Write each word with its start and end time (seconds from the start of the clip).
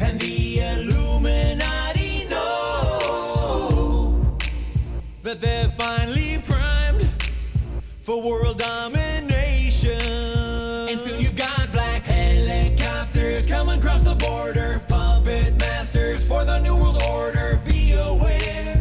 and 0.00 0.20
the 0.20 0.60
Illuminati 0.60 2.26
know 2.28 4.36
that 5.22 5.40
they're 5.40 5.68
finally 5.68 6.38
primed 6.44 7.08
for 8.00 8.22
world 8.22 8.58
domination. 8.58 10.00
And 10.88 10.98
soon 10.98 11.20
you've 11.20 11.36
got 11.36 11.70
black 11.72 12.04
helicopters 12.04 13.46
coming 13.46 13.78
across 13.80 14.04
the 14.04 14.14
border, 14.14 14.80
puppet 14.88 15.58
masters 15.58 16.26
for 16.26 16.44
the 16.44 16.60
new 16.60 16.76
world 16.76 17.02
order. 17.10 17.60
Be 17.64 17.92
aware. 17.92 18.76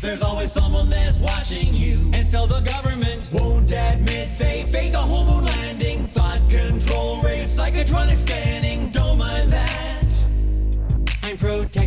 There's 0.00 0.22
always 0.22 0.52
someone 0.52 0.90
that's 0.90 1.18
watching 1.18 1.74
you. 1.74 2.10
And 2.12 2.24
still 2.26 2.46
the 2.46 2.60
government 2.60 3.28
won't 3.32 3.70
admit 3.72 4.28
they 4.38 4.62
faked 4.70 4.94
a 4.94 4.98
whole 4.98 5.24
moon 5.24 5.46
landing. 5.46 6.06
Thought 6.08 6.48
control 6.50 7.22
race, 7.22 7.56
psychotronic 7.58 8.18
scanning. 8.18 8.73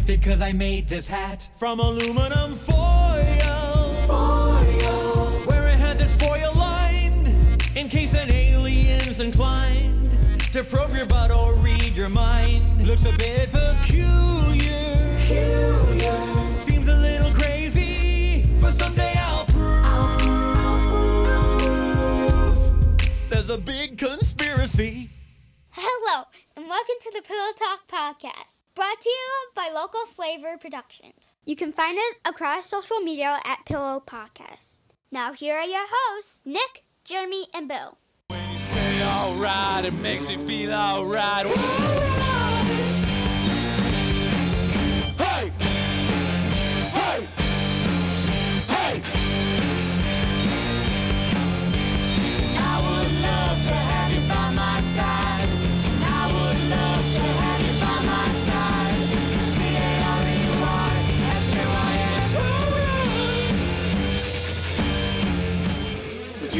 Protected 0.07 0.29
cause 0.29 0.41
I 0.41 0.53
made 0.53 0.87
this 0.87 1.05
hat 1.07 1.49
from 1.57 1.79
aluminum 1.81 2.53
foil. 2.53 3.93
Foil. 4.07 5.31
Where 5.45 5.67
it 5.67 5.77
had 5.77 5.97
this 5.97 6.15
foil 6.15 6.53
lined 6.55 7.27
in 7.75 7.89
case 7.89 8.13
an 8.15 8.31
alien's 8.31 9.19
inclined 9.19 10.05
to 10.53 10.63
probe 10.63 10.95
your 10.95 11.07
butt 11.07 11.31
or 11.31 11.55
read 11.55 11.93
your 11.93 12.07
mind. 12.07 12.87
Looks 12.87 13.03
a 13.05 13.17
bit 13.17 13.51
peculiar. 13.51 15.11
Peculiar. 15.11 16.51
Seems 16.53 16.87
a 16.87 16.95
little 16.95 17.33
crazy, 17.33 18.45
but 18.61 18.71
someday 18.71 19.13
I'll 19.17 19.45
prove 19.45 19.59
there's 23.29 23.49
a 23.49 23.57
big 23.57 23.97
conspiracy. 23.97 25.09
Hello, 25.71 26.23
and 26.55 26.65
welcome 26.65 26.95
to 27.01 27.11
the 27.13 27.21
Pillow 27.23 27.51
Talk 27.59 27.87
Podcast, 27.87 28.56
brought 28.77 29.01
to 29.01 29.09
you 29.09 29.49
by 29.55 29.71
Local 29.73 30.05
Flavor 30.05 30.55
Productions. 30.55 31.35
You 31.45 31.55
can 31.55 31.71
find 31.71 31.97
us 31.97 32.21
across 32.25 32.67
social 32.67 32.99
media 32.99 33.39
at 33.43 33.65
Pillow 33.65 34.03
Podcast. 34.05 34.81
Now, 35.11 35.33
here 35.33 35.55
are 35.55 35.65
your 35.65 35.83
hosts, 35.83 36.41
Nick, 36.45 36.83
Jeremy, 37.03 37.45
and 37.55 37.67
Bill. 37.67 37.97
When 38.27 38.51
you 38.51 38.59
say 38.59 39.03
alright, 39.03 39.83
it 39.83 39.95
makes 39.95 40.27
me 40.27 40.37
feel 40.37 40.73
alright. 40.73 42.26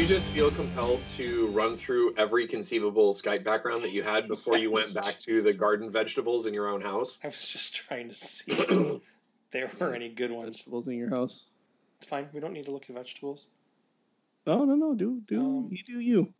Just 0.08 0.28
feel 0.28 0.50
compelled 0.50 1.04
to 1.06 1.48
run 1.48 1.76
through 1.76 2.14
every 2.16 2.46
conceivable 2.46 3.12
Skype 3.12 3.44
background 3.44 3.84
that 3.84 3.92
you 3.92 4.02
had 4.02 4.26
before 4.26 4.56
you 4.56 4.70
went 4.70 4.94
back 4.94 5.20
to 5.20 5.42
the 5.42 5.52
garden 5.52 5.90
vegetables 5.90 6.46
in 6.46 6.54
your 6.54 6.66
own 6.66 6.80
house? 6.80 7.18
I 7.22 7.26
was 7.26 7.46
just 7.46 7.74
trying 7.74 8.08
to 8.08 8.14
see 8.14 8.44
if 8.52 9.00
there 9.50 9.70
were 9.78 9.94
any 9.94 10.08
good 10.08 10.32
ones. 10.32 10.56
Vegetables 10.56 10.88
in 10.88 10.94
your 10.94 11.10
house. 11.10 11.44
It's 11.98 12.08
fine. 12.08 12.26
We 12.32 12.40
don't 12.40 12.54
need 12.54 12.64
to 12.64 12.70
look 12.70 12.88
at 12.88 12.96
vegetables. 12.96 13.48
No, 14.46 14.64
no, 14.64 14.76
no. 14.76 14.94
Do 14.94 15.20
do 15.28 15.40
Um, 15.42 15.68
you 15.70 15.82
do 15.84 16.00
you? 16.00 16.32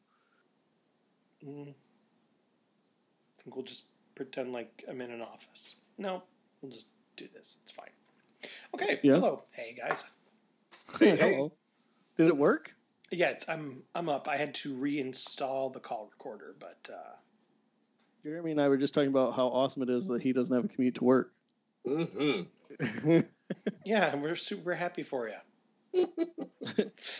Mm. 1.46 1.68
I 1.68 3.42
think 3.42 3.54
we'll 3.54 3.66
just 3.66 3.84
pretend 4.14 4.50
like 4.54 4.82
I'm 4.88 5.02
in 5.02 5.10
an 5.10 5.20
office. 5.20 5.76
No, 5.98 6.22
we'll 6.62 6.72
just 6.72 6.86
do 7.18 7.28
this. 7.30 7.58
It's 7.64 7.72
fine. 7.72 7.90
Okay. 8.72 8.98
Yeah. 9.02 9.16
Hello. 9.16 9.42
Hey 9.50 9.76
guys. 9.78 10.04
Hey, 10.98 11.16
hey. 11.16 11.34
Hello. 11.34 11.52
Did 12.16 12.28
it 12.28 12.36
work? 12.38 12.74
Yeah, 13.10 13.34
I'm 13.48 13.82
I'm 13.94 14.08
up. 14.08 14.28
I 14.28 14.36
had 14.36 14.54
to 14.56 14.74
reinstall 14.74 15.72
the 15.72 15.80
call 15.80 16.08
recorder, 16.10 16.54
but 16.58 16.88
uh, 16.92 17.16
Jeremy 18.22 18.50
and 18.50 18.60
I 18.60 18.68
were 18.68 18.76
just 18.76 18.92
talking 18.92 19.08
about 19.08 19.34
how 19.34 19.46
awesome 19.46 19.82
it 19.82 19.90
is 19.90 20.08
that 20.08 20.20
he 20.20 20.32
doesn't 20.32 20.54
have 20.54 20.64
a 20.64 20.68
commute 20.68 20.96
to 20.96 21.04
work. 21.04 21.32
Mm-hmm. 21.86 23.20
yeah, 23.86 24.14
we're 24.16 24.36
super 24.36 24.74
happy 24.74 25.02
for 25.02 25.28
you. 25.28 25.36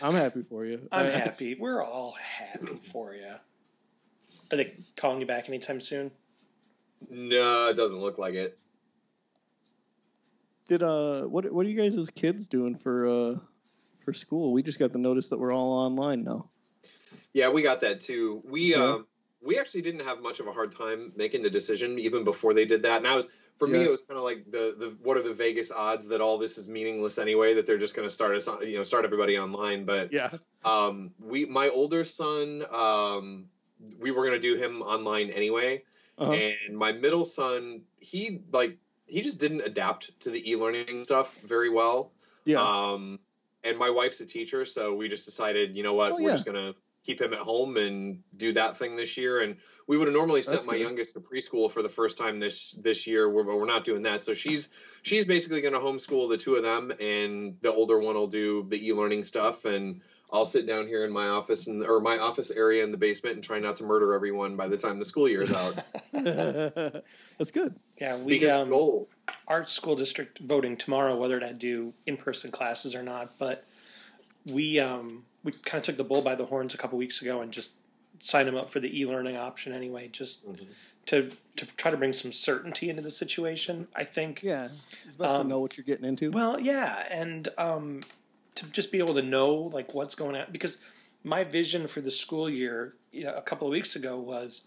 I'm 0.01 0.13
happy 0.13 0.43
for 0.43 0.65
you. 0.65 0.87
I'm 0.91 1.07
happy. 1.07 1.55
We're 1.55 1.83
all 1.83 2.15
happy 2.21 2.75
for 2.75 3.15
you. 3.15 3.33
Are 4.51 4.57
they 4.57 4.73
calling 4.95 5.21
you 5.21 5.25
back 5.25 5.47
anytime 5.47 5.79
soon? 5.79 6.11
No, 7.09 7.69
it 7.69 7.75
doesn't 7.75 7.99
look 7.99 8.17
like 8.19 8.35
it. 8.35 8.57
Did 10.67 10.83
uh, 10.83 11.23
what 11.23 11.51
what 11.51 11.65
are 11.65 11.69
you 11.69 11.79
guys 11.79 11.97
as 11.97 12.11
kids 12.11 12.47
doing 12.47 12.75
for 12.75 13.07
uh 13.07 13.39
for 14.09 14.13
school? 14.13 14.53
We 14.53 14.63
just 14.63 14.79
got 14.79 14.91
the 14.91 14.97
notice 14.99 15.29
that 15.29 15.37
we're 15.37 15.53
all 15.53 15.71
online 15.71 16.23
now. 16.23 16.49
Yeah, 17.33 17.49
we 17.49 17.61
got 17.61 17.79
that 17.81 17.99
too. 17.99 18.41
We 18.43 18.71
Yeah. 18.71 18.83
um 18.83 19.07
we 19.41 19.57
actually 19.57 19.81
didn't 19.83 20.01
have 20.01 20.21
much 20.21 20.39
of 20.41 20.47
a 20.47 20.51
hard 20.51 20.71
time 20.71 21.13
making 21.15 21.43
the 21.43 21.49
decision 21.49 21.97
even 21.99 22.23
before 22.23 22.53
they 22.53 22.65
did 22.65 22.81
that. 22.81 22.97
And 22.97 23.07
I 23.07 23.15
was 23.15 23.27
for 23.57 23.67
me 23.67 23.83
it 23.83 23.89
was 23.89 24.01
kind 24.01 24.17
of 24.17 24.23
like 24.23 24.49
the 24.49 24.75
the 24.77 24.97
what 25.03 25.15
are 25.17 25.21
the 25.21 25.33
Vegas 25.33 25.71
odds 25.71 26.07
that 26.07 26.21
all 26.21 26.37
this 26.39 26.57
is 26.57 26.67
meaningless 26.67 27.17
anyway 27.19 27.53
that 27.53 27.65
they're 27.67 27.77
just 27.77 27.95
going 27.95 28.07
to 28.07 28.13
start 28.13 28.35
us 28.35 28.47
on, 28.47 28.67
you 28.67 28.77
know 28.77 28.83
start 28.83 29.05
everybody 29.05 29.37
online, 29.37 29.85
but 29.85 30.11
Yeah. 30.11 30.29
um 30.65 31.11
we 31.19 31.45
my 31.45 31.69
older 31.69 32.03
son 32.03 32.65
um 32.71 33.45
we 33.99 34.09
were 34.11 34.25
going 34.25 34.39
to 34.41 34.47
do 34.49 34.55
him 34.55 34.81
online 34.81 35.29
anyway. 35.29 35.83
Uh-huh. 36.17 36.33
and 36.33 36.75
my 36.77 36.91
middle 36.91 37.23
son 37.23 37.81
he 37.99 38.41
like 38.51 38.77
he 39.05 39.21
just 39.21 39.39
didn't 39.39 39.61
adapt 39.61 40.19
to 40.19 40.29
the 40.29 40.41
e-learning 40.51 41.05
stuff 41.05 41.37
very 41.45 41.69
well 41.69 42.11
Yeah. 42.43 42.61
um 42.61 43.19
and 43.63 43.77
my 43.77 43.89
wife's 43.89 44.19
a 44.21 44.25
teacher 44.25 44.65
so 44.65 44.93
we 44.93 45.07
just 45.07 45.25
decided 45.25 45.75
you 45.75 45.83
know 45.83 45.93
what 45.93 46.11
Oh, 46.11 46.15
we're 46.15 46.21
yeah. 46.21 46.31
just 46.31 46.45
gonna 46.45 46.73
keep 47.05 47.21
him 47.21 47.33
at 47.33 47.39
home 47.39 47.77
and 47.77 48.19
do 48.37 48.51
that 48.53 48.77
thing 48.77 48.95
this 48.95 49.17
year 49.17 49.41
and 49.41 49.55
we 49.87 49.97
would 49.97 50.07
have 50.07 50.13
normally 50.15 50.41
sent 50.41 50.55
That's 50.57 50.67
my 50.67 50.73
good. 50.73 50.81
youngest 50.83 51.13
to 51.13 51.19
preschool 51.21 51.71
for 51.71 51.81
the 51.81 51.89
first 51.89 52.17
time 52.17 52.39
this 52.39 52.75
this 52.79 53.07
year 53.07 53.29
we're, 53.29 53.43
but 53.43 53.57
we're 53.57 53.65
not 53.65 53.83
doing 53.83 54.01
that 54.03 54.21
so 54.21 54.33
she's 54.33 54.69
she's 55.01 55.25
basically 55.25 55.61
going 55.61 55.73
to 55.73 55.79
homeschool 55.79 56.29
the 56.29 56.37
two 56.37 56.55
of 56.55 56.63
them 56.63 56.91
and 56.99 57.55
the 57.61 57.71
older 57.71 57.99
one 57.99 58.15
will 58.15 58.27
do 58.27 58.65
the 58.69 58.87
e-learning 58.87 59.23
stuff 59.23 59.65
and 59.65 60.01
I'll 60.31 60.45
sit 60.45 60.67
down 60.67 60.87
here 60.87 61.05
in 61.05 61.11
my 61.11 61.27
office 61.27 61.67
and 61.67 61.83
or 61.83 61.99
my 61.99 62.17
office 62.19 62.51
area 62.51 62.83
in 62.83 62.91
the 62.91 62.97
basement 62.97 63.35
and 63.35 63.43
try 63.43 63.59
not 63.59 63.75
to 63.77 63.83
murder 63.83 64.13
everyone 64.13 64.55
by 64.55 64.67
the 64.67 64.77
time 64.77 64.99
the 64.99 65.05
school 65.05 65.27
year 65.27 65.41
is 65.41 65.51
out. 65.51 65.83
That's 66.13 67.51
good. 67.51 67.75
Yeah, 67.99 68.17
we 68.17 68.39
because 68.39 68.57
um, 68.57 68.69
goal. 68.69 69.09
our 69.47 69.65
school 69.65 69.95
district 69.95 70.39
voting 70.39 70.77
tomorrow 70.77 71.15
whether 71.17 71.39
to 71.39 71.53
do 71.53 71.93
in 72.05 72.17
person 72.17 72.51
classes 72.51 72.93
or 72.93 73.01
not. 73.01 73.31
But 73.39 73.65
we 74.51 74.79
um, 74.79 75.25
we 75.43 75.51
kind 75.53 75.79
of 75.81 75.85
took 75.85 75.97
the 75.97 76.03
bull 76.03 76.21
by 76.21 76.35
the 76.35 76.45
horns 76.45 76.73
a 76.73 76.77
couple 76.77 76.97
weeks 76.97 77.21
ago 77.21 77.41
and 77.41 77.51
just 77.51 77.71
signed 78.19 78.47
them 78.47 78.55
up 78.55 78.69
for 78.69 78.79
the 78.79 78.99
e 79.01 79.05
learning 79.05 79.37
option 79.37 79.73
anyway, 79.73 80.09
just 80.09 80.45
to 81.07 81.31
to 81.55 81.65
try 81.77 81.89
to 81.89 81.97
bring 81.97 82.13
some 82.13 82.31
certainty 82.31 82.89
into 82.89 83.01
the 83.01 83.11
situation. 83.11 83.87
I 83.95 84.03
think. 84.03 84.43
Yeah. 84.43 84.69
It's 85.07 85.17
best 85.17 85.31
Um, 85.31 85.43
to 85.43 85.47
know 85.47 85.59
what 85.59 85.75
you're 85.77 85.85
getting 85.85 86.05
into. 86.05 86.29
Well, 86.29 86.59
yeah, 86.59 87.05
and 87.09 87.47
um, 87.57 88.03
to 88.59 88.65
just 88.67 88.91
be 88.91 88.99
able 88.99 89.13
to 89.15 89.21
know 89.21 89.53
like 89.53 89.93
what's 89.93 90.15
going 90.15 90.35
on 90.35 90.47
because 90.51 90.77
my 91.23 91.43
vision 91.43 91.87
for 91.87 92.01
the 92.01 92.11
school 92.11 92.49
year, 92.49 92.95
you 93.11 93.23
know, 93.23 93.33
a 93.33 93.41
couple 93.41 93.67
of 93.67 93.71
weeks 93.71 93.95
ago 93.95 94.17
was 94.17 94.63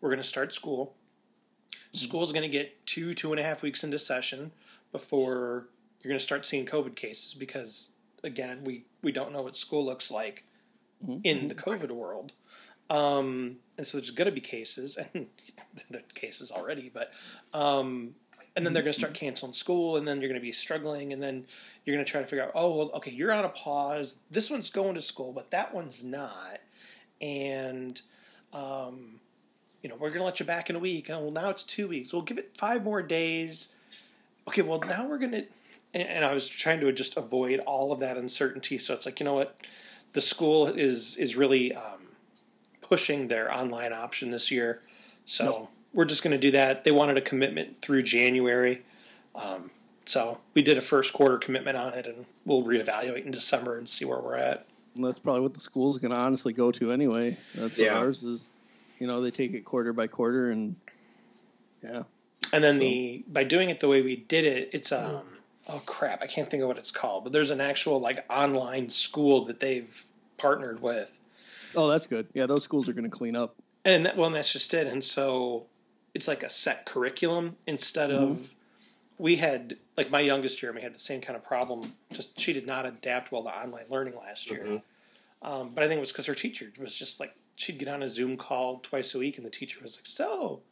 we're 0.00 0.10
going 0.10 0.22
to 0.22 0.28
start 0.28 0.52
school. 0.52 0.94
School's 1.92 2.32
going 2.32 2.48
to 2.48 2.48
get 2.48 2.86
two 2.86 3.14
two 3.14 3.30
and 3.32 3.40
a 3.40 3.42
half 3.42 3.62
weeks 3.62 3.82
into 3.82 3.98
session 3.98 4.52
before 4.92 5.68
you're 6.00 6.10
going 6.10 6.18
to 6.18 6.24
start 6.24 6.44
seeing 6.44 6.66
COVID 6.66 6.94
cases 6.94 7.34
because 7.34 7.90
again 8.22 8.62
we 8.64 8.84
we 9.02 9.12
don't 9.12 9.32
know 9.32 9.42
what 9.42 9.56
school 9.56 9.84
looks 9.84 10.10
like 10.10 10.44
in 11.24 11.48
the 11.48 11.54
COVID 11.54 11.90
world. 11.90 12.32
Um, 12.90 13.58
and 13.78 13.86
so 13.86 13.98
there's 13.98 14.10
going 14.10 14.26
to 14.26 14.32
be 14.32 14.40
cases, 14.40 14.98
and 14.98 15.26
there 15.90 16.00
are 16.00 16.14
cases 16.14 16.50
already, 16.50 16.90
but 16.92 17.12
um, 17.54 18.14
and 18.56 18.66
then 18.66 18.72
they're 18.72 18.82
going 18.82 18.92
to 18.92 18.98
start 18.98 19.14
canceling 19.14 19.52
school, 19.52 19.96
and 19.96 20.06
then 20.06 20.20
you're 20.20 20.28
going 20.28 20.40
to 20.40 20.44
be 20.44 20.52
struggling, 20.52 21.12
and 21.12 21.22
then 21.22 21.46
you're 21.84 21.96
going 21.96 22.04
to 22.04 22.10
try 22.10 22.20
to 22.20 22.26
figure 22.26 22.44
out, 22.44 22.52
oh, 22.54 22.76
well, 22.76 22.90
okay, 22.94 23.10
you're 23.10 23.32
on 23.32 23.44
a 23.44 23.48
pause. 23.48 24.18
This 24.30 24.50
one's 24.50 24.70
going 24.70 24.94
to 24.94 25.02
school, 25.02 25.32
but 25.32 25.50
that 25.50 25.74
one's 25.74 26.04
not, 26.04 26.58
and 27.20 28.00
um, 28.52 29.20
you 29.82 29.88
know, 29.88 29.96
we're 29.96 30.08
going 30.08 30.20
to 30.20 30.24
let 30.24 30.40
you 30.40 30.46
back 30.46 30.68
in 30.68 30.76
a 30.76 30.80
week. 30.80 31.08
Oh, 31.10 31.20
well, 31.20 31.30
now 31.30 31.50
it's 31.50 31.62
two 31.62 31.88
weeks. 31.88 32.12
We'll 32.12 32.22
give 32.22 32.38
it 32.38 32.56
five 32.56 32.84
more 32.84 33.02
days. 33.02 33.68
Okay, 34.48 34.62
well, 34.62 34.80
now 34.80 35.06
we're 35.06 35.18
going 35.18 35.32
to, 35.32 35.44
and, 35.94 36.24
I 36.24 36.34
was 36.34 36.48
trying 36.48 36.80
to 36.80 36.92
just 36.92 37.16
avoid 37.16 37.60
all 37.60 37.92
of 37.92 38.00
that 38.00 38.16
uncertainty. 38.16 38.78
So 38.78 38.94
it's 38.94 39.06
like, 39.06 39.20
you 39.20 39.24
know 39.24 39.34
what, 39.34 39.56
the 40.12 40.20
school 40.20 40.66
is 40.66 41.16
is 41.16 41.36
really 41.36 41.72
um, 41.74 42.08
pushing 42.80 43.28
their 43.28 43.52
online 43.52 43.92
option 43.92 44.30
this 44.30 44.50
year. 44.50 44.82
So 45.24 45.70
we're 45.92 46.04
just 46.04 46.22
going 46.22 46.32
to 46.32 46.38
do 46.38 46.50
that. 46.50 46.84
They 46.84 46.90
wanted 46.90 47.16
a 47.16 47.20
commitment 47.20 47.80
through 47.80 48.02
January. 48.02 48.82
Um, 49.34 49.70
so 50.10 50.40
we 50.54 50.62
did 50.62 50.76
a 50.76 50.80
first 50.80 51.12
quarter 51.12 51.38
commitment 51.38 51.76
on 51.76 51.94
it, 51.94 52.04
and 52.06 52.26
we'll 52.44 52.64
reevaluate 52.64 53.24
in 53.24 53.30
December 53.30 53.78
and 53.78 53.88
see 53.88 54.04
where 54.04 54.18
we're 54.18 54.34
at. 54.36 54.66
And 54.96 55.04
that's 55.04 55.20
probably 55.20 55.40
what 55.42 55.54
the 55.54 55.60
school's 55.60 55.98
going 55.98 56.10
to 56.10 56.16
honestly 56.16 56.52
go 56.52 56.72
to 56.72 56.90
anyway. 56.90 57.38
That's 57.54 57.78
Yeah. 57.78 57.94
what 57.94 58.02
ours 58.06 58.24
is. 58.24 58.48
You 58.98 59.06
know, 59.06 59.20
they 59.22 59.30
take 59.30 59.54
it 59.54 59.64
quarter 59.64 59.92
by 59.92 60.08
quarter, 60.08 60.50
and 60.50 60.74
yeah, 61.82 62.02
And 62.52 62.64
then 62.64 62.74
So- 62.74 62.80
the 62.80 63.24
by 63.28 63.44
doing 63.44 63.70
it 63.70 63.78
the 63.80 63.88
way 63.88 64.02
we 64.02 64.16
did 64.16 64.44
it, 64.44 64.70
it's 64.72 64.90
um 64.90 65.22
oh 65.68 65.82
crap, 65.86 66.20
I 66.22 66.26
can't 66.26 66.48
think 66.48 66.62
of 66.62 66.68
what 66.68 66.78
it's 66.78 66.90
called, 66.90 67.22
but 67.22 67.32
there's 67.32 67.50
an 67.50 67.60
actual 67.60 68.00
like 68.00 68.24
online 68.28 68.90
school 68.90 69.44
that 69.44 69.60
they've 69.60 70.04
partnered 70.36 70.82
with. 70.82 71.16
Oh, 71.76 71.86
that's 71.88 72.06
good. 72.06 72.26
Yeah, 72.34 72.46
those 72.46 72.64
schools 72.64 72.88
are 72.88 72.92
going 72.92 73.08
to 73.08 73.16
clean 73.16 73.36
up. 73.36 73.54
And 73.84 74.04
that, 74.04 74.16
well, 74.16 74.26
and 74.26 74.34
that's 74.34 74.52
just 74.52 74.74
it. 74.74 74.88
And 74.88 75.04
so 75.04 75.66
it's 76.12 76.26
like 76.26 76.42
a 76.42 76.50
set 76.50 76.84
curriculum 76.86 77.56
instead 77.68 78.10
of 78.10 78.52
we 79.20 79.36
had 79.36 79.76
like 79.96 80.10
my 80.10 80.20
youngest 80.20 80.58
Jeremy 80.58 80.80
had 80.80 80.94
the 80.94 80.98
same 81.00 81.20
kind 81.20 81.36
of 81.36 81.42
problem. 81.44 81.92
Just 82.10 82.40
she 82.40 82.52
did 82.54 82.66
not 82.66 82.86
adapt 82.86 83.30
well 83.30 83.42
to 83.44 83.50
online 83.50 83.84
learning 83.90 84.16
last 84.16 84.50
year. 84.50 84.64
Um, 85.42 85.70
but 85.74 85.84
I 85.84 85.88
think 85.88 85.98
it 85.98 86.00
was 86.00 86.10
because 86.10 86.26
her 86.26 86.34
teacher 86.34 86.72
was 86.80 86.94
just 86.94 87.20
like 87.20 87.34
she'd 87.54 87.78
get 87.78 87.88
on 87.88 88.02
a 88.02 88.08
Zoom 88.08 88.36
call 88.38 88.78
twice 88.78 89.14
a 89.14 89.18
week, 89.18 89.36
and 89.36 89.44
the 89.44 89.50
teacher 89.50 89.78
was 89.82 89.96
like, 89.96 90.06
"So, 90.06 90.62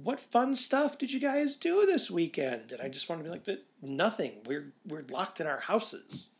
what 0.00 0.20
fun 0.20 0.54
stuff 0.54 0.98
did 0.98 1.12
you 1.12 1.18
guys 1.20 1.56
do 1.56 1.84
this 1.84 2.10
weekend?" 2.10 2.70
And 2.72 2.80
I 2.80 2.88
just 2.88 3.08
wanted 3.08 3.24
to 3.24 3.30
be 3.30 3.50
like, 3.50 3.60
nothing. 3.82 4.34
We're 4.46 4.72
we're 4.86 5.04
locked 5.10 5.40
in 5.40 5.46
our 5.48 5.60
houses. 5.60 6.30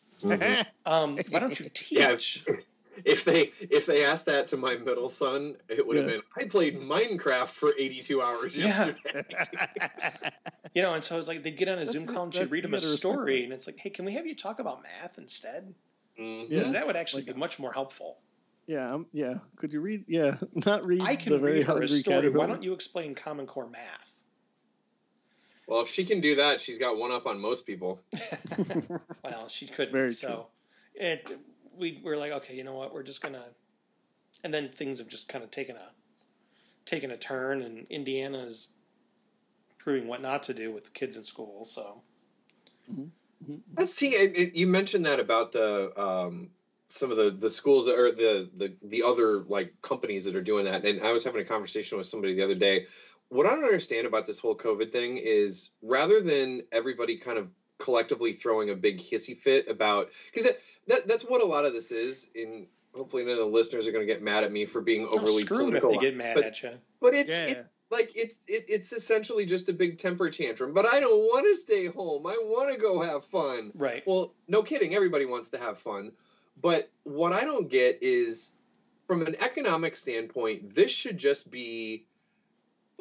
Um, 0.87 1.19
why 1.31 1.41
don't 1.41 1.59
you 1.59 1.67
Yeah. 1.91 2.57
Teach?" 3.05 3.13
If 3.13 3.25
they 3.25 3.53
if 3.71 3.87
they 3.87 4.05
asked 4.05 4.27
that 4.27 4.47
to 4.49 4.57
my 4.57 4.75
middle 4.77 5.09
son, 5.09 5.57
it 5.69 5.87
would 5.87 5.97
have 5.97 6.07
Yeah. 6.07 6.13
been 6.17 6.23
I 6.37 6.45
played 6.45 6.77
Minecraft 6.77 7.49
for 7.49 7.73
82 7.79 8.21
hours 8.23 8.55
Yeah. 8.57 8.87
yesterday. 8.87 9.25
You 10.75 10.81
know, 10.81 10.95
and 10.95 11.05
so 11.05 11.15
I 11.17 11.19
was 11.19 11.29
like, 11.29 11.43
they'd 11.43 11.57
get 11.59 11.69
on 11.69 11.79
a 11.79 11.85
Zoom 11.85 12.07
call 12.07 12.25
and 12.25 12.35
she'd 12.35 12.51
read 12.51 12.65
them 12.65 12.71
you 12.71 12.79
a 12.79 12.81
story, 12.81 13.41
that. 13.41 13.45
and 13.45 13.53
it's 13.53 13.67
like, 13.67 13.77
hey, 13.79 13.91
can 13.91 14.07
we 14.07 14.15
have 14.15 14.27
you 14.27 14.35
talk 14.35 14.59
about 14.59 14.83
math 14.83 15.19
instead? 15.19 15.75
Mhm. 16.19 16.49
Yeah. 16.49 16.59
Because 16.61 16.73
that 16.73 16.87
would 16.87 16.97
actually 16.97 17.25
Like- 17.25 17.35
be 17.35 17.39
much 17.39 17.59
more 17.59 17.75
helpful. 17.75 18.21
Yeah, 18.67 18.95
um, 18.95 19.07
yeah. 19.13 19.35
Could 19.57 19.73
you 19.75 19.81
read? 19.83 20.05
Yeah, 20.09 20.39
not 20.67 20.87
read. 20.87 21.03
I 21.03 21.17
the 21.17 21.23
can 21.25 21.41
very 21.41 21.53
read 21.59 21.67
her 21.67 21.73
a 21.73 21.77
hungry 21.81 21.99
story. 21.99 22.31
Why 22.31 22.47
don't 22.47 22.63
you 22.63 22.73
explain 22.73 23.15
Common 23.15 23.47
Core 23.47 23.69
math? 23.69 24.23
Well, 25.67 25.83
if 25.83 25.91
she 25.91 26.05
can 26.05 26.21
do 26.21 26.37
that, 26.37 26.59
she's 26.61 26.79
got 26.79 26.97
one 26.97 27.11
up 27.13 27.27
on 27.27 27.39
most 27.39 27.67
people. 27.67 28.01
Well, 29.25 29.49
she 29.49 29.67
couldn't. 29.67 29.93
Very 29.93 30.13
so 30.15 30.47
it 30.95 31.39
we 31.77 32.01
were 32.03 32.17
like, 32.17 32.33
okay, 32.33 32.57
you 32.57 32.65
know 32.65 32.75
what? 32.75 32.93
We're 32.93 33.03
just 33.03 33.23
gonna. 33.23 33.45
And 34.45 34.53
then 34.53 34.71
things 34.71 34.99
have 34.99 35.09
just 35.09 35.29
kind 35.29 35.45
of 35.45 35.51
taken 35.51 35.77
a 35.77 35.91
taken 36.85 37.11
a 37.11 37.17
turn, 37.17 37.63
and 37.63 37.87
Indiana 37.89 38.39
is 38.39 38.69
proving 39.79 40.09
what 40.09 40.21
not 40.23 40.43
to 40.45 40.55
do 40.55 40.73
with 40.73 40.95
kids 40.95 41.17
in 41.17 41.25
school. 41.25 41.65
So 41.65 42.03
Let's 43.77 43.93
see. 43.93 44.11
It, 44.11 44.39
it, 44.39 44.55
you 44.55 44.67
mentioned 44.67 45.05
that 45.07 45.19
about 45.19 45.53
the 45.53 45.99
um, 46.01 46.51
some 46.89 47.11
of 47.11 47.17
the 47.17 47.31
the 47.31 47.51
schools 47.51 47.89
or 47.89 48.13
the 48.13 48.51
the 48.57 48.75
the 48.83 49.03
other 49.03 49.39
like 49.49 49.75
companies 49.83 50.25
that 50.25 50.37
are 50.37 50.43
doing 50.43 50.65
that. 50.67 50.85
And 50.85 51.03
I 51.03 51.13
was 51.13 51.25
having 51.25 51.41
a 51.41 51.45
conversation 51.45 51.99
with 51.99 52.07
somebody 52.07 52.35
the 52.35 52.45
other 52.45 52.55
day. 52.55 52.87
What 53.29 53.47
I 53.47 53.51
don't 53.51 53.65
understand 53.65 54.07
about 54.07 54.27
this 54.27 54.39
whole 54.39 54.57
COVID 54.57 54.93
thing 54.93 55.17
is 55.17 55.71
rather 55.81 56.21
than 56.21 56.63
everybody 56.71 57.17
kind 57.17 57.39
of 57.39 57.49
collectively 57.83 58.33
throwing 58.33 58.71
a 58.71 58.75
big 58.77 58.99
hissy 58.99 59.37
fit 59.37 59.69
about 59.69 60.11
because 60.27 60.45
that, 60.45 60.59
that 60.87 61.09
that's 61.09 61.25
what 61.25 61.43
a 61.43 61.45
lot 61.45 61.65
of 61.65 61.73
this 61.73 61.91
is. 61.91 62.29
In 62.35 62.67
hopefully 62.95 63.25
none 63.25 63.33
of 63.33 63.39
the 63.39 63.47
listeners 63.47 63.89
are 63.89 63.93
going 63.93 64.07
to 64.07 64.13
get 64.13 64.23
mad 64.23 64.45
at 64.45 64.53
me 64.53 64.65
for 64.65 64.81
being 64.81 65.09
oh, 65.11 65.19
overly 65.19 65.43
screw 65.43 65.67
'em 65.67 65.75
if 65.75 65.83
political. 65.83 65.91
they 65.91 66.07
get 66.11 66.17
mad 66.17 66.35
but- 66.37 66.45
at 66.45 66.63
you. 66.63 66.71
But 67.01 67.15
it's 67.15 67.31
Yeah. 67.31 67.47
it's 67.47 67.73
like 67.91 68.13
it's 68.15 68.39
it, 68.47 68.65
it's 68.69 68.93
essentially 68.93 69.45
just 69.45 69.69
a 69.69 69.73
big 69.73 69.99
temper 69.99 70.31
tantrum. 70.31 70.73
But 70.73 70.87
I 70.87 71.01
don't 71.01 71.19
want 71.19 71.45
to 71.47 71.55
stay 71.55 71.87
home. 71.87 72.27
I 72.27 72.37
want 72.45 72.73
to 72.73 72.81
go 72.81 73.03
have 73.03 73.25
fun. 73.25 73.73
Right. 73.75 74.03
Well, 74.07 74.35
no 74.47 74.63
kidding. 74.63 74.95
Everybody 74.95 75.27
wants 75.27 75.51
to 75.51 75.59
have 75.59 75.77
fun. 75.79 76.13
But 76.61 76.91
what 77.03 77.33
I 77.33 77.45
don't 77.45 77.69
get 77.69 77.99
is 78.01 78.53
from 79.09 79.27
an 79.27 79.35
economic 79.41 79.97
standpoint, 79.97 80.75
this 80.75 80.93
should 80.93 81.19
just 81.19 81.51
be 81.51 82.07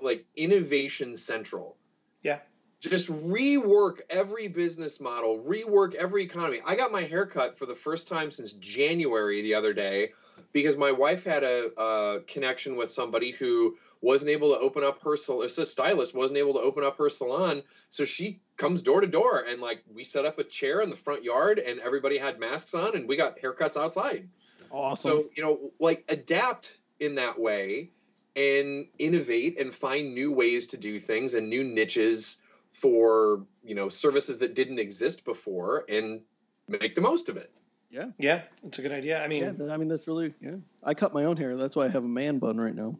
like 0.02 0.26
innovation 0.36 1.16
central. 1.16 1.78
Yeah. 2.24 2.40
Just 2.82 3.10
rework 3.10 4.00
every 4.10 4.48
business 4.48 5.00
model, 5.00 5.40
rework 5.40 5.94
every 5.94 6.24
economy. 6.24 6.62
I 6.66 6.76
got 6.76 6.92
my 6.92 7.04
haircut 7.04 7.58
for 7.58 7.68
the 7.68 7.76
first 7.76 8.08
time 8.08 8.32
since 8.32 8.54
January 8.54 9.44
the 9.44 9.54
other 9.54 9.72
day 9.72 10.14
because 10.52 10.78
my 10.78 10.92
wife 10.92 11.24
had 11.24 11.44
a, 11.44 11.70
a 11.80 12.22
connection 12.22 12.76
with 12.76 12.90
somebody 12.90 13.32
who 13.32 13.78
wasn't 14.02 14.32
able 14.32 14.52
to 14.54 14.60
open 14.60 14.84
up 14.84 15.00
her 15.04 15.16
salon. 15.16 15.46
It's 15.46 15.60
a 15.60 15.66
stylist 15.66 16.16
wasn't 16.16 16.40
able 16.40 16.54
to 16.54 16.60
open 16.60 16.84
up 16.84 16.98
her 16.98 17.08
salon, 17.08 17.62
so 17.92 18.04
she 18.04 18.40
comes 18.58 18.82
door 18.82 19.02
to 19.02 19.08
door 19.08 19.46
and 19.48 19.62
like 19.62 19.84
we 19.94 20.04
set 20.04 20.26
up 20.26 20.40
a 20.40 20.44
chair 20.44 20.82
in 20.82 20.90
the 20.90 20.96
front 20.96 21.24
yard 21.24 21.60
and 21.60 21.80
everybody 21.82 22.18
had 22.18 22.40
masks 22.40 22.74
on 22.74 22.96
and 22.96 23.08
we 23.08 23.16
got 23.16 23.40
haircuts 23.40 23.78
outside. 23.78 24.28
Awesome. 24.72 25.20
So 25.20 25.30
you 25.36 25.44
know, 25.44 25.72
like 25.80 26.04
adapt 26.10 26.78
in 27.00 27.14
that 27.16 27.40
way 27.40 27.92
and 28.36 28.88
innovate 28.98 29.60
and 29.60 29.74
find 29.74 30.16
new 30.16 30.32
ways 30.32 30.66
to 30.68 30.78
do 30.78 30.98
things 30.98 31.36
and 31.36 31.48
new 31.48 31.64
niches 31.64 32.38
for 32.74 33.46
you 33.64 33.76
know 33.76 33.90
services 33.90 34.40
that 34.40 34.56
didn't 34.56 34.80
exist 34.80 35.26
before 35.26 35.86
and 35.90 36.22
make 36.68 36.96
the 36.96 37.02
most 37.02 37.30
of 37.30 37.38
it. 37.38 37.52
Yeah, 37.90 38.08
yeah, 38.18 38.44
it's 38.64 38.80
a 38.80 38.82
good 38.82 38.94
idea. 38.94 39.24
I 39.24 39.28
mean, 39.28 39.56
yeah, 39.58 39.74
I 39.74 39.78
mean 39.78 39.90
that's 39.90 40.08
really 40.08 40.34
yeah. 40.42 40.56
I 40.84 40.94
cut 40.94 41.14
my 41.14 41.26
own 41.26 41.38
hair. 41.38 41.56
That's 41.56 41.76
why 41.76 41.86
I 41.86 41.90
have 41.90 42.04
a 42.04 42.10
man 42.10 42.40
bun 42.40 42.58
right 42.58 42.76
now. 42.76 42.98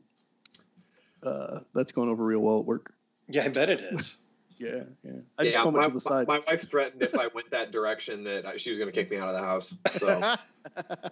Uh, 1.24 1.60
that's 1.74 1.92
going 1.92 2.10
over 2.10 2.24
real 2.24 2.40
well 2.40 2.60
at 2.60 2.66
work. 2.66 2.94
yeah, 3.28 3.44
I 3.44 3.50
bet 3.50 3.70
it 3.70 3.80
is. 3.80 4.18
Yeah, 4.62 4.84
yeah. 5.04 5.14
I 5.40 5.44
just 5.44 5.58
yeah, 5.58 5.64
comb 5.64 5.74
my, 5.74 5.82
it 5.82 5.88
to 5.88 5.94
the 5.94 6.00
side. 6.00 6.28
my 6.28 6.40
wife 6.46 6.70
threatened 6.70 7.02
if 7.02 7.18
I 7.18 7.30
went 7.34 7.50
that 7.50 7.72
direction 7.72 8.24
that 8.26 8.60
she 8.60 8.70
was 8.70 8.78
going 8.78 8.92
to 8.92 8.94
kick 8.94 9.10
me 9.10 9.18
out 9.18 9.28
of 9.28 9.34
the 9.34 9.42
house. 9.42 9.74
So 9.94 10.36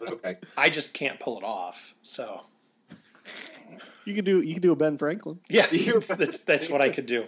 okay, 0.11 0.38
I 0.56 0.69
just 0.69 0.94
can't 0.94 1.19
pull 1.19 1.39
it 1.39 1.44
off. 1.44 1.95
So 2.03 2.45
you 4.06 4.13
could 4.13 4.25
do 4.25 4.41
you 4.41 4.53
could 4.53 4.61
do 4.61 4.71
a 4.71 4.75
Ben 4.75 5.00
Franklin. 5.00 5.39
yeah, 5.50 5.65
that's 6.07 6.38
that's 6.39 6.69
what 6.69 6.81
I 6.81 6.89
could 6.89 7.07
do. 7.07 7.25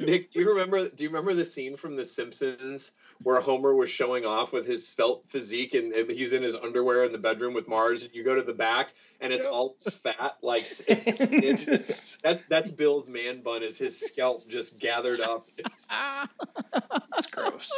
Nick, 0.00 0.32
do 0.32 0.40
you 0.40 0.48
remember? 0.48 0.88
Do 0.88 1.02
you 1.02 1.08
remember 1.08 1.34
the 1.34 1.44
scene 1.44 1.76
from 1.76 1.96
The 1.96 2.04
Simpsons 2.04 2.92
where 3.22 3.40
Homer 3.40 3.74
was 3.74 3.90
showing 3.90 4.26
off 4.26 4.52
with 4.52 4.66
his 4.66 4.86
svelte 4.86 5.22
physique 5.28 5.74
and, 5.74 5.92
and 5.92 6.10
he's 6.10 6.32
in 6.32 6.42
his 6.42 6.56
underwear 6.56 7.04
in 7.04 7.12
the 7.12 7.18
bedroom 7.18 7.54
with 7.54 7.68
Marge, 7.68 8.02
and 8.02 8.12
you 8.12 8.24
go 8.24 8.34
to 8.34 8.42
the 8.42 8.52
back 8.52 8.88
and 9.20 9.32
it's 9.32 9.44
Yeah. 9.44 9.50
all 9.50 9.76
fat, 9.90 10.36
like 10.42 10.62
it's, 10.62 11.20
it's, 11.20 12.16
that. 12.18 12.42
That's 12.48 12.70
Bill's 12.72 13.08
man 13.08 13.40
bun. 13.42 13.62
Is 13.62 13.78
his 13.78 13.98
scalp 13.98 14.48
just 14.48 14.78
gathered 14.78 15.20
up? 15.20 15.46
It's 17.16 17.28
gross. 17.28 17.70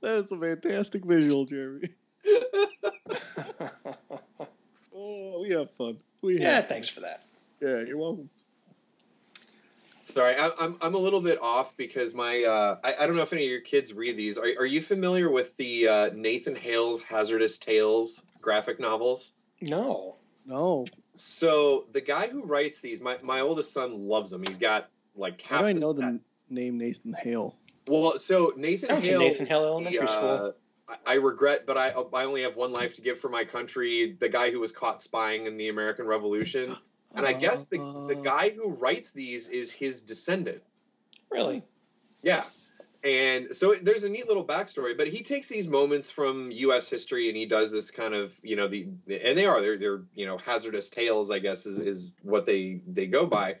That's 0.00 0.32
a 0.32 0.38
fantastic 0.38 1.04
visual, 1.04 1.46
Jeremy. 1.46 1.90
oh, 4.94 5.40
we 5.42 5.50
have 5.50 5.70
fun. 5.72 5.98
We 6.20 6.38
Yeah, 6.40 6.54
have 6.56 6.66
thanks 6.68 6.88
for 6.88 7.00
that. 7.00 7.22
Yeah, 7.60 7.82
you're 7.82 7.96
welcome. 7.98 8.28
Sorry, 10.02 10.34
I, 10.36 10.50
I'm 10.60 10.76
I'm 10.82 10.94
a 10.94 10.98
little 10.98 11.20
bit 11.20 11.40
off 11.40 11.76
because 11.76 12.14
my 12.14 12.42
uh, 12.44 12.76
I, 12.84 12.94
I 13.00 13.06
don't 13.06 13.16
know 13.16 13.22
if 13.22 13.32
any 13.32 13.44
of 13.44 13.50
your 13.50 13.60
kids 13.60 13.92
read 13.94 14.16
these. 14.16 14.36
Are 14.36 14.46
are 14.58 14.66
you 14.66 14.80
familiar 14.80 15.30
with 15.30 15.56
the 15.56 15.88
uh, 15.88 16.10
Nathan 16.14 16.56
Hale's 16.56 17.00
Hazardous 17.02 17.58
Tales 17.58 18.22
graphic 18.40 18.80
novels? 18.80 19.32
No. 19.60 20.16
No, 20.44 20.86
So 21.14 21.86
the 21.92 22.00
guy 22.00 22.26
who 22.26 22.42
writes 22.42 22.80
these, 22.80 23.00
my, 23.00 23.16
my 23.22 23.38
oldest 23.38 23.72
son 23.72 24.08
loves 24.08 24.28
them. 24.32 24.42
He's 24.44 24.58
got 24.58 24.88
like 25.14 25.40
half. 25.40 25.58
how 25.58 25.62
do 25.62 25.68
I 25.68 25.72
know 25.72 25.92
set. 25.96 25.98
the 25.98 26.20
name 26.50 26.78
Nathan 26.78 27.12
Hale? 27.16 27.54
Well, 27.86 28.18
so 28.18 28.52
Nathan 28.56 28.90
I 28.90 28.98
Hale. 28.98 29.20
Nathan 29.20 29.46
Hale 29.46 29.64
Elementary 29.64 30.00
the, 30.00 30.06
School. 30.08 30.30
uh, 30.88 30.92
I- 31.06 31.12
I 31.12 31.14
regret, 31.14 31.64
but 31.64 31.78
I 31.78 31.90
I 32.12 32.24
only 32.24 32.42
have 32.42 32.56
one 32.56 32.72
life 32.72 32.96
to 32.96 33.02
give 33.02 33.20
for 33.20 33.28
my 33.28 33.44
country. 33.44 34.16
The 34.18 34.28
guy 34.28 34.50
who 34.50 34.58
was 34.58 34.72
caught 34.72 35.00
spying 35.00 35.46
in 35.46 35.56
the 35.56 35.68
American 35.68 36.06
Revolution, 36.08 36.76
and 37.14 37.26
I 37.26 37.32
guess 37.32 37.64
the 37.64 37.78
the 38.08 38.18
Uh, 38.18 38.22
guy 38.22 38.50
who 38.50 38.70
writes 38.70 39.10
these 39.10 39.48
is 39.48 39.70
his 39.70 40.00
descendant. 40.00 40.62
Really? 41.30 41.62
Yeah. 42.22 42.44
And 43.04 43.54
so 43.54 43.74
there's 43.74 44.04
a 44.04 44.08
neat 44.08 44.28
little 44.28 44.44
backstory, 44.44 44.96
but 44.96 45.08
he 45.08 45.22
takes 45.22 45.48
these 45.48 45.66
moments 45.66 46.08
from 46.08 46.52
U.S. 46.52 46.88
history 46.88 47.28
and 47.28 47.36
he 47.36 47.46
does 47.46 47.72
this 47.72 47.90
kind 47.90 48.14
of, 48.14 48.38
you 48.44 48.54
know, 48.54 48.68
the 48.68 48.86
and 49.08 49.36
they 49.36 49.44
are 49.44 49.60
they're 49.60 49.76
they're 49.76 50.02
you 50.14 50.24
know 50.24 50.38
hazardous 50.38 50.88
tales, 50.88 51.30
I 51.30 51.40
guess 51.40 51.66
is 51.66 51.78
is 51.78 52.12
what 52.22 52.46
they 52.46 52.80
they 52.86 53.06
go 53.06 53.26
by. 53.26 53.56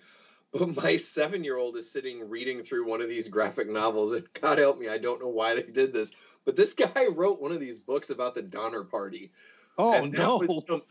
But 0.52 0.76
my 0.76 0.96
seven 0.96 1.42
year 1.42 1.56
old 1.56 1.76
is 1.76 1.90
sitting 1.90 2.28
reading 2.28 2.62
through 2.62 2.86
one 2.86 3.00
of 3.00 3.08
these 3.08 3.26
graphic 3.26 3.68
novels, 3.68 4.12
and 4.12 4.24
God 4.40 4.58
help 4.58 4.78
me, 4.78 4.88
I 4.88 4.98
don't 4.98 5.20
know 5.20 5.28
why 5.28 5.54
they 5.54 5.62
did 5.62 5.92
this, 5.92 6.12
but 6.44 6.54
this 6.54 6.74
guy 6.74 7.06
wrote 7.12 7.40
one 7.40 7.52
of 7.52 7.58
these 7.60 7.78
books 7.78 8.10
about 8.10 8.34
the 8.34 8.42
Donner 8.42 8.84
Party. 8.84 9.32
Oh 9.78 9.94
and 9.94 10.12
no! 10.12 10.36
was 10.36 10.64
some, 10.68 10.82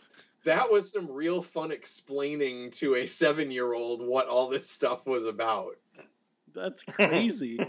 that 0.43 0.71
was 0.71 0.91
some 0.91 1.10
real 1.10 1.41
fun 1.41 1.71
explaining 1.71 2.71
to 2.71 2.95
a 2.95 3.05
seven 3.05 3.51
year 3.51 3.74
old 3.74 4.05
what 4.05 4.27
all 4.27 4.50
this 4.50 4.69
stuff 4.69 5.05
was 5.05 5.25
about. 5.25 5.75
That's 6.53 6.83
crazy. 6.89 7.60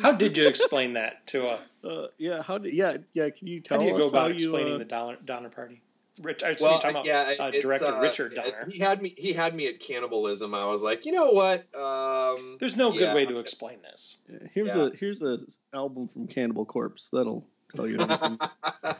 How 0.00 0.12
did 0.12 0.36
you 0.36 0.48
explain 0.48 0.94
that 0.94 1.26
to 1.28 1.48
a? 1.48 1.58
Uh, 1.82 2.06
yeah, 2.16 2.40
how 2.40 2.58
did? 2.58 2.72
Yeah, 2.72 2.96
yeah. 3.12 3.28
Can 3.30 3.48
you 3.48 3.58
tell 3.58 3.80
How 3.80 3.82
do 3.84 3.88
you 3.90 3.96
us 3.96 4.02
go 4.02 4.08
about 4.08 4.20
how 4.20 4.26
you? 4.28 4.54
explaining 4.54 4.74
uh, 4.74 4.78
the 4.78 4.84
Donner, 4.84 5.18
Donner 5.24 5.48
Party? 5.48 5.82
Rich, 6.20 6.44
I 6.44 6.54
well, 6.60 6.78
talking 6.78 6.90
about 6.90 7.06
yeah, 7.06 7.34
uh, 7.40 7.50
director 7.50 7.86
uh, 7.86 8.00
Richard 8.00 8.36
Donner. 8.36 8.68
He 8.70 8.78
had 8.78 9.02
me. 9.02 9.12
He 9.18 9.32
had 9.32 9.52
me 9.52 9.66
at 9.66 9.80
cannibalism. 9.80 10.54
I 10.54 10.64
was 10.66 10.84
like, 10.84 11.04
you 11.04 11.10
know 11.10 11.30
what? 11.30 11.66
Um, 11.74 12.56
There's 12.60 12.76
no 12.76 12.92
good 12.92 13.12
way 13.16 13.26
to 13.26 13.38
explain 13.38 13.82
this. 13.82 14.18
here's 14.54 14.76
yeah. 14.76 14.82
a 14.82 14.90
here's 14.96 15.22
a 15.22 15.38
album 15.74 16.06
from 16.06 16.28
Cannibal 16.28 16.64
Corpse 16.64 17.08
that'll 17.12 17.44
tell 17.74 17.86
you 17.88 17.98
everything 18.00 18.38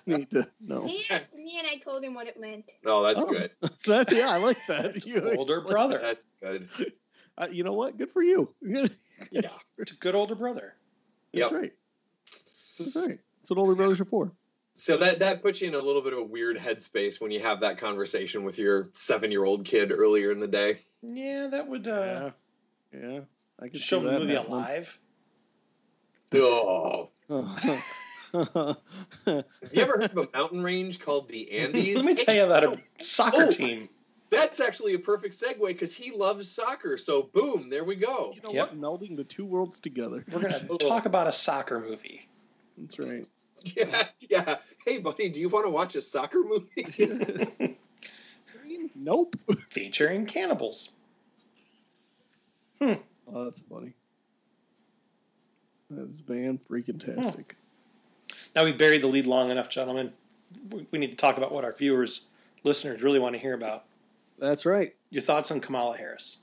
you 0.07 0.17
need 0.19 0.31
to 0.31 0.49
know. 0.61 0.87
He 0.87 1.05
asked 1.11 1.35
me, 1.35 1.59
and 1.59 1.67
I 1.71 1.77
told 1.77 2.03
him 2.05 2.15
what 2.15 2.27
it 2.27 2.39
meant. 2.41 2.71
no, 2.85 3.03
that's 3.03 3.21
Oh. 3.23 3.27
good. 3.31 3.51
That, 3.87 4.13
yeah, 4.13 4.31
I 4.31 4.39
like 4.39 4.59
that. 4.69 5.05
You 5.07 5.21
Older 5.37 5.59
explain- 5.59 5.73
brother. 5.73 5.99
That's 6.01 6.25
good. 6.41 6.93
Uh, 7.39 7.49
you 7.51 7.65
know 7.65 7.73
what? 7.73 7.97
Good 7.97 8.11
for 8.11 8.23
you. 8.23 8.53
Yeah. 9.31 9.51
It's 9.79 9.93
a 9.93 9.95
good 9.95 10.17
older 10.17 10.35
brother. 10.35 10.75
That's 11.33 11.53
Yep. 11.53 11.61
right. 11.61 11.73
That's 12.79 12.97
right. 12.97 13.19
That's 13.41 13.51
what 13.51 13.59
older 13.59 13.77
brothers 13.77 14.01
are 14.01 14.05
for. 14.05 14.33
So 14.75 14.97
that 14.97 15.21
that 15.21 15.43
puts 15.43 15.61
you 15.61 15.69
in 15.69 15.75
a 15.75 15.79
little 15.79 16.03
bit 16.03 16.13
of 16.13 16.19
a 16.19 16.25
weird 16.25 16.57
headspace 16.59 17.21
when 17.21 17.31
you 17.31 17.39
have 17.39 17.61
that 17.61 17.79
conversation 17.79 18.43
with 18.43 18.59
your 18.59 18.89
seven 18.95 19.31
year 19.31 19.45
old 19.45 19.65
kid 19.65 19.93
earlier 19.93 20.33
in 20.33 20.41
the 20.41 20.49
day. 20.49 20.79
Yeah, 21.03 21.47
that 21.53 21.69
would 21.69 21.87
uh, 21.87 22.33
yeah. 22.93 23.01
Yeah. 23.01 23.21
I 23.61 23.69
could 23.69 23.81
show 23.81 24.01
the 24.01 24.19
movie 24.19 24.35
happening. 24.35 24.53
alive. 24.55 24.99
Oh. 26.35 27.11
Oh. 28.35 28.77
Have 29.27 29.45
you 29.73 29.83
ever 29.83 29.93
heard 30.01 30.05
of 30.05 30.17
a 30.17 30.29
mountain 30.37 30.63
range 30.63 31.01
called 31.01 31.29
the 31.29 31.51
Andes? 31.53 31.97
Let 31.97 32.05
me 32.05 32.15
tell 32.15 32.35
you 32.35 32.45
about 32.45 32.65
a 32.65 33.05
soccer 33.05 33.45
Oh. 33.49 33.51
team. 33.51 33.89
That's 34.31 34.61
actually 34.61 34.95
a 34.95 34.99
perfect 34.99 35.39
segue 35.39 35.67
because 35.67 35.95
he 35.95 36.11
loves 36.13 36.51
soccer. 36.51 36.97
So 36.97 37.25
boom, 37.35 37.69
there 37.69 37.85
we 37.85 37.95
go. 37.97 38.33
you 38.35 38.41
know 38.43 38.53
Yep. 38.53 38.73
what? 38.75 38.81
Melding 38.81 39.17
the 39.17 39.25
two 39.25 39.45
worlds 39.45 39.79
together. 39.79 40.25
We're 40.33 40.41
gonna 40.41 40.59
talk 40.81 41.05
about 41.05 41.27
a 41.27 41.33
soccer 41.33 41.79
movie. 41.81 42.29
That's 42.79 42.99
right. 42.99 43.27
Yeah, 43.77 44.03
yeah. 44.21 44.57
Hey, 44.87 44.99
buddy, 44.99 45.29
do 45.29 45.41
you 45.41 45.49
want 45.49 45.67
to 45.67 45.71
watch 45.71 45.95
a 45.95 46.01
soccer 46.01 46.43
movie? 46.43 47.79
Nope. 48.95 49.37
featuring 49.69 50.27
cannibals. 50.27 50.91
Hmm. 52.81 52.95
Oh, 53.29 53.45
that's 53.45 53.61
funny. 53.63 53.95
That 55.91 56.09
is 56.11 56.23
man 56.29 56.59
freaking 56.59 57.05
tastic. 57.05 57.57
Now 58.55 58.65
we've 58.65 58.79
buried 58.79 59.03
the 59.03 59.07
lead 59.09 59.27
long 59.27 59.51
enough, 59.51 59.69
gentlemen. 59.71 60.13
We 60.91 60.99
need 60.99 61.11
to 61.11 61.17
talk 61.17 61.37
about 61.37 61.53
what 61.53 61.65
our 61.65 61.73
viewers, 61.73 62.23
listeners 62.63 63.03
really 63.03 63.19
want 63.19 63.35
to 63.35 63.41
hear 63.41 63.55
about. 63.55 63.85
That's 64.39 64.67
right. 64.67 64.95
Your 65.11 65.23
thoughts 65.23 65.51
on 65.51 65.61
Kamala 65.61 65.97
Harris? 65.97 66.39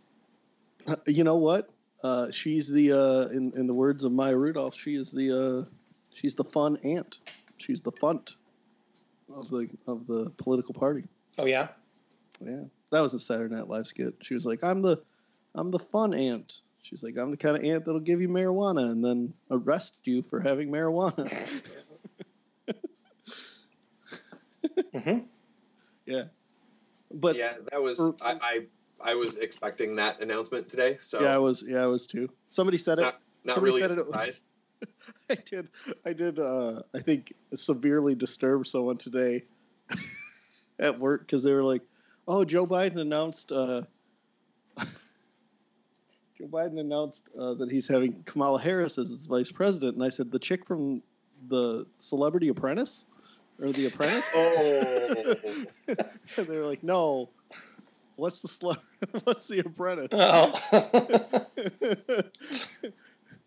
Uh, 0.87 0.95
You 1.05 1.23
know 1.23 1.37
what? 1.37 1.69
Uh, 2.03 2.31
she's 2.31 2.67
the 2.67 2.93
uh, 2.93 3.27
in 3.35 3.51
in 3.55 3.67
the 3.67 3.73
words 3.73 4.03
of 4.05 4.11
Maya 4.11 4.37
Rudolph, 4.37 4.75
she 4.75 4.95
is 4.95 5.11
the 5.11 5.65
uh, 5.65 5.65
she's 6.13 6.33
the 6.33 6.43
fun 6.45 6.77
aunt. 6.83 7.19
She's 7.57 7.81
the 7.81 7.91
funt 7.91 8.35
of 9.35 9.49
the 9.49 9.67
of 9.85 10.07
the 10.07 10.29
political 10.37 10.73
party. 10.73 11.03
Oh 11.37 11.45
yeah, 11.45 11.67
Yeah, 12.39 12.63
that 12.91 13.01
was 13.01 13.13
a 13.13 13.19
Saturday 13.19 13.53
Night 13.53 13.67
Live 13.67 13.85
skit. 13.85 14.15
She 14.21 14.33
was 14.33 14.45
like, 14.45 14.63
"I'm 14.63 14.81
the 14.81 15.01
I'm 15.55 15.71
the 15.71 15.79
fun 15.79 16.13
aunt." 16.13 16.61
She's 16.83 17.03
like, 17.03 17.17
"I'm 17.17 17.31
the 17.31 17.37
kind 17.37 17.57
of 17.57 17.63
aunt 17.65 17.83
that'll 17.85 17.99
give 17.99 18.21
you 18.21 18.29
marijuana 18.29 18.89
and 18.91 19.03
then 19.03 19.33
arrest 19.51 19.95
you 20.05 20.21
for 20.23 20.39
having 20.39 20.69
marijuana." 20.71 21.29
Mhm. 24.77 25.25
Yeah, 26.05 26.23
but 27.13 27.35
yeah. 27.35 27.51
yeah, 27.51 27.57
that 27.71 27.81
was 27.83 27.97
For- 27.97 28.15
I, 28.21 28.39
I 28.41 29.11
I 29.11 29.15
was 29.15 29.35
expecting 29.35 29.95
that 29.97 30.23
announcement 30.23 30.67
today. 30.67 30.97
So 30.99 31.21
yeah, 31.21 31.35
I 31.35 31.37
was. 31.37 31.63
Yeah, 31.67 31.83
I 31.83 31.85
was 31.87 32.07
too. 32.07 32.29
Somebody 32.47 32.79
said 32.79 32.93
it's 32.93 33.01
it. 33.01 33.03
not, 33.03 33.19
not 33.43 33.53
somebody 33.55 33.73
really 33.75 33.83
a 33.85 33.89
said 33.89 34.05
it- 34.27 34.41
I 35.29 35.35
did. 35.35 35.67
I 36.05 36.13
did. 36.13 36.39
Uh, 36.39 36.81
I 36.95 36.99
think 36.99 37.33
severely 37.53 38.15
disturb 38.15 38.65
someone 38.65 38.97
today 38.97 39.43
at 40.79 40.97
work 40.99 41.21
because 41.21 41.43
they 41.43 41.53
were 41.53 41.63
like, 41.63 41.83
"Oh, 42.27 42.43
Joe 42.43 42.65
Biden 42.65 42.99
announced." 42.99 43.51
Uh, 43.51 43.83
Joe 46.37 46.47
Biden 46.47 46.79
announced 46.79 47.29
uh, 47.37 47.53
that 47.55 47.69
he's 47.69 47.87
having 47.87 48.23
Kamala 48.23 48.59
Harris 48.59 48.97
as 48.97 49.09
his 49.09 49.27
vice 49.27 49.51
president, 49.51 49.95
and 49.95 50.03
I 50.03 50.09
said, 50.09 50.31
"The 50.31 50.39
chick 50.39 50.65
from 50.65 51.03
the 51.47 51.85
Celebrity 51.99 52.47
Apprentice 52.47 53.05
or 53.61 53.71
The 53.71 53.87
Apprentice?" 53.87 54.29
Oh, 54.35 55.35
and 56.37 56.47
they're 56.47 56.65
like, 56.65 56.83
"No." 56.83 57.29
What's 58.15 58.41
the 58.41 58.49
slu- 58.49 58.75
What's 59.23 59.47
the 59.47 59.59
Apprentice? 59.59 60.09
oh. 60.11 60.51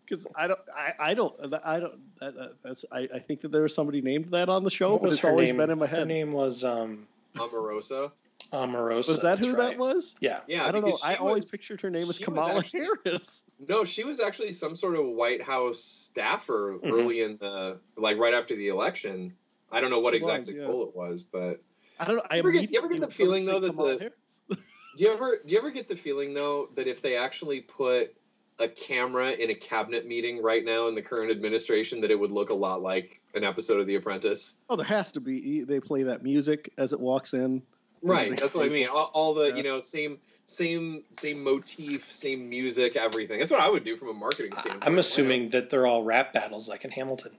because 0.05 0.27
I 0.35 0.47
don't, 0.47 0.59
I, 0.75 0.93
I 0.99 1.13
don't, 1.13 1.33
I 1.63 1.79
don't. 1.79 1.93
That, 2.19 2.35
that, 2.35 2.53
that's. 2.63 2.85
I, 2.91 3.07
I 3.13 3.19
think 3.19 3.41
that 3.41 3.51
there 3.51 3.61
was 3.63 3.73
somebody 3.75 4.01
named 4.01 4.31
that 4.31 4.49
on 4.49 4.63
the 4.63 4.71
show, 4.71 4.93
what 4.93 5.03
but 5.03 5.13
it's 5.13 5.23
always 5.23 5.49
name? 5.49 5.57
been 5.57 5.69
in 5.69 5.77
my 5.79 5.85
head. 5.85 5.99
Her 5.99 6.05
name 6.05 6.31
was 6.31 6.63
um, 6.63 7.07
Omarosa. 7.35 8.11
Omarosa. 8.51 9.07
Was 9.09 9.21
that 9.21 9.39
who 9.39 9.49
right. 9.53 9.57
that 9.69 9.77
was? 9.77 10.15
Yeah. 10.19 10.39
Yeah, 10.47 10.65
I 10.65 10.71
don't 10.71 10.85
know. 10.85 10.97
I 11.03 11.13
she 11.13 11.19
always 11.19 11.45
pictured 11.49 11.79
her 11.81 11.89
name 11.89 12.01
as 12.09 12.15
she 12.17 12.25
was 12.25 12.25
Kamala 12.25 12.57
actually- 12.57 12.87
Harris. 13.05 13.43
No, 13.69 13.83
she 13.85 14.03
was 14.03 14.19
actually 14.19 14.51
some 14.51 14.75
sort 14.75 14.95
of 14.97 15.05
White 15.05 15.41
House 15.41 15.79
staffer 15.79 16.73
Mm-hmm. 16.77 16.87
Mhm. 16.87 16.91
early 16.99 17.21
in 17.21 17.37
the 17.37 17.77
like 17.95 18.17
right 18.17 18.33
after 18.33 18.55
the 18.55 18.67
election. 18.69 19.33
I 19.73 19.81
don't 19.81 19.89
know 19.89 19.99
what 19.99 20.13
She 20.13 20.19
was, 20.19 20.27
exactly 20.29 20.57
yeah. 20.61 20.67
role 20.67 20.83
it 20.83 20.95
was, 20.95 21.23
but 21.23 21.61
I 21.99 22.05
don't 22.05 22.17
know. 22.17 22.23
I 22.29 22.35
You 22.35 22.39
ever 22.39 22.51
get- 22.51 22.71
you 22.71 22.77
ever 22.79 22.87
get 22.89 23.01
the 23.01 23.09
feeling, 23.11 23.45
though, 23.45 23.59
that 23.59 23.75
the- 23.75 24.11
do 24.97 25.03
you 25.03 25.11
ever 25.11 25.39
do 25.45 25.53
you 25.53 25.59
ever 25.59 25.71
get 25.71 25.87
the 25.87 25.95
feeling 25.95 26.33
though 26.33 26.69
that 26.75 26.87
if 26.87 27.01
they 27.01 27.17
actually 27.17 27.61
put 27.61 28.13
a 28.59 28.67
camera 28.67 29.31
in 29.31 29.49
a 29.49 29.55
cabinet 29.55 30.05
meeting 30.07 30.41
right 30.43 30.63
now 30.63 30.87
in 30.87 30.93
the 30.93 31.01
current 31.01 31.31
administration 31.31 31.99
that 32.01 32.11
it 32.11 32.19
would 32.19 32.29
look 32.31 32.51
a 32.51 32.53
lot 32.53 32.81
like 32.83 33.19
an 33.33 33.43
episode 33.43 33.79
of 33.79 33.87
The 33.87 33.95
Apprentice? 33.95 34.53
Oh, 34.69 34.75
there 34.75 34.85
has 34.85 35.11
to 35.13 35.19
be. 35.19 35.63
They 35.63 35.79
play 35.79 36.03
that 36.03 36.21
music 36.21 36.71
as 36.77 36.93
it 36.93 36.99
walks 36.99 37.33
in. 37.33 37.63
Right, 38.03 38.35
that's 38.39 38.55
what 38.55 38.65
I 38.65 38.69
mean. 38.69 38.87
All, 38.89 39.09
all 39.13 39.33
the 39.33 39.49
Yeah. 39.49 39.55
you 39.55 39.63
know 39.63 39.81
same 39.81 40.19
same 40.45 41.03
same 41.17 41.41
motif, 41.43 42.03
same 42.13 42.47
music, 42.49 42.95
everything. 42.95 43.39
That's 43.39 43.49
what 43.49 43.61
I 43.61 43.69
would 43.69 43.83
do 43.83 43.95
from 43.95 44.09
a 44.09 44.13
marketing 44.13 44.51
I- 44.55 44.61
standpoint. 44.61 44.87
I'm 44.87 44.99
assuming 44.99 45.49
that 45.49 45.69
they're 45.71 45.87
all 45.87 46.03
rap 46.03 46.33
battles 46.33 46.69
like 46.69 46.83
in 46.85 46.91
Hamilton. 46.91 47.31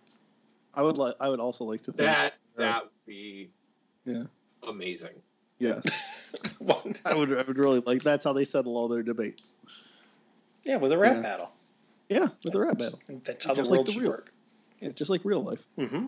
I 0.76 0.83
would 0.83 0.99
like. 0.99 1.14
I 1.21 1.28
would 1.28 1.40
also 1.40 1.64
like 1.64 1.83
to 1.83 1.93
think 1.93 2.07
that 2.07 2.35
that 2.57 2.83
would 2.85 2.90
be 3.07 3.50
Yeah. 4.04 4.25
amazing. 4.66 5.14
Yes, 5.59 5.85
I 7.04 7.14
would. 7.14 7.37
I 7.37 7.43
would 7.45 7.59
really 7.59 7.81
like. 7.81 8.02
That's 8.02 8.25
how 8.25 8.33
they 8.33 8.45
settle 8.45 8.76
all 8.76 8.88
their 8.88 9.02
debates. 9.02 9.54
yeah, 10.64 10.76
with 10.76 10.93
a 10.93 10.99
rap 10.99 11.16
Yeah. 11.16 11.23
battle. 11.23 11.52
Yeah, 12.09 12.28
with 12.45 12.54
a 12.54 12.61
rap 12.61 12.76
battle. 12.78 13.00
That's 13.09 13.45
how 13.45 13.54
Just 13.54 13.71
the 13.71 13.76
like 13.76 13.78
world 13.78 13.87
the 13.87 13.93
should 13.93 14.02
real- 14.02 14.11
work. 14.11 14.33
Yeah, 14.81 14.88
just 14.90 15.11
like 15.11 15.25
real 15.25 15.43
life. 15.43 15.64
Mm-hmm. 15.78 16.07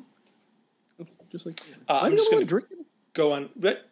Just 1.31 1.47
like. 1.47 1.61
Uh, 1.89 1.93
am 1.93 1.97
I 1.97 2.07
I'm 2.07 2.11
the 2.13 2.17
just 2.17 2.27
only 2.33 2.37
one 2.45 2.47
gonna- 2.47 2.47
drinking? 2.47 2.85
Go 3.15 3.33
on, 3.33 3.51
but 3.57 3.89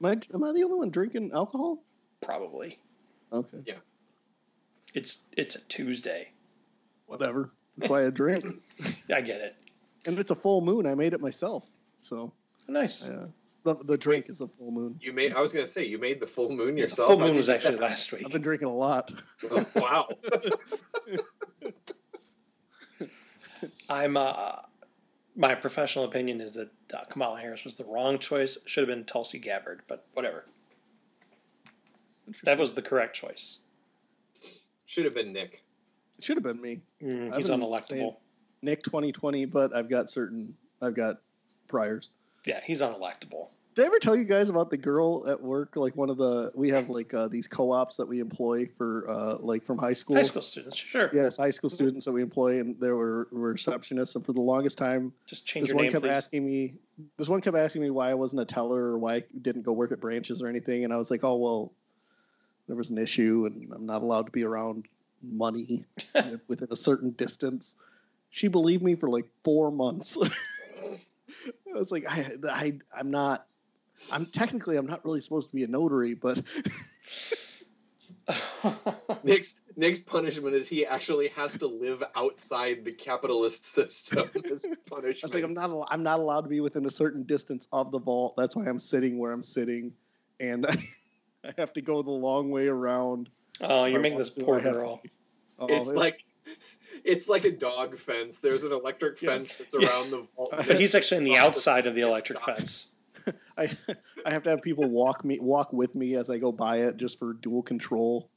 Am 0.00 0.06
I, 0.06 0.10
am 0.34 0.44
I 0.44 0.52
the 0.52 0.62
only 0.64 0.76
one 0.78 0.90
drinking 0.90 1.30
alcohol? 1.32 1.82
probably 2.20 2.78
Okay, 3.32 3.58
Yeah. 3.66 3.74
it's 4.94 5.26
it's 5.36 5.56
a 5.56 5.60
Tuesday. 5.62 6.32
whatever. 7.06 7.50
That's 7.78 7.88
why 7.90 8.04
I 8.06 8.10
drink, 8.10 8.44
I 9.12 9.20
get 9.22 9.40
it. 9.40 9.56
And 10.06 10.18
it's 10.18 10.30
a 10.30 10.34
full 10.34 10.60
moon. 10.60 10.86
I 10.86 10.94
made 10.94 11.12
it 11.12 11.20
myself, 11.20 11.68
so 12.00 12.32
Nice. 12.68 13.08
yeah. 13.08 13.26
The, 13.64 13.76
the 13.84 13.96
drink 13.96 14.28
is 14.28 14.40
a 14.40 14.48
full 14.48 14.72
moon. 14.72 14.98
You 15.00 15.12
made. 15.12 15.34
I 15.34 15.40
was 15.40 15.52
gonna 15.52 15.66
say 15.68 15.84
you 15.86 15.96
made 15.98 16.18
the 16.20 16.26
full 16.26 16.50
moon 16.50 16.76
yourself. 16.76 17.08
The 17.10 17.16
full 17.16 17.26
moon 17.26 17.36
was 17.36 17.48
actually 17.48 17.76
last 17.88 18.10
week. 18.12 18.22
I've 18.26 18.32
been 18.32 18.42
drinking 18.42 18.66
a 18.68 18.74
lot. 18.74 19.12
Oh, 19.50 19.66
wow. 19.76 20.08
I'm 23.88 24.16
uh, 24.16 24.56
my 25.36 25.54
professional 25.54 26.04
opinion 26.04 26.40
is 26.40 26.54
that 26.54 26.70
uh, 26.92 27.04
Kamala 27.08 27.38
Harris 27.40 27.62
was 27.64 27.74
the 27.74 27.84
wrong 27.84 28.18
choice. 28.18 28.58
Should 28.66 28.88
have 28.88 28.96
been 28.96 29.04
Tulsi 29.04 29.38
Gabbard, 29.38 29.82
but 29.88 30.06
whatever. 30.14 30.46
That 32.44 32.58
was 32.58 32.74
the 32.74 32.82
correct 32.82 33.14
choice. 33.14 33.58
Should 34.86 35.04
have 35.04 35.14
been 35.14 35.32
Nick. 35.32 35.62
It 36.18 36.24
should 36.24 36.36
have 36.36 36.44
been 36.44 36.60
me, 36.60 36.80
Mm, 37.02 37.28
I've 37.30 37.36
he's 37.36 37.48
been 37.48 37.60
unelectable. 37.60 37.84
saying- 37.84 38.16
Nick 38.62 38.82
2020. 38.84 39.44
But 39.46 39.74
I've 39.74 39.88
got 39.88 40.08
certain. 40.08 40.54
I've 40.80 40.94
got 40.94 41.20
priors. 41.68 42.10
Yeah, 42.46 42.60
he's 42.64 42.80
unelectable. 42.80 43.48
Did 43.74 43.84
I 43.84 43.86
ever 43.86 43.98
tell 44.00 44.14
you 44.14 44.24
guys 44.24 44.50
about 44.50 44.68
the 44.70 44.76
girl 44.76 45.26
at 45.30 45.40
work? 45.40 45.76
Like 45.76 45.96
one 45.96 46.10
of 46.10 46.18
the 46.18 46.52
we 46.54 46.68
have 46.70 46.90
like 46.90 47.14
uh, 47.14 47.28
these 47.28 47.46
co-ops 47.46 47.96
that 47.96 48.06
we 48.06 48.20
employ 48.20 48.68
for 48.76 49.08
uh, 49.08 49.36
like 49.38 49.64
from 49.64 49.78
high 49.78 49.94
school. 49.94 50.16
High 50.16 50.22
school 50.22 50.42
students, 50.42 50.76
sure. 50.76 51.10
Yes, 51.14 51.38
high 51.38 51.50
school 51.50 51.70
students 51.70 52.04
that 52.04 52.12
we 52.12 52.20
employ, 52.20 52.60
and 52.60 52.78
there 52.78 52.96
were, 52.96 53.28
were 53.32 53.54
receptionists. 53.54 54.14
And 54.14 54.26
for 54.26 54.34
the 54.34 54.42
longest 54.42 54.76
time, 54.76 55.12
Just 55.26 55.46
change 55.46 55.68
this 55.68 55.74
one 55.74 55.84
name, 55.84 55.92
kept 55.92 56.04
please. 56.04 56.10
asking 56.10 56.44
me. 56.44 56.74
This 57.16 57.30
one 57.30 57.40
kept 57.40 57.56
asking 57.56 57.80
me 57.80 57.88
why 57.88 58.10
I 58.10 58.14
wasn't 58.14 58.42
a 58.42 58.44
teller 58.44 58.82
or 58.90 58.98
why 58.98 59.14
I 59.14 59.24
didn't 59.40 59.62
go 59.62 59.72
work 59.72 59.90
at 59.90 60.00
branches 60.00 60.42
or 60.42 60.48
anything. 60.48 60.84
And 60.84 60.92
I 60.92 60.98
was 60.98 61.10
like, 61.10 61.24
oh 61.24 61.36
well, 61.36 61.72
there 62.66 62.76
was 62.76 62.90
an 62.90 62.98
issue, 62.98 63.46
and 63.46 63.72
I'm 63.72 63.86
not 63.86 64.02
allowed 64.02 64.26
to 64.26 64.32
be 64.32 64.44
around 64.44 64.86
money 65.22 65.84
within 66.46 66.68
a 66.70 66.76
certain 66.76 67.12
distance. 67.12 67.76
She 68.34 68.48
believed 68.48 68.82
me 68.82 68.94
for 68.94 69.08
like 69.10 69.26
four 69.44 69.70
months. 69.70 70.16
I 71.72 71.74
was 71.78 71.92
like, 71.92 72.04
I, 72.08 72.26
I, 72.50 72.78
I'm 72.96 73.10
not. 73.10 73.46
I'm 74.10 74.24
technically 74.26 74.76
I'm 74.78 74.86
not 74.86 75.04
really 75.04 75.20
supposed 75.20 75.50
to 75.50 75.54
be 75.54 75.62
a 75.64 75.68
notary, 75.68 76.14
but 76.14 76.42
Nick's 79.22 79.54
Nick's 79.76 80.00
punishment 80.00 80.54
is 80.54 80.66
he 80.66 80.84
actually 80.86 81.28
has 81.28 81.56
to 81.58 81.66
live 81.66 82.02
outside 82.16 82.84
the 82.86 82.92
capitalist 82.92 83.66
system. 83.66 84.28
As 84.50 84.66
punishment. 84.88 85.18
I 85.22 85.26
was 85.26 85.34
like, 85.34 85.44
I'm 85.44 85.52
not. 85.52 85.70
al- 85.70 85.88
I'm 85.90 86.02
not 86.02 86.18
allowed 86.18 86.40
to 86.42 86.48
be 86.48 86.60
within 86.60 86.86
a 86.86 86.90
certain 86.90 87.22
distance 87.24 87.68
of 87.72 87.92
the 87.92 88.00
vault. 88.00 88.34
That's 88.36 88.56
why 88.56 88.64
I'm 88.66 88.80
sitting 88.80 89.18
where 89.18 89.30
I'm 89.32 89.42
sitting, 89.42 89.92
and 90.40 90.66
I 90.66 91.52
have 91.58 91.72
to 91.74 91.82
go 91.82 92.02
the 92.02 92.10
long 92.10 92.50
way 92.50 92.66
around. 92.68 93.28
oh, 93.60 93.84
you're 93.84 94.00
making 94.00 94.18
this 94.18 94.30
poor 94.30 94.58
I 94.58 94.62
have 94.62 94.72
to- 94.72 94.78
girl. 94.80 95.02
Oh, 95.58 95.66
It's 95.68 95.92
like 95.92 96.24
it's 97.04 97.28
like 97.28 97.44
a 97.44 97.50
dog 97.50 97.96
fence. 97.96 98.38
There's 98.38 98.62
an 98.62 98.72
electric 98.72 99.20
Yeah. 99.22 99.30
fence 99.30 99.54
that's 99.58 99.74
Yeah. 99.78 99.88
around 99.88 100.10
the 100.10 100.26
vault. 100.36 100.50
But 100.66 100.80
he's 100.80 100.94
actually 100.94 101.18
on 101.18 101.24
the 101.24 101.36
outside 101.36 101.86
of 101.86 101.94
the 101.94 102.00
electric 102.08 102.40
fence. 102.40 102.88
I, 103.56 103.68
I 104.26 104.30
have 104.30 104.42
to 104.44 104.50
have 104.50 104.62
people 104.62 104.88
walk 104.88 105.24
me 105.24 105.38
walk 105.40 105.72
with 105.72 105.94
me 105.94 106.16
as 106.16 106.28
I 106.30 106.38
go 106.38 106.50
by 106.52 106.78
it 106.78 106.96
just 106.96 107.18
for 107.18 107.34
dual 107.34 107.62
control. 107.62 108.28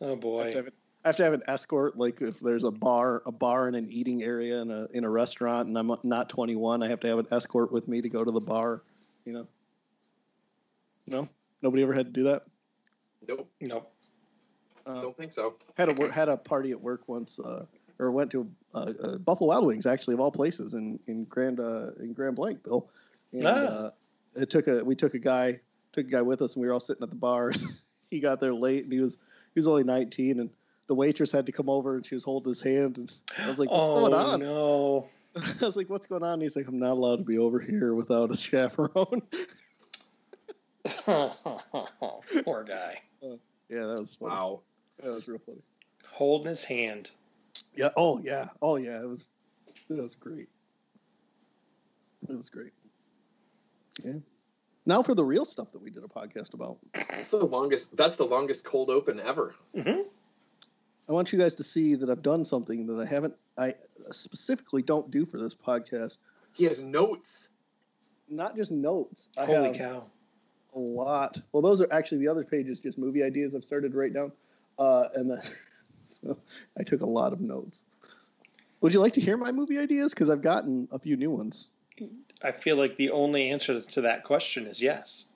Oh 0.00 0.08
I 0.08 0.08
have, 0.08 0.14
to 0.14 0.16
boy. 0.16 0.70
I 1.04 1.08
have 1.08 1.16
to 1.16 1.24
have 1.24 1.32
an 1.32 1.42
escort. 1.48 1.96
Like 1.96 2.20
if 2.20 2.40
there's 2.40 2.64
a 2.64 2.70
bar, 2.70 3.22
a 3.26 3.32
bar 3.32 3.66
and 3.66 3.76
an 3.76 3.88
eating 3.90 4.22
area 4.22 4.60
in 4.60 4.70
a 4.70 4.86
in 4.92 5.04
a 5.04 5.10
restaurant, 5.10 5.68
and 5.68 5.76
I'm 5.78 5.90
not 6.02 6.28
21, 6.28 6.82
I 6.82 6.88
have 6.88 7.00
to 7.00 7.08
have 7.08 7.18
an 7.18 7.26
escort 7.30 7.72
with 7.72 7.88
me 7.88 8.00
to 8.02 8.08
go 8.08 8.22
to 8.24 8.30
the 8.30 8.40
bar. 8.40 8.82
You 9.24 9.32
know. 9.32 9.46
No, 11.06 11.28
nobody 11.62 11.82
ever 11.82 11.94
had 11.94 12.06
to 12.06 12.12
do 12.12 12.24
that. 12.24 12.44
Nope, 13.28 13.48
Nope. 13.60 13.92
Uh, 14.86 15.00
don't 15.00 15.16
think 15.16 15.32
so. 15.32 15.54
had 15.76 15.88
a 15.98 16.12
had 16.12 16.28
a 16.28 16.36
party 16.36 16.70
at 16.70 16.80
work 16.80 17.02
once, 17.08 17.38
uh, 17.40 17.64
or 17.98 18.10
went 18.12 18.30
to 18.30 18.48
uh, 18.74 18.92
uh, 19.02 19.16
Buffalo 19.18 19.48
Wild 19.48 19.66
Wings, 19.66 19.84
actually 19.86 20.14
of 20.14 20.20
all 20.20 20.30
places 20.30 20.74
in 20.74 20.98
in 21.06 21.24
Grand 21.24 21.58
uh, 21.60 21.90
in 22.00 22.12
Grand 22.12 22.36
Blanc, 22.36 22.62
Bill. 22.62 22.88
And 23.32 23.46
Ah. 23.46 23.50
uh, 23.50 23.90
it 24.36 24.48
took 24.50 24.68
a 24.68 24.84
we 24.84 24.94
took 24.94 25.14
a 25.14 25.18
guy 25.18 25.58
took 25.92 26.06
a 26.06 26.10
guy 26.10 26.22
with 26.22 26.40
us, 26.42 26.54
and 26.54 26.60
we 26.62 26.68
were 26.68 26.72
all 26.74 26.80
sitting 26.80 27.02
at 27.02 27.10
the 27.10 27.16
bar. 27.16 27.52
he 28.10 28.20
got 28.20 28.38
there 28.40 28.52
late, 28.54 28.84
and 28.84 28.92
he 28.92 29.00
was 29.00 29.18
he 29.54 29.58
was 29.58 29.66
only 29.66 29.82
19, 29.84 30.38
and 30.40 30.50
the 30.86 30.94
waitress 30.94 31.32
had 31.32 31.46
to 31.46 31.52
come 31.52 31.68
over, 31.68 31.96
and 31.96 32.06
she 32.06 32.14
was 32.14 32.22
holding 32.22 32.50
his 32.50 32.60
hand, 32.62 32.98
and 32.98 33.12
I 33.38 33.46
was 33.48 33.58
like, 33.58 33.70
"What's 33.70 33.88
oh 33.88 34.00
going 34.08 34.14
on?" 34.14 34.40
no. 34.40 35.08
I 35.60 35.64
was 35.66 35.76
like, 35.76 35.90
"What's 35.90 36.06
going 36.06 36.22
on?" 36.22 36.34
And 36.34 36.42
he's 36.42 36.54
like, 36.54 36.68
"I'm 36.68 36.78
not 36.78 36.92
allowed 36.92 37.16
to 37.16 37.24
be 37.24 37.38
over 37.38 37.58
here 37.58 37.94
without 37.94 38.30
a 38.30 38.36
chaperone." 38.36 39.22
Poor 42.44 42.64
guy. 42.64 43.00
yeah, 43.68 43.86
that 43.86 43.98
was 44.00 44.14
funny. 44.14 44.30
Wow. 44.32 44.60
That 45.02 45.10
was 45.12 45.28
real 45.28 45.38
funny. 45.44 45.62
Holding 46.10 46.48
his 46.48 46.64
hand. 46.64 47.10
Yeah. 47.74 47.90
Oh 47.96 48.20
yeah. 48.22 48.48
Oh 48.62 48.76
yeah. 48.76 49.00
It 49.00 49.08
was. 49.08 49.26
It 49.88 50.00
was 50.00 50.14
great. 50.14 50.48
It 52.28 52.36
was 52.36 52.48
great. 52.48 52.72
Yeah. 54.02 54.14
Now 54.84 55.02
for 55.02 55.14
the 55.14 55.24
real 55.24 55.44
stuff 55.44 55.72
that 55.72 55.82
we 55.82 55.90
did 55.90 56.04
a 56.04 56.08
podcast 56.08 56.54
about. 56.54 56.78
That's 56.92 57.30
the 57.30 57.44
longest. 57.44 57.96
That's 57.96 58.16
the 58.16 58.24
longest 58.24 58.64
cold 58.64 58.90
open 58.90 59.20
ever. 59.20 59.54
Mm-hmm. 59.76 60.02
I 61.08 61.12
want 61.12 61.32
you 61.32 61.38
guys 61.38 61.54
to 61.56 61.64
see 61.64 61.94
that 61.94 62.10
I've 62.10 62.22
done 62.22 62.44
something 62.44 62.86
that 62.86 62.98
I 63.00 63.04
haven't. 63.04 63.34
I 63.58 63.74
specifically 64.10 64.82
don't 64.82 65.10
do 65.10 65.24
for 65.24 65.38
this 65.38 65.54
podcast. 65.54 66.18
He 66.52 66.64
has 66.64 66.80
notes. 66.80 67.50
Not 68.28 68.56
just 68.56 68.72
notes. 68.72 69.28
I 69.38 69.44
Holy 69.46 69.68
have 69.68 69.76
cow. 69.76 70.04
a 70.74 70.78
lot. 70.78 71.40
Well, 71.52 71.62
those 71.62 71.80
are 71.80 71.86
actually 71.92 72.18
the 72.18 72.28
other 72.28 72.44
pages, 72.44 72.80
just 72.80 72.98
movie 72.98 73.22
ideas 73.22 73.54
I've 73.54 73.62
started 73.64 73.92
to 73.92 73.98
write 73.98 74.14
down, 74.14 74.32
uh, 74.78 75.08
and 75.14 75.30
then 75.30 75.40
so 76.08 76.38
I 76.78 76.82
took 76.82 77.02
a 77.02 77.06
lot 77.06 77.32
of 77.32 77.40
notes. 77.40 77.84
Would 78.80 78.94
you 78.94 79.00
like 79.00 79.14
to 79.14 79.20
hear 79.20 79.36
my 79.36 79.52
movie 79.52 79.78
ideas? 79.78 80.12
Because 80.12 80.30
I've 80.30 80.42
gotten 80.42 80.88
a 80.92 80.98
few 80.98 81.16
new 81.16 81.30
ones. 81.30 81.68
I 82.42 82.52
feel 82.52 82.76
like 82.76 82.96
the 82.96 83.10
only 83.10 83.50
answer 83.50 83.80
to 83.80 84.00
that 84.02 84.22
question 84.22 84.66
is 84.66 84.82
yes. 84.82 85.26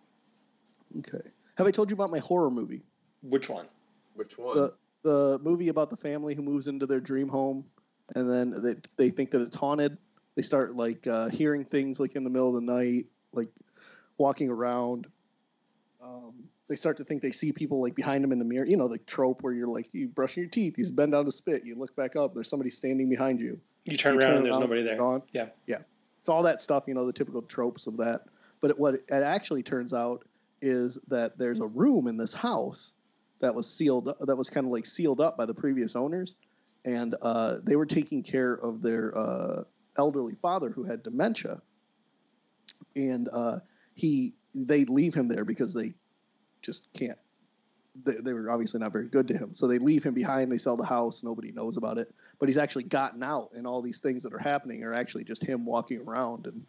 Okay. 0.99 1.31
Have 1.57 1.67
I 1.67 1.71
told 1.71 1.91
you 1.91 1.95
about 1.95 2.11
my 2.11 2.19
horror 2.19 2.51
movie? 2.51 2.83
Which 3.23 3.49
one? 3.49 3.67
Which 4.15 4.37
one? 4.37 4.57
the 4.57 4.75
the 5.03 5.39
movie 5.43 5.69
about 5.69 5.89
the 5.89 5.97
family 5.97 6.35
who 6.35 6.43
moves 6.43 6.69
into 6.69 6.87
their 6.87 7.01
dream 7.01 7.29
home 7.29 7.65
and 8.15 8.31
then 8.31 8.55
they, 8.63 8.75
they 8.97 9.09
think 9.09 9.31
that 9.31 9.41
it's 9.41 9.57
haunted 9.57 9.97
they 10.37 10.43
start 10.43 10.77
like 10.77 11.07
uh, 11.07 11.29
hearing 11.29 11.65
things 11.65 11.99
like 11.99 12.17
in 12.17 12.25
the 12.25 12.31
middle 12.31 12.49
of 12.49 12.55
the 12.55 12.61
night 12.61 13.07
like 13.33 13.49
walking 14.19 14.51
around 14.51 15.07
um, 16.03 16.35
they 16.71 16.77
start 16.77 16.97
to 16.97 17.05
think 17.05 17.21
they 17.21 17.33
see 17.33 17.53
people 17.53 17.83
like 17.83 17.97
behind 17.97 18.23
them 18.23 18.31
in 18.33 18.39
the 18.39 18.45
mirror 18.45 18.65
you 18.65 18.77
know 18.77 18.87
the 18.89 18.97
trope 18.99 19.43
where 19.43 19.53
you're 19.53 19.67
like 19.69 19.89
you 19.93 20.07
brushing 20.09 20.43
your 20.45 20.49
teeth 20.51 20.79
you 20.79 20.91
bend 20.93 21.13
down 21.13 21.25
to 21.25 21.31
spit 21.33 21.65
you 21.65 21.75
look 21.75 21.95
back 21.97 22.15
up 22.17 22.33
there's 22.33 22.49
somebody 22.49 22.71
standing 22.71 23.11
behind 23.11 23.41
you 23.41 23.61
You 23.87 23.97
turn 23.97 24.15
You 24.15 24.21
around 24.21 24.29
turn 24.29 24.37
and 24.37 24.45
there's 24.47 24.55
around, 24.55 24.61
nobody 24.63 24.83
there. 24.83 24.97
gone. 24.97 25.23
Yeah. 25.33 25.49
yeah 25.67 25.79
so 26.23 26.33
all 26.33 26.45
that 26.45 26.61
stuff 26.61 26.85
you 26.87 26.95
know 26.95 27.05
the 27.05 27.13
typical 27.13 27.43
tropes 27.43 27.87
of 27.89 27.97
that 27.99 28.23
but 28.61 28.79
what 28.79 28.95
it 28.95 29.05
actually 29.11 29.63
turns 29.65 29.93
out 29.93 30.25
is 30.63 30.97
that 31.09 31.37
there's 31.39 31.61
a 31.61 31.67
room 31.67 32.07
in 32.07 32.17
this 32.17 32.33
house 32.33 32.93
that 33.41 33.53
was 33.55 33.69
sealed 33.69 34.15
that 34.21 34.37
was 34.37 34.49
kind 34.49 34.65
of 34.67 34.73
like 34.73 34.87
sealed 34.87 35.21
up 35.21 35.37
by 35.37 35.45
the 35.47 35.55
previous 35.55 35.97
owners 35.97 36.37
and 36.85 37.15
uh, 37.21 37.59
they 37.65 37.75
were 37.77 37.85
taking 37.87 38.23
care 38.23 38.55
of 38.55 38.81
their 38.81 39.17
uh, 39.19 39.65
elderly 39.99 40.37
father 40.41 40.71
who 40.71 40.85
had 40.85 41.03
dementia 41.03 41.61
and 42.95 43.29
uh, 43.33 43.59
he 43.95 44.35
they 44.55 44.85
leave 44.85 45.15
him 45.15 45.27
there 45.29 45.45
because 45.45 45.75
they 45.75 45.95
just 46.63 46.87
can't 46.93 47.19
they, 48.05 48.15
they 48.15 48.33
were 48.33 48.51
obviously 48.51 48.81
not 48.81 48.93
very 48.93 49.09
good 49.09 49.27
to 49.29 49.37
him. 49.37 49.55
So 49.55 49.67
they 49.67 49.79
leave 49.79 50.05
him 50.05 50.15
behind 50.15 50.51
they 50.51 50.59
sell 50.59 50.77
the 50.77 50.85
house 50.85 51.23
nobody 51.23 51.53
knows 51.53 51.77
about 51.77 51.99
it. 51.99 52.13
But 52.39 52.49
he's 52.49 52.59
actually 52.59 52.85
gotten 52.85 53.23
out 53.23 53.51
and 53.55 53.67
all 53.67 53.83
these 53.83 53.99
things 53.99 54.23
that 54.23 54.33
are 54.33 54.39
happening 54.39 54.83
are 54.85 54.95
actually 54.95 55.25
just 55.25 55.45
him 55.45 55.65
walking 55.67 56.01
around 56.01 56.47
and 56.47 56.65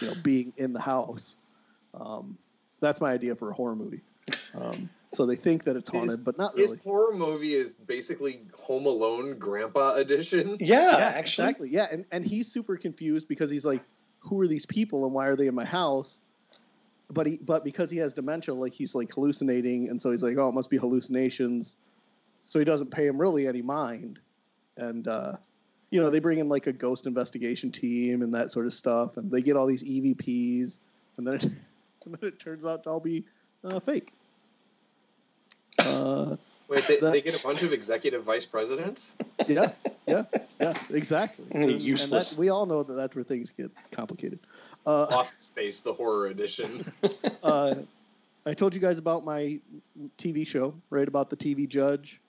you 0.00 0.08
know 0.08 0.14
being 0.22 0.52
in 0.56 0.72
the 0.72 0.80
house. 0.80 1.36
Um, 1.94 2.36
that's 2.80 3.00
my 3.00 3.12
idea 3.12 3.34
for 3.34 3.50
a 3.50 3.54
horror 3.54 3.76
movie. 3.76 4.02
Um, 4.54 4.90
so 5.14 5.24
they 5.24 5.36
think 5.36 5.64
that 5.64 5.76
it's 5.76 5.88
His- 5.88 6.00
haunted 6.00 6.24
but 6.24 6.36
not 6.36 6.58
His 6.58 6.72
really. 6.72 6.82
horror 6.84 7.14
movie 7.14 7.52
is 7.54 7.72
basically 7.86 8.40
Home 8.62 8.86
Alone 8.86 9.38
Grandpa 9.38 9.94
Edition. 9.94 10.56
Yeah, 10.60 10.98
yeah 10.98 11.12
actually. 11.14 11.48
exactly. 11.48 11.68
Yeah 11.70 11.86
and, 11.90 12.04
and 12.12 12.24
he's 12.24 12.50
super 12.50 12.76
confused 12.76 13.28
because 13.28 13.50
he's 13.50 13.64
like 13.64 13.82
who 14.18 14.40
are 14.40 14.48
these 14.48 14.66
people 14.66 15.04
and 15.04 15.14
why 15.14 15.26
are 15.28 15.36
they 15.36 15.46
in 15.46 15.54
my 15.54 15.64
house 15.64 16.20
but 17.10 17.26
he 17.26 17.38
but 17.44 17.64
because 17.64 17.90
he 17.90 17.98
has 17.98 18.12
dementia 18.14 18.52
like 18.54 18.72
he's 18.74 18.94
like 18.94 19.12
hallucinating 19.12 19.88
and 19.88 20.00
so 20.00 20.10
he's 20.10 20.22
like 20.22 20.36
oh 20.38 20.48
it 20.48 20.52
must 20.52 20.70
be 20.70 20.76
hallucinations 20.76 21.76
so 22.44 22.58
he 22.58 22.64
doesn't 22.64 22.90
pay 22.90 23.06
him 23.06 23.16
really 23.20 23.46
any 23.46 23.62
mind 23.62 24.18
and 24.76 25.06
uh 25.08 25.34
you 25.90 26.00
know 26.02 26.10
they 26.10 26.18
bring 26.18 26.38
in 26.40 26.48
like 26.48 26.66
a 26.66 26.72
ghost 26.72 27.06
investigation 27.06 27.70
team 27.70 28.22
and 28.22 28.34
that 28.34 28.50
sort 28.50 28.66
of 28.66 28.72
stuff 28.72 29.16
and 29.18 29.30
they 29.30 29.40
get 29.40 29.56
all 29.56 29.66
these 29.66 29.84
evps 29.84 30.80
and 31.16 31.26
then 31.26 31.34
it, 31.34 31.44
and 32.04 32.14
then 32.14 32.28
it 32.28 32.40
turns 32.40 32.64
out 32.64 32.82
to 32.82 32.90
all 32.90 33.00
be 33.00 33.24
uh, 33.64 33.78
fake 33.80 34.12
uh 35.80 36.36
Wait, 36.68 36.84
they, 36.88 36.96
That- 36.98 37.12
they 37.12 37.20
get 37.20 37.38
a 37.38 37.42
bunch 37.44 37.62
of 37.62 37.72
executive 37.72 38.24
vice 38.24 38.44
presidents. 38.44 39.14
yeah, 39.46 39.70
yeah, 40.08 40.24
yes, 40.60 40.90
exactly. 40.90 41.44
And- 41.52 41.70
and 41.70 41.80
useless. 41.80 42.30
that- 42.30 42.38
we 42.40 42.48
all 42.48 42.66
know 42.66 42.82
that 42.82 42.94
that's 42.94 43.14
where 43.14 43.22
things 43.22 43.52
get 43.52 43.70
complicated. 43.92 44.40
Uh, 44.86 45.06
Office 45.10 45.44
Space, 45.44 45.80
the 45.80 45.92
horror 45.92 46.28
edition. 46.28 46.84
uh, 47.42 47.74
I 48.46 48.54
told 48.54 48.74
you 48.74 48.80
guys 48.80 48.98
about 48.98 49.24
my 49.24 49.60
TV 50.16 50.46
show, 50.46 50.74
right? 50.90 51.08
About 51.08 51.28
the 51.28 51.36
TV 51.36 51.68
judge, 51.68 52.20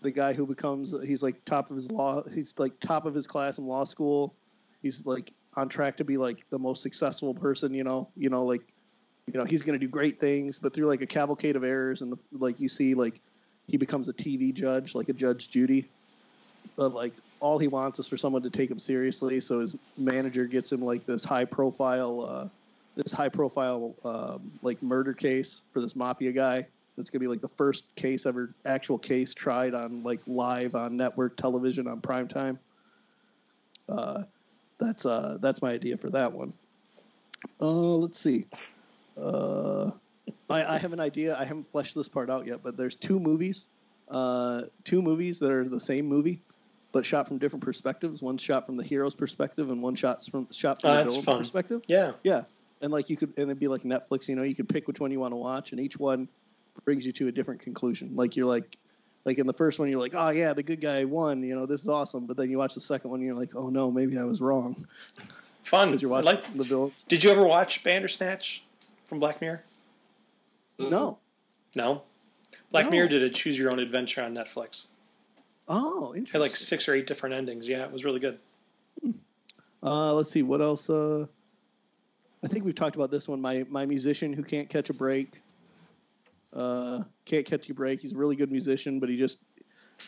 the 0.00 0.10
guy 0.10 0.32
who 0.32 0.46
becomes 0.46 0.94
he's 1.04 1.22
like 1.22 1.44
top 1.44 1.70
of 1.70 1.76
his 1.76 1.90
law, 1.90 2.22
he's 2.32 2.54
like 2.56 2.78
top 2.80 3.04
of 3.04 3.14
his 3.14 3.26
class 3.26 3.58
in 3.58 3.66
law 3.66 3.84
school. 3.84 4.34
He's 4.82 5.04
like 5.04 5.32
on 5.54 5.68
track 5.68 5.98
to 5.98 6.04
be 6.04 6.16
like 6.16 6.48
the 6.48 6.58
most 6.58 6.82
successful 6.82 7.34
person, 7.34 7.74
you 7.74 7.84
know, 7.84 8.08
you 8.16 8.30
know, 8.30 8.44
like 8.44 8.62
you 9.26 9.38
know 9.38 9.44
he's 9.44 9.62
going 9.62 9.78
to 9.78 9.86
do 9.86 9.90
great 9.90 10.18
things, 10.18 10.58
but 10.58 10.72
through 10.72 10.86
like 10.86 11.02
a 11.02 11.06
cavalcade 11.06 11.56
of 11.56 11.64
errors 11.64 12.00
and 12.00 12.12
the, 12.12 12.18
like 12.38 12.58
you 12.58 12.70
see 12.70 12.94
like 12.94 13.20
he 13.66 13.76
becomes 13.76 14.08
a 14.08 14.14
TV 14.14 14.54
judge, 14.54 14.94
like 14.94 15.10
a 15.10 15.12
Judge 15.12 15.50
Judy, 15.50 15.88
but 16.76 16.94
like 16.94 17.12
all 17.42 17.58
he 17.58 17.68
wants 17.68 17.98
is 17.98 18.06
for 18.06 18.16
someone 18.16 18.40
to 18.42 18.50
take 18.50 18.70
him 18.70 18.78
seriously. 18.78 19.40
So 19.40 19.58
his 19.58 19.76
manager 19.98 20.46
gets 20.46 20.70
him 20.70 20.82
like 20.82 21.04
this 21.04 21.24
high 21.24 21.44
profile, 21.44 22.20
uh, 22.22 22.48
this 22.94 23.12
high 23.12 23.28
profile 23.28 23.94
um, 24.04 24.52
like 24.62 24.80
murder 24.82 25.12
case 25.12 25.62
for 25.72 25.80
this 25.80 25.96
mafia 25.96 26.32
guy. 26.32 26.66
It's 26.96 27.10
gonna 27.10 27.20
be 27.20 27.26
like 27.26 27.40
the 27.40 27.48
first 27.48 27.84
case 27.96 28.26
ever, 28.26 28.54
actual 28.64 28.96
case 28.96 29.34
tried 29.34 29.74
on 29.74 30.04
like 30.04 30.20
live 30.26 30.74
on 30.74 30.96
network 30.96 31.36
television 31.36 31.88
on 31.88 32.00
prime 32.00 32.28
time. 32.28 32.58
Uh, 33.88 34.22
that's 34.78 35.04
uh, 35.04 35.38
that's 35.40 35.60
my 35.62 35.72
idea 35.72 35.96
for 35.96 36.10
that 36.10 36.32
one. 36.32 36.52
Uh, 37.60 37.96
let's 37.96 38.20
see. 38.20 38.46
Uh, 39.20 39.90
I, 40.48 40.74
I 40.74 40.78
have 40.78 40.92
an 40.92 41.00
idea. 41.00 41.36
I 41.36 41.44
haven't 41.44 41.68
fleshed 41.70 41.94
this 41.96 42.08
part 42.08 42.30
out 42.30 42.46
yet, 42.46 42.60
but 42.62 42.76
there's 42.76 42.94
two 42.94 43.18
movies, 43.18 43.66
uh, 44.10 44.62
two 44.84 45.02
movies 45.02 45.40
that 45.40 45.50
are 45.50 45.68
the 45.68 45.80
same 45.80 46.06
movie, 46.06 46.40
but 46.92 47.04
shot 47.04 47.26
from 47.26 47.38
different 47.38 47.64
perspectives. 47.64 48.22
One 48.22 48.38
shot 48.38 48.66
from 48.66 48.76
the 48.76 48.84
hero's 48.84 49.14
perspective, 49.14 49.70
and 49.70 49.82
one 49.82 49.94
shot 49.94 50.24
from 50.30 50.46
shot 50.50 50.80
from 50.80 50.90
Oh, 50.90 51.04
the 51.04 51.10
villain's 51.10 51.24
perspective. 51.48 51.82
Yeah. 51.88 52.12
Yeah, 52.22 52.44
and 52.80 52.92
like 52.92 53.10
you 53.10 53.16
could, 53.16 53.30
and 53.36 53.44
it'd 53.46 53.58
be 53.58 53.68
like 53.68 53.82
Netflix. 53.82 54.28
You 54.28 54.36
know, 54.36 54.42
you 54.42 54.54
could 54.54 54.68
pick 54.68 54.86
which 54.88 55.00
one 55.00 55.10
you 55.10 55.20
want 55.20 55.32
to 55.32 55.36
watch, 55.36 55.72
and 55.72 55.80
each 55.80 55.98
one 55.98 56.28
brings 56.84 57.04
you 57.06 57.12
to 57.12 57.28
a 57.28 57.32
different 57.32 57.60
conclusion. 57.60 58.12
Like 58.14 58.36
you're 58.36 58.46
like, 58.46 58.76
like 59.24 59.38
in 59.38 59.46
the 59.46 59.52
first 59.52 59.78
one, 59.78 59.88
you're 59.88 59.98
like, 60.00 60.14
oh 60.16 60.30
yeah, 60.30 60.52
the 60.52 60.62
good 60.62 60.80
guy 60.80 61.04
won. 61.04 61.42
You 61.42 61.54
know, 61.54 61.66
this 61.66 61.82
is 61.82 61.88
awesome. 61.88 62.26
But 62.26 62.36
then 62.36 62.50
you 62.50 62.58
watch 62.58 62.74
the 62.74 62.80
second 62.80 63.10
one, 63.10 63.20
and 63.20 63.26
you're 63.26 63.36
like, 63.38 63.54
oh 63.54 63.68
no, 63.68 63.90
maybe 63.90 64.18
I 64.18 64.24
was 64.24 64.40
wrong 64.40 64.74
Fun. 65.64 65.88
because 65.88 66.02
you're 66.02 66.12
I 66.14 66.20
like. 66.20 66.56
the 66.56 66.64
villains. 66.64 67.04
Did 67.08 67.22
you 67.24 67.30
ever 67.30 67.44
watch 67.44 67.82
Bandersnatch 67.84 68.64
from 69.06 69.18
Black 69.18 69.40
Mirror? 69.40 69.62
No. 70.78 71.18
No. 71.76 72.02
Black 72.70 72.86
No. 72.86 72.90
Mirror 72.90 73.08
did 73.08 73.22
a 73.22 73.30
Choose 73.30 73.56
Your 73.56 73.70
Own 73.70 73.78
Adventure 73.78 74.22
on 74.22 74.34
Netflix. 74.34 74.86
Oh, 75.74 76.12
Had 76.12 76.18
interesting. 76.18 76.40
like 76.42 76.54
six 76.54 76.86
or 76.86 76.94
eight 76.94 77.06
different 77.06 77.34
endings. 77.34 77.66
Yeah, 77.66 77.84
it 77.84 77.90
was 77.90 78.04
really 78.04 78.20
good. 78.20 78.38
Uh, 79.82 80.14
let's 80.14 80.30
see 80.30 80.42
what 80.42 80.60
else. 80.60 80.90
Uh, 80.90 81.26
I 82.44 82.48
think 82.48 82.64
we've 82.64 82.74
talked 82.74 82.94
about 82.94 83.10
this 83.10 83.26
one. 83.26 83.40
My 83.40 83.64
my 83.70 83.86
musician 83.86 84.34
who 84.34 84.42
can't 84.42 84.68
catch 84.68 84.90
a 84.90 84.94
break. 84.94 85.40
Uh, 86.52 87.04
can't 87.24 87.46
catch 87.46 87.70
a 87.70 87.74
break. 87.74 88.02
He's 88.02 88.12
a 88.12 88.16
really 88.16 88.36
good 88.36 88.52
musician, 88.52 89.00
but 89.00 89.08
he 89.08 89.16
just 89.16 89.38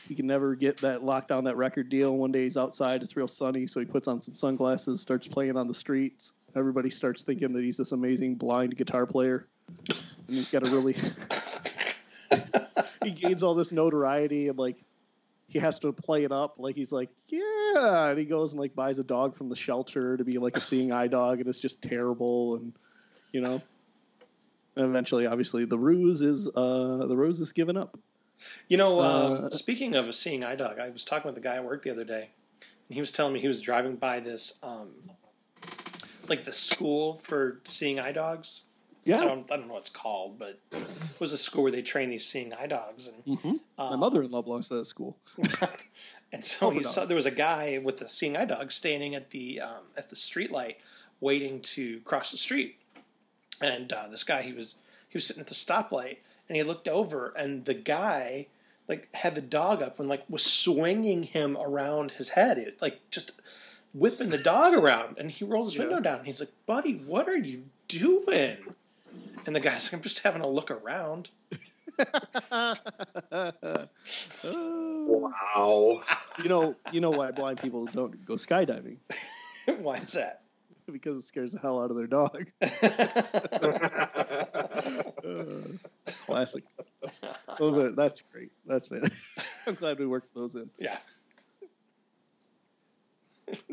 he 0.07 0.15
can 0.15 0.27
never 0.27 0.55
get 0.55 0.79
that 0.83 1.03
locked 1.03 1.33
on 1.33 1.45
that 1.45 1.57
record 1.57 1.89
deal. 1.89 2.15
One 2.17 2.31
day 2.31 2.45
he's 2.45 2.59
outside, 2.59 3.03
it's 3.03 3.17
real 3.17 3.27
sunny, 3.27 3.67
so 3.67 3.81
he 3.81 3.87
puts 3.87 4.07
on 4.07 4.21
some 4.21 4.35
sunglasses, 4.35 5.01
starts 5.01 5.29
playing 5.29 5.57
on 5.57 5.67
the 5.67 5.75
streets. 5.75 6.35
Everybody 6.55 6.91
starts 6.91 7.23
thinking 7.23 7.55
that 7.55 7.65
he's 7.65 7.79
this 7.79 7.93
amazing 7.93 8.35
blind 8.35 8.77
guitar 8.77 9.07
player, 9.07 9.47
and 9.89 9.97
he's 10.29 10.51
got 10.51 10.69
a 10.69 10.71
really 10.71 10.93
he 13.05 13.13
gains 13.13 13.43
all 13.43 13.55
this 13.55 13.73
notoriety 13.73 14.49
and 14.49 14.59
like 14.59 14.77
he 15.47 15.59
has 15.59 15.79
to 15.79 15.93
play 15.93 16.25
it 16.25 16.33
up 16.33 16.55
like 16.59 16.75
he's 16.75 16.93
like 16.93 17.11
yeah 17.29 18.09
and 18.09 18.19
he 18.19 18.25
goes 18.25 18.53
and 18.53 18.61
like 18.61 18.75
buys 18.75 18.99
a 18.99 19.05
dog 19.05 19.37
from 19.37 19.49
the 19.49 19.57
shelter 19.57 20.17
to 20.17 20.25
be 20.25 20.39
like 20.39 20.57
a 20.57 20.61
seeing 20.61 20.93
eye 20.93 21.07
dog 21.07 21.41
and 21.41 21.49
it's 21.49 21.59
just 21.59 21.81
terrible 21.83 22.57
and 22.57 22.73
you 23.33 23.41
know 23.41 23.61
and 24.77 24.87
eventually 24.87 25.27
obviously 25.27 25.65
the 25.65 25.79
ruse 25.79 26.21
is 26.21 26.47
uh 26.49 27.05
the 27.07 27.17
ruse 27.17 27.41
is 27.41 27.53
given 27.53 27.77
up 27.77 27.99
You 28.69 28.77
know, 28.77 29.01
um, 29.01 29.45
Uh, 29.45 29.51
speaking 29.51 29.95
of 29.95 30.09
a 30.09 30.13
seeing 30.13 30.45
eye 30.45 30.57
dog, 30.57 30.79
I 30.79 30.91
was 30.91 31.05
talking 31.05 31.29
with 31.29 31.39
a 31.39 31.41
guy 31.41 31.55
at 31.55 31.65
work 31.65 31.83
the 31.83 31.91
other 31.91 32.05
day, 32.05 32.31
and 32.61 32.95
he 32.95 33.01
was 33.01 33.13
telling 33.13 33.33
me 33.33 33.41
he 33.41 33.49
was 33.49 33.63
driving 33.63 33.97
by 33.97 34.21
this, 34.21 34.59
um, 34.63 34.89
like 36.29 36.45
the 36.45 36.53
school 36.53 37.15
for 37.15 37.61
seeing 37.65 37.99
eye 38.01 38.13
dogs. 38.13 38.65
I 39.07 39.11
yeah 39.11 39.25
don't, 39.25 39.51
I 39.51 39.57
don't 39.57 39.67
know 39.69 39.75
what 39.75 39.81
it's 39.81 39.91
called, 39.91 40.39
but 40.39 40.61
it 40.73 41.21
was 41.21 41.33
a 41.33 41.39
school 41.39 41.63
where 41.65 41.73
they 41.73 41.83
train 41.83 42.09
these 42.11 42.27
seeing 42.27 42.53
eye 42.53 42.67
dogs, 42.67 43.07
and 43.09 43.39
hmm 43.39 43.57
my 43.79 43.89
um, 43.95 44.01
mother-in-law 44.01 44.43
belongs 44.43 44.69
to 44.69 44.75
that 44.77 44.85
school 44.85 45.17
and 46.33 46.45
so 46.45 46.71
it 46.71 46.85
saw 46.87 47.05
there 47.05 47.17
was 47.17 47.27
a 47.27 47.31
guy 47.31 47.79
with 47.83 48.01
a 48.01 48.09
seeing 48.09 48.37
eye 48.37 48.45
dog 48.45 48.71
standing 48.73 49.15
at 49.15 49.31
the 49.31 49.61
um, 49.61 49.85
at 49.97 50.11
the 50.11 50.17
street 50.17 50.51
light, 50.51 50.79
waiting 51.21 51.61
to 51.61 52.01
cross 52.01 52.31
the 52.31 52.37
street. 52.39 52.77
And 53.61 53.93
uh, 53.93 54.09
this 54.11 54.25
guy, 54.25 54.43
he 54.43 54.53
was 54.53 54.77
he 55.09 55.17
was 55.17 55.27
sitting 55.27 55.41
at 55.43 55.49
the 55.49 55.55
stoplight, 55.55 56.19
and 56.49 56.57
he 56.57 56.63
looked 56.63 56.89
over, 56.89 57.33
and 57.37 57.65
the 57.65 57.75
guy 57.75 58.47
like 58.89 59.09
had 59.15 59.35
the 59.35 59.41
dog 59.41 59.81
up 59.83 59.99
and 59.99 60.09
like 60.09 60.25
was 60.29 60.45
swinging 60.45 61.23
him 61.23 61.57
around 61.57 62.13
his 62.13 62.31
head, 62.31 62.59
it, 62.59 62.81
like 62.83 63.11
just 63.11 63.31
whipping 63.95 64.29
the 64.31 64.39
dog 64.39 64.75
around. 64.75 65.17
And 65.19 65.31
he 65.31 65.45
rolled 65.45 65.67
his 65.69 65.77
Yeah. 65.77 65.85
window 65.87 66.01
down. 66.01 66.19
And 66.19 66.27
he's 66.27 66.41
like, 66.41 66.53
"Buddy, 66.67 66.95
what 66.95 67.29
are 67.29 67.37
you 67.39 67.65
doing?" 67.89 68.75
And 69.47 69.55
the 69.55 69.61
guy's 69.61 69.85
like, 69.85 69.93
"I'm 69.95 70.03
just 70.03 70.21
having 70.21 70.43
a 70.43 70.49
look 70.49 70.71
around." 70.71 71.31
Wow. 74.43 76.03
you 76.43 76.49
know 76.49 76.75
you 76.93 77.01
know 77.01 77.11
why 77.11 77.31
blind 77.31 77.61
people 77.61 77.87
don't 77.87 78.25
go 78.25 78.35
skydiving 78.35 78.97
Why 79.79 79.97
is 79.97 80.13
that? 80.13 80.41
because 80.93 81.19
it 81.19 81.25
scares 81.25 81.53
the 81.53 81.59
hell 81.61 81.81
out 81.83 81.91
of 81.91 81.97
their 81.97 82.07
dog 82.07 82.47
Uh, 85.25 85.69
classic 86.27 86.65
those 87.59 87.79
are 87.79 87.91
that's 87.93 88.23
great 88.33 88.51
that's 88.67 88.91
man 88.91 89.03
i'm 89.67 89.75
glad 89.75 89.99
we 89.99 90.07
worked 90.07 90.35
those 90.35 90.55
in 90.55 90.69
yeah. 90.79 90.99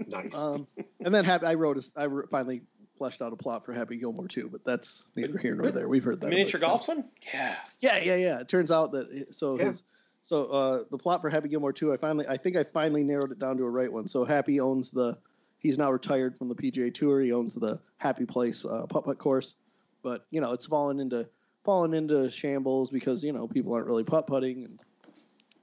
nice. 0.08 0.38
um 0.38 0.66
and 1.04 1.14
then 1.14 1.26
Happy, 1.26 1.46
i 1.48 1.54
wrote 1.54 1.78
a, 1.78 1.84
i 1.98 2.06
wr- 2.06 2.28
finally 2.28 2.62
fleshed 3.02 3.24
out 3.24 3.34
a 3.34 3.36
plot 3.36 3.66
for 3.66 3.74
happy 3.74 3.98
gilmore 3.98 4.28
too 4.28 4.48
but 4.48 4.64
that's 4.64 5.08
neither 5.16 5.40
here 5.40 5.56
nor 5.56 5.72
there. 5.72 5.88
We've 5.88 6.04
heard 6.04 6.18
that 6.22 6.28
The 6.28 6.28
a 6.28 6.30
miniature 6.30 6.60
golf 6.60 6.88
one? 6.88 7.06
Yeah. 7.34 7.56
yeah 7.80 7.98
yeah 7.98 8.16
yeah. 8.16 8.40
It 8.42 8.48
turns 8.48 8.70
out 8.70 8.92
that 8.92 9.26
so 9.32 9.58
Yeah. 9.58 9.66
his 9.66 9.84
so 10.22 10.46
uh 10.46 10.84
the 10.92 11.00
plot 11.00 11.20
for 11.22 11.30
happy 11.32 11.50
gilmore 11.50 11.74
2 11.74 11.92
i 11.94 11.98
finally 11.98 12.28
i 12.30 12.38
think 12.38 12.58
i 12.58 12.64
finally 12.64 13.04
narrowed 13.04 13.32
it 13.32 13.40
down 13.40 13.58
to 13.58 13.64
a 13.64 13.70
right 13.70 13.92
one. 13.92 14.08
So 14.08 14.24
happy 14.24 14.60
owns 14.60 14.92
the 14.92 15.18
he's 15.58 15.80
now 15.80 15.92
retired 15.92 16.38
from 16.38 16.48
the 16.48 16.54
pga 16.54 16.94
tour. 16.94 17.22
He 17.22 17.32
owns 17.34 17.56
the 17.56 17.80
happy 17.98 18.28
place 18.28 18.64
uh, 18.66 18.86
putt 18.88 19.04
putt 19.06 19.18
course. 19.18 19.56
But 20.04 20.28
you 20.30 20.40
know 20.40 20.52
it's 20.52 20.68
fallen 20.68 21.00
into 21.00 21.28
fallen 21.66 21.96
into 21.96 22.30
shambles 22.30 22.92
because 22.92 23.24
you 23.24 23.34
know 23.34 23.48
people 23.48 23.74
aren't 23.74 23.88
really 23.88 24.04
putt 24.04 24.28
putting. 24.28 24.66
And 24.66 24.80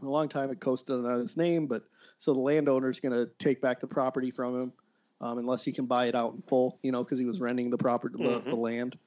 a 0.02 0.06
long 0.08 0.28
time 0.28 0.50
it 0.50 0.58
coasted 0.58 1.04
on 1.04 1.18
his 1.20 1.36
name 1.36 1.68
but 1.68 1.84
so 2.18 2.32
the 2.32 2.40
landowner's 2.40 2.98
going 2.98 3.12
to 3.12 3.30
take 3.38 3.60
back 3.60 3.78
the 3.78 3.86
property 3.86 4.32
from 4.32 4.60
him 4.60 4.72
um, 5.20 5.38
unless 5.38 5.64
he 5.64 5.72
can 5.72 5.86
buy 5.86 6.06
it 6.06 6.14
out 6.14 6.34
in 6.34 6.42
full 6.42 6.78
you 6.82 6.92
know 6.92 7.02
because 7.04 7.18
he 7.18 7.24
was 7.24 7.40
renting 7.40 7.70
the 7.70 7.78
property 7.78 8.14
the, 8.18 8.40
Mhm. 8.40 8.44
the 8.44 8.56
land 8.56 8.98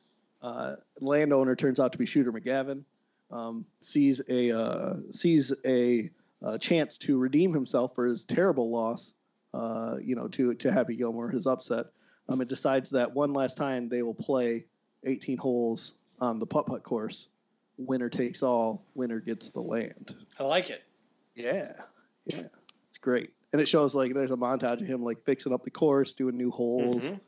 uh, 0.42 0.76
landowner 1.00 1.56
turns 1.56 1.80
out 1.80 1.92
to 1.92 1.98
be 1.98 2.06
shooter 2.06 2.32
mcgavin 2.32 2.84
um, 3.32 3.66
sees 3.82 4.22
a 4.30 4.52
uh, 4.52 4.96
sees 5.12 5.54
a, 5.66 6.10
uh 6.44 6.58
chance 6.58 6.98
to 6.98 7.18
redeem 7.18 7.54
himself 7.54 7.94
for 7.96 8.06
his 8.08 8.24
terrible 8.26 8.70
loss 8.72 9.14
uh, 9.54 9.98
you 10.02 10.16
know 10.16 10.28
to 10.28 10.54
to 10.56 10.72
happy 10.72 10.96
gilmore 10.96 11.30
his 11.30 11.46
upset 11.48 11.88
um, 12.30 12.40
and 12.42 12.50
decides 12.50 12.90
that 12.92 13.14
one 13.14 13.34
last 13.34 13.58
time 13.58 13.90
they 13.90 14.04
will 14.04 14.14
play 14.14 14.66
18 15.04 15.38
holes 15.38 15.94
on 16.20 16.40
the 16.40 16.46
putt 16.46 16.68
putt 16.68 16.84
course. 16.84 17.30
Winner 17.78 18.10
takes 18.10 18.44
all. 18.44 18.86
Winner 18.94 19.20
gets 19.20 19.50
the 19.50 19.60
land. 19.60 20.16
I 20.40 20.44
like 20.44 20.70
it. 20.70 20.84
Yeah, 21.36 21.72
yeah, 22.26 22.44
it's 22.90 23.00
great. 23.00 23.32
And 23.54 23.62
it 23.62 23.68
shows 23.68 23.94
like 23.94 24.14
there's 24.14 24.32
a 24.32 24.38
montage 24.38 24.82
of 24.82 24.88
him 24.88 25.04
like 25.04 25.24
fixing 25.26 25.54
up 25.54 25.64
the 25.64 25.72
course, 25.72 26.14
doing 26.14 26.38
new 26.38 26.52
holes. 26.52 27.04
Mhm. 27.06 27.20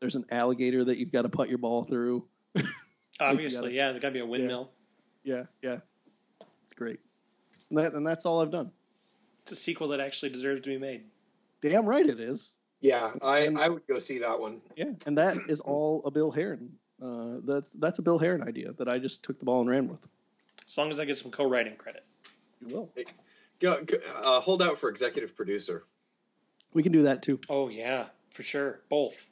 There's 0.00 0.14
an 0.16 0.26
alligator 0.30 0.84
that 0.84 0.98
you've 0.98 1.12
got 1.12 1.22
to 1.22 1.28
put 1.30 1.48
your 1.48 1.58
ball 1.58 1.84
through. 1.84 2.26
Obviously, 3.20 3.60
gotta- 3.60 3.72
yeah, 3.72 3.92
there 3.92 4.00
got 4.00 4.08
to 4.08 4.14
be 4.14 4.20
a 4.20 4.26
windmill. 4.26 4.70
Yeah, 5.24 5.44
yeah, 5.62 5.78
it's 6.64 6.74
great. 6.76 7.00
And, 7.70 7.78
that, 7.78 7.94
and 7.94 8.06
that's 8.06 8.26
all 8.26 8.40
I've 8.42 8.50
done. 8.50 8.70
It's 9.42 9.52
a 9.52 9.56
sequel 9.56 9.88
that 9.88 10.00
actually 10.00 10.28
deserves 10.30 10.60
to 10.62 10.68
be 10.68 10.78
made. 10.78 11.04
Damn 11.62 11.86
right 11.86 12.06
it 12.06 12.20
is. 12.20 12.58
yeah, 12.80 13.12
I, 13.22 13.38
and- 13.40 13.58
I 13.58 13.68
would 13.68 13.86
go 13.86 13.98
see 13.98 14.18
that 14.18 14.38
one. 14.38 14.60
Yeah, 14.76 14.90
and 15.06 15.16
that 15.18 15.36
is 15.48 15.60
all 15.62 16.02
a 16.04 16.10
Bill 16.10 16.30
Heron. 16.30 16.70
Uh, 17.02 17.38
that's 17.44 17.70
that's 17.70 17.98
a 17.98 18.02
Bill 18.02 18.18
Heron 18.18 18.42
idea 18.46 18.72
that 18.74 18.88
I 18.88 18.98
just 18.98 19.22
took 19.22 19.38
the 19.38 19.44
ball 19.46 19.60
and 19.62 19.70
ran 19.70 19.88
with. 19.88 20.06
As 20.68 20.76
long 20.78 20.90
as 20.90 20.98
I 21.00 21.04
get 21.06 21.16
some 21.16 21.30
co-writing 21.30 21.76
credit. 21.76 22.04
You 22.66 22.74
will. 22.74 22.90
Go, 23.60 23.82
go, 23.84 23.96
uh, 24.22 24.40
hold 24.40 24.62
out 24.62 24.78
for 24.78 24.88
executive 24.88 25.34
producer. 25.34 25.84
We 26.74 26.82
can 26.82 26.92
do 26.92 27.02
that 27.02 27.22
too. 27.22 27.38
Oh 27.48 27.68
yeah, 27.68 28.06
for 28.30 28.42
sure. 28.42 28.80
Both. 28.88 29.30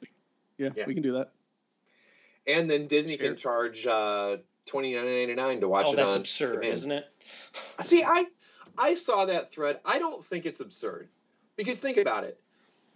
Yeah, 0.57 0.69
Yeah. 0.75 0.85
we 0.87 0.93
can 0.93 1.03
do 1.03 1.11
that. 1.13 1.31
And 2.47 2.69
then 2.69 2.87
Disney 2.87 3.17
Sure. 3.17 3.27
can 3.27 3.35
charge 3.35 3.85
uh, 3.85 4.37
twenty 4.65 4.95
nine 4.95 5.05
ninety 5.05 5.35
nine 5.35 5.61
to 5.61 5.67
watch 5.67 5.85
oh, 5.89 5.93
it 5.93 5.95
that's 5.97 6.15
on 6.15 6.21
absurd, 6.21 6.53
demand. 6.61 6.73
isn't 6.73 6.91
it? 6.91 7.07
See, 7.83 8.03
I 8.03 8.25
I 8.77 8.95
saw 8.95 9.25
that 9.25 9.51
thread. 9.51 9.79
I 9.85 9.99
don't 9.99 10.23
think 10.23 10.45
it's 10.45 10.59
absurd 10.59 11.09
because 11.55 11.77
think 11.77 11.97
about 11.97 12.23
it. 12.23 12.39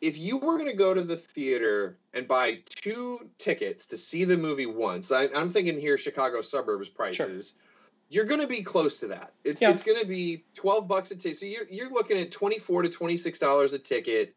If 0.01 0.17
you 0.17 0.37
were 0.37 0.57
going 0.57 0.69
to 0.71 0.77
go 0.77 0.93
to 0.93 1.01
the 1.01 1.17
theater 1.17 1.97
and 2.13 2.25
buy 2.27 2.59
two 2.69 3.29
tickets 3.37 3.85
to 3.87 3.97
see 3.97 4.23
the 4.23 4.37
movie 4.37 4.65
once, 4.65 5.11
I, 5.11 5.27
I'm 5.35 5.49
thinking 5.49 5.77
here 5.77 5.97
Chicago 5.97 6.39
suburbs 6.41 6.87
prices. 6.87 7.55
You're 8.09 8.25
going 8.25 8.41
to 8.41 8.47
be 8.47 8.61
close 8.61 8.99
to 8.99 9.07
that. 9.07 9.33
It's, 9.43 9.61
Yeah. 9.61 9.71
it's 9.71 9.83
going 9.83 9.99
to 9.99 10.05
be 10.05 10.43
12 10.55 10.87
bucks 10.87 11.11
a 11.11 11.15
ticket. 11.15 11.37
So 11.37 11.45
you're, 11.45 11.67
you're 11.69 11.89
looking 11.89 12.17
at 12.17 12.31
24 12.31 12.83
to 12.83 12.89
26 12.89 13.39
dollars 13.39 13.73
a 13.73 13.79
ticket 13.79 14.35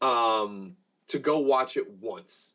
um, 0.00 0.76
to 1.08 1.18
go 1.18 1.40
watch 1.40 1.76
it 1.76 1.90
once. 2.00 2.54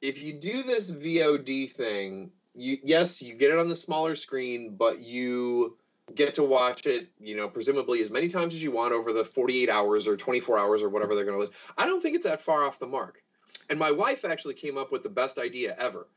If 0.00 0.22
you 0.22 0.32
do 0.32 0.62
this 0.62 0.90
VOD 0.90 1.70
thing, 1.70 2.30
you 2.54 2.78
yes, 2.82 3.22
you 3.22 3.34
get 3.34 3.50
it 3.50 3.58
on 3.58 3.68
the 3.68 3.74
smaller 3.74 4.14
screen, 4.14 4.74
but 4.76 5.00
you 5.00 5.76
get 6.14 6.34
to 6.34 6.42
watch 6.42 6.86
it, 6.86 7.08
you 7.18 7.36
know, 7.36 7.48
presumably 7.48 8.00
as 8.00 8.10
many 8.10 8.28
times 8.28 8.54
as 8.54 8.62
you 8.62 8.70
want 8.70 8.92
over 8.92 9.12
the 9.12 9.24
48 9.24 9.68
hours 9.68 10.06
or 10.06 10.16
24 10.16 10.58
hours 10.58 10.82
or 10.82 10.88
whatever 10.88 11.14
they're 11.14 11.24
going 11.24 11.36
to 11.36 11.40
list. 11.40 11.52
I 11.78 11.86
don't 11.86 12.00
think 12.02 12.16
it's 12.16 12.26
that 12.26 12.40
far 12.40 12.64
off 12.64 12.78
the 12.78 12.86
mark. 12.86 13.22
And 13.70 13.78
my 13.78 13.90
wife 13.90 14.24
actually 14.24 14.54
came 14.54 14.76
up 14.76 14.92
with 14.92 15.02
the 15.02 15.08
best 15.08 15.38
idea 15.38 15.74
ever. 15.78 16.08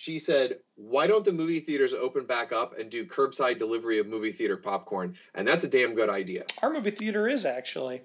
She 0.00 0.18
said, 0.18 0.60
"Why 0.76 1.06
don't 1.06 1.26
the 1.26 1.32
movie 1.32 1.60
theaters 1.60 1.92
open 1.92 2.24
back 2.24 2.52
up 2.52 2.78
and 2.78 2.90
do 2.90 3.04
curbside 3.04 3.58
delivery 3.58 3.98
of 3.98 4.06
movie 4.06 4.32
theater 4.32 4.56
popcorn?" 4.56 5.14
And 5.34 5.46
that's 5.46 5.62
a 5.62 5.68
damn 5.68 5.94
good 5.94 6.08
idea. 6.08 6.46
Our 6.62 6.72
movie 6.72 6.90
theater 6.90 7.28
is 7.28 7.44
actually. 7.44 8.00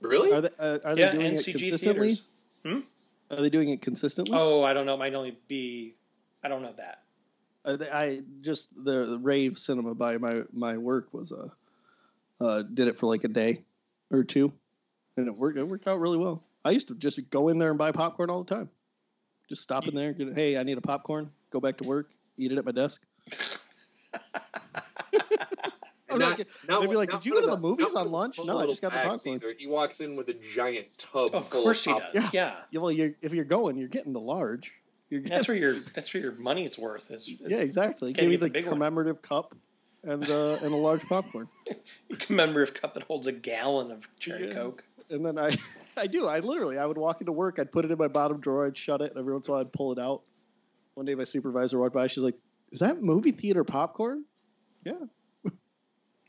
Really? 0.00 0.30
Are 0.30 0.42
they, 0.42 0.48
uh, 0.60 0.78
are 0.84 0.94
they 0.94 1.00
Yeah, 1.02 1.10
doing 1.10 1.26
it 1.26 1.44
consistently? 1.44 2.14
theaters. 2.14 2.84
Are 3.32 3.42
they 3.42 3.50
doing 3.50 3.70
it 3.70 3.82
consistently? 3.82 4.38
Oh, 4.38 4.62
I 4.62 4.72
don't 4.72 4.86
know. 4.86 4.94
It 4.94 4.98
might 4.98 5.12
only 5.12 5.40
be. 5.48 5.96
I 6.44 6.48
don't 6.48 6.62
know 6.62 6.72
that. 6.74 7.02
Uh, 7.64 7.74
they- 7.74 7.90
I 7.90 8.20
just 8.42 8.72
the, 8.84 9.06
the 9.06 9.18
rave 9.18 9.58
cinema 9.58 9.92
by 9.96 10.18
my 10.18 10.44
my 10.52 10.78
work 10.78 11.12
was 11.12 11.32
uh, 11.32 11.48
uh 12.40 12.62
did 12.62 12.86
it 12.86 12.96
for 12.96 13.08
like 13.08 13.24
a 13.24 13.28
day 13.28 13.64
or 14.12 14.22
two, 14.22 14.52
and 15.16 15.26
it 15.26 15.36
worked. 15.36 15.58
It 15.58 15.66
worked 15.66 15.88
out 15.88 15.98
really 15.98 16.18
well. 16.18 16.44
I 16.64 16.70
used 16.70 16.86
to 16.88 16.94
just 16.94 17.28
go 17.30 17.48
in 17.48 17.58
there 17.58 17.70
and 17.70 17.78
buy 17.78 17.90
popcorn 17.90 18.30
all 18.30 18.44
the 18.44 18.54
time. 18.54 18.70
Just 19.48 19.62
stop 19.62 19.88
in 19.88 19.96
there, 19.96 20.12
get 20.12 20.32
hey, 20.32 20.56
I 20.56 20.62
need 20.62 20.78
a 20.78 20.80
popcorn. 20.80 21.28
Go 21.50 21.60
back 21.60 21.76
to 21.78 21.84
work, 21.84 22.10
eat 22.38 22.52
it 22.52 22.58
at 22.58 22.64
my 22.64 22.72
desk. 22.72 23.02
I'm 26.12 26.18
not- 26.18 26.38
like- 26.38 26.48
not 26.68 26.80
they'd 26.80 26.90
be 26.90 26.96
like, 26.96 27.10
"Did 27.10 27.24
you 27.24 27.34
go 27.34 27.40
to 27.40 27.46
of 27.48 27.52
the 27.52 27.60
movies 27.60 27.94
on 27.94 28.10
lunch?" 28.10 28.40
No, 28.44 28.58
I 28.58 28.66
just 28.66 28.82
got 28.82 28.92
the 28.92 28.98
popcorn. 28.98 29.36
either. 29.36 29.54
He 29.56 29.66
walks 29.68 30.00
in 30.00 30.16
with 30.16 30.28
a 30.28 30.34
giant 30.34 30.86
tub. 30.98 31.34
Of 31.34 31.46
full 31.48 31.62
course 31.62 31.84
he 31.84 31.92
popcorn. 31.92 32.12
does. 32.14 32.32
Yeah. 32.34 32.46
Yeah. 32.56 32.60
Yeah, 32.72 32.80
well, 32.80 32.90
you're, 32.90 33.12
if 33.20 33.32
you're 33.32 33.44
going, 33.44 33.76
you're 33.76 33.88
getting 33.88 34.12
the 34.12 34.20
large. 34.20 34.74
You're 35.08 35.20
getting, 35.20 35.36
That's 35.36 35.48
where 35.48 35.56
your 35.56 35.74
that's 35.94 36.12
where 36.12 36.22
your 36.22 36.32
money's 36.32 36.76
worth. 36.78 37.10
Is, 37.10 37.28
is 37.28 37.36
yeah, 37.46 37.58
exactly. 37.58 38.12
Give 38.12 38.28
me 38.28 38.36
the 38.36 38.46
the, 38.46 38.50
big 38.50 38.64
one. 38.66 38.74
commemorative 38.74 39.22
cup 39.22 39.54
and 40.02 40.28
uh, 40.28 40.54
and 40.62 40.72
a 40.72 40.76
large 40.76 41.04
popcorn. 41.08 41.48
a 42.12 42.16
commemorative 42.16 42.74
cup 42.80 42.94
that 42.94 43.04
holds 43.04 43.26
a 43.28 43.32
gallon 43.32 43.92
of 43.92 44.08
cherry 44.18 44.48
Yeah. 44.48 44.54
coke. 44.54 44.84
And 45.10 45.24
then 45.26 45.38
I, 45.38 45.56
I 45.96 46.06
do. 46.06 46.26
I 46.28 46.38
literally, 46.38 46.78
I 46.78 46.86
would 46.86 46.98
walk 46.98 47.20
into 47.20 47.32
work. 47.32 47.58
I'd 47.58 47.72
put 47.72 47.84
it 47.84 47.90
in 47.90 47.98
my 47.98 48.06
bottom 48.08 48.38
drawer. 48.40 48.66
I'd 48.66 48.76
shut 48.76 49.00
it, 49.00 49.10
and 49.10 49.18
every 49.18 49.32
once 49.32 49.48
in 49.48 49.52
a 49.52 49.54
while, 49.56 49.60
I'd 49.64 49.72
pull 49.72 49.90
it 49.92 49.98
out. 49.98 50.22
One 51.00 51.06
day, 51.06 51.14
my 51.14 51.24
supervisor 51.24 51.78
walked 51.78 51.94
by. 51.94 52.08
She's 52.08 52.22
like, 52.22 52.36
"Is 52.72 52.80
that 52.80 53.00
movie 53.00 53.30
theater 53.30 53.64
popcorn?" 53.64 54.26
Yeah. 54.84 54.92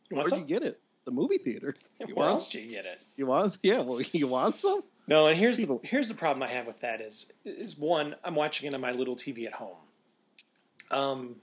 Where'd 0.09 0.29
some? 0.29 0.39
you 0.39 0.45
get 0.45 0.63
it? 0.63 0.79
The 1.03 1.11
movie 1.11 1.39
theater. 1.39 1.75
You 1.99 2.05
Where 2.15 2.27
want? 2.27 2.29
else 2.29 2.47
do 2.47 2.61
you 2.61 2.71
get 2.71 2.85
it? 2.85 2.97
You 3.17 3.25
want? 3.25 3.57
Yeah. 3.63 3.81
Well, 3.81 3.99
you 4.13 4.27
want 4.29 4.57
some? 4.59 4.81
No, 5.09 5.27
and 5.27 5.37
here's 5.37 5.57
People- 5.57 5.79
the, 5.79 5.89
here's 5.89 6.07
the 6.07 6.13
problem 6.13 6.41
I 6.41 6.47
have 6.47 6.67
with 6.67 6.79
that 6.79 7.01
is 7.01 7.33
is 7.43 7.77
one 7.77 8.15
I'm 8.23 8.33
watching 8.33 8.65
it 8.65 8.73
on 8.73 8.79
my 8.79 8.93
little 8.93 9.17
TV 9.17 9.45
at 9.45 9.51
home. 9.55 9.75
Um, 10.89 11.35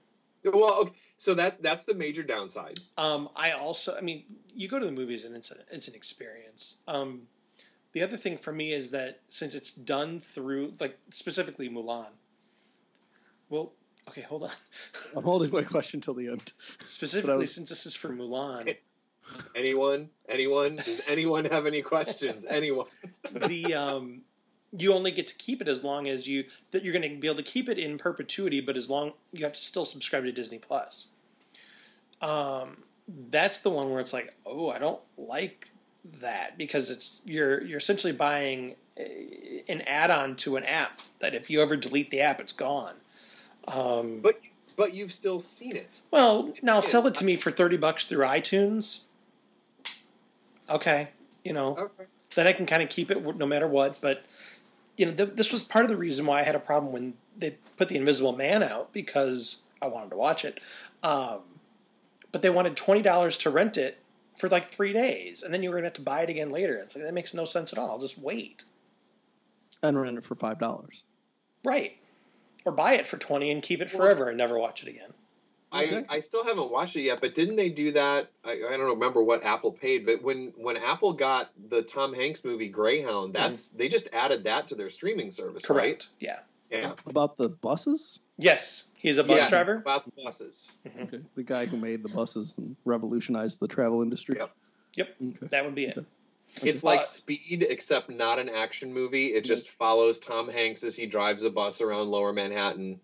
Well, 0.43 0.81
okay, 0.85 0.93
so 1.19 1.35
that's 1.35 1.59
that's 1.59 1.85
the 1.85 1.93
major 1.93 2.23
downside. 2.23 2.81
Um, 2.97 3.29
I 3.37 3.51
also, 3.51 3.95
I 3.95 4.01
mean, 4.01 4.25
you 4.55 4.69
go 4.69 4.79
to 4.79 4.87
the 4.87 4.91
movies 4.93 5.27
and 5.27 5.37
it's, 5.37 5.51
a, 5.51 5.57
it's 5.71 5.87
an 5.87 5.95
experience. 5.95 6.77
Um, 6.87 7.25
the 7.93 8.03
other 8.03 8.17
thing 8.17 8.39
for 8.39 8.55
me 8.55 8.73
is 8.73 8.91
that 8.93 9.21
since 9.29 9.55
it's 9.55 9.71
done 9.71 10.19
through, 10.19 10.73
like 10.81 10.97
specifically 11.11 11.69
Mulan. 11.69 12.13
Well, 13.51 13.73
okay, 14.09 14.23
hold 14.23 14.45
on. 14.45 14.51
I'm 15.17 15.25
holding 15.25 15.51
my 15.51 15.63
question 15.63 16.01
till 16.01 16.15
the 16.15 16.29
end. 16.29 16.53
specifically, 16.85 17.37
was- 17.37 17.55
since 17.55 17.69
this 17.69 17.87
is 17.87 17.95
for 17.95 18.09
Mulan, 18.09 18.77
Anyone? 19.55 20.09
Anyone? 20.29 20.77
Does 20.77 21.01
anyone 21.09 21.45
have 21.47 21.67
any 21.67 21.83
questions? 21.83 22.45
Anyone? 22.49 22.87
the 23.33 23.75
um, 23.75 24.23
you 24.77 24.93
only 24.93 25.11
get 25.11 25.27
to 25.29 25.35
keep 25.35 25.61
it 25.63 25.69
as 25.69 25.83
long 25.85 26.09
as 26.09 26.27
you 26.27 26.45
that 26.71 26.85
you're 26.85 26.93
going 26.93 27.11
to 27.11 27.21
be 27.21 27.27
able 27.27 27.37
to 27.37 27.43
keep 27.43 27.69
it 27.69 27.79
in 27.79 27.99
perpetuity, 27.99 28.61
but 28.61 28.77
as 28.77 28.91
long 28.91 29.13
you 29.33 29.45
have 29.45 29.55
to 29.55 29.61
still 29.61 29.85
subscribe 29.85 30.25
to 30.25 30.33
Disney 30.33 30.59
Plus. 30.59 31.09
Um, 32.21 32.79
that's 33.31 33.61
the 33.61 33.71
one 33.71 33.91
where 33.91 34.01
it's 34.01 34.13
like, 34.13 34.35
oh, 34.45 34.71
I 34.71 34.79
don't 34.79 35.01
like 35.17 35.69
that 36.21 36.59
because 36.59 36.91
it's 36.91 37.23
you're 37.25 37.63
you're 37.63 37.79
essentially 37.79 38.13
buying 38.13 38.77
a, 38.97 39.63
an 39.69 39.83
add-on 39.83 40.37
to 40.37 40.57
an 40.57 40.65
app 40.65 41.01
that 41.21 41.35
if 41.35 41.51
you 41.51 41.61
ever 41.63 41.77
delete 41.77 42.11
the 42.11 42.21
app, 42.21 42.41
it's 42.41 42.53
gone. 42.53 42.95
Um, 43.73 44.21
But 44.21 44.41
but 44.77 44.95
you've 44.95 45.13
still 45.13 45.39
seen 45.41 45.75
it. 45.77 46.01
well, 46.11 46.53
now 46.63 46.81
sell 46.81 47.07
it 47.07 47.15
to 47.17 47.25
me 47.25 47.37
for 47.37 47.51
thirty 47.51 47.77
bucks 47.77 48.07
through 48.07 48.25
iTunes. 48.25 49.01
Okay, 50.71 51.09
you 51.45 51.53
know 51.53 51.77
Okay. 51.79 52.05
then 52.35 52.47
I 52.47 52.53
can 52.53 52.67
kind 52.67 52.83
of 52.83 52.89
keep 52.89 53.11
it 53.11 53.37
no 53.37 53.47
matter 53.47 53.67
what. 53.67 54.01
But 54.01 54.25
you 54.97 55.07
know, 55.07 55.13
th- 55.13 55.31
this 55.37 55.53
was 55.53 55.63
part 55.63 55.85
of 55.85 55.89
the 55.89 55.97
reason 55.97 56.27
why 56.27 56.41
I 56.41 56.43
had 56.43 56.55
a 56.55 56.61
problem 56.61 56.93
when 56.93 57.15
they 57.37 57.57
put 57.77 57.89
the 57.89 57.97
Invisible 57.97 58.33
Man 58.37 58.63
out 58.63 58.93
because 58.93 59.63
I 59.81 59.87
wanted 59.87 60.11
to 60.11 60.17
watch 60.17 60.45
it. 60.45 60.61
Um, 61.03 61.41
but 62.33 62.43
they 62.43 62.51
wanted 62.51 62.77
twenty 62.77 63.03
dollars 63.03 63.39
to 63.39 63.51
rent 63.51 63.77
it 63.77 63.99
for 64.39 64.49
like 64.49 64.67
three 64.67 64.93
days, 64.93 65.43
and 65.43 65.53
then 65.55 65.63
you 65.63 65.71
were 65.71 65.77
gonna 65.77 65.87
have 65.87 65.95
to 65.95 66.01
buy 66.03 66.23
it 66.23 66.31
again 66.31 66.51
later. 66.51 66.77
It's 66.77 66.95
like 66.95 67.05
that 67.05 67.15
makes 67.15 67.33
no 67.35 67.45
sense 67.45 67.73
at 67.73 67.79
all. 67.79 67.99
Just 67.99 68.19
wait, 68.19 68.65
And 69.83 70.01
rent 70.01 70.19
it 70.19 70.25
for 70.25 70.35
five 70.35 70.59
dollars. 70.59 71.03
right? 71.65 71.98
Or 72.69 72.73
buy 72.73 72.97
it 72.97 73.07
for 73.07 73.17
twenty 73.17 73.51
and 73.51 73.63
keep 73.63 73.81
it 73.81 73.91
forever 73.91 74.29
and 74.29 74.37
never 74.37 74.59
watch 74.59 74.83
it 74.83 74.89
again. 74.91 75.15
Okay. 75.75 76.05
I, 76.11 76.17
I 76.17 76.21
still 76.21 76.45
haven't 76.45 76.71
watched 76.71 76.97
it 76.97 77.01
yet, 77.01 77.19
but 77.19 77.35
didn't 77.35 77.57
they 77.57 77.71
do 77.71 77.93
that? 77.93 78.29
I, 78.45 78.51
I 78.51 78.77
don't 78.77 78.91
remember 78.91 79.23
what 79.23 79.43
Apple 79.43 79.73
paid, 79.73 80.05
but 80.05 80.23
when 80.23 80.53
when 80.55 80.77
Apple 80.77 81.15
got 81.15 81.51
the 81.71 81.81
Tom 81.81 82.13
Hanks 82.13 82.45
movie 82.45 82.69
Greyhound, 82.69 83.33
mm-hmm. 83.33 83.43
that's 83.43 83.69
they 83.69 83.89
just 83.89 84.09
added 84.13 84.45
that 84.45 84.67
to 84.67 84.75
their 84.75 84.91
streaming 84.91 85.31
service, 85.31 85.65
Correct. 85.65 86.09
Yeah. 86.21 86.33
right? 86.33 86.83
Yeah. 86.83 86.93
About 87.07 87.39
the 87.39 87.49
buses? 87.49 88.21
Yes, 88.37 88.89
he's 88.97 89.17
a 89.17 89.25
bus 89.25 89.39
Yeah, 89.39 89.49
driver. 89.49 89.77
About 89.77 90.05
the 90.05 90.23
buses. 90.23 90.71
Mm-hmm. 90.87 91.03
Okay. 91.05 91.21
The 91.37 91.43
guy 91.43 91.65
who 91.65 91.79
made 91.79 92.03
the 92.03 92.11
buses 92.11 92.53
and 92.59 92.77
revolutionized 92.85 93.61
the 93.61 93.69
travel 93.69 94.03
industry. 94.03 94.37
Yep. 94.39 94.51
Yep, 94.97 95.17
Okay. 95.23 95.47
that 95.47 95.65
would 95.65 95.75
be 95.75 95.87
it. 95.87 96.05
Okay. 96.59 96.71
It's 96.71 96.83
like 96.83 97.05
Speed, 97.05 97.67
except 97.69 98.11
not 98.11 98.39
an 98.39 98.49
action 98.49 98.93
movie. 98.93 99.27
It 99.29 99.45
just 99.45 99.71
follows 99.71 100.19
Tom 100.19 100.49
Hanks 100.49 100.83
as 100.83 100.95
he 100.95 101.07
drives 101.07 101.45
a 101.45 101.51
bus 101.51 101.81
around 101.81 102.09
Lower 102.09 102.33
Manhattan. 102.33 102.99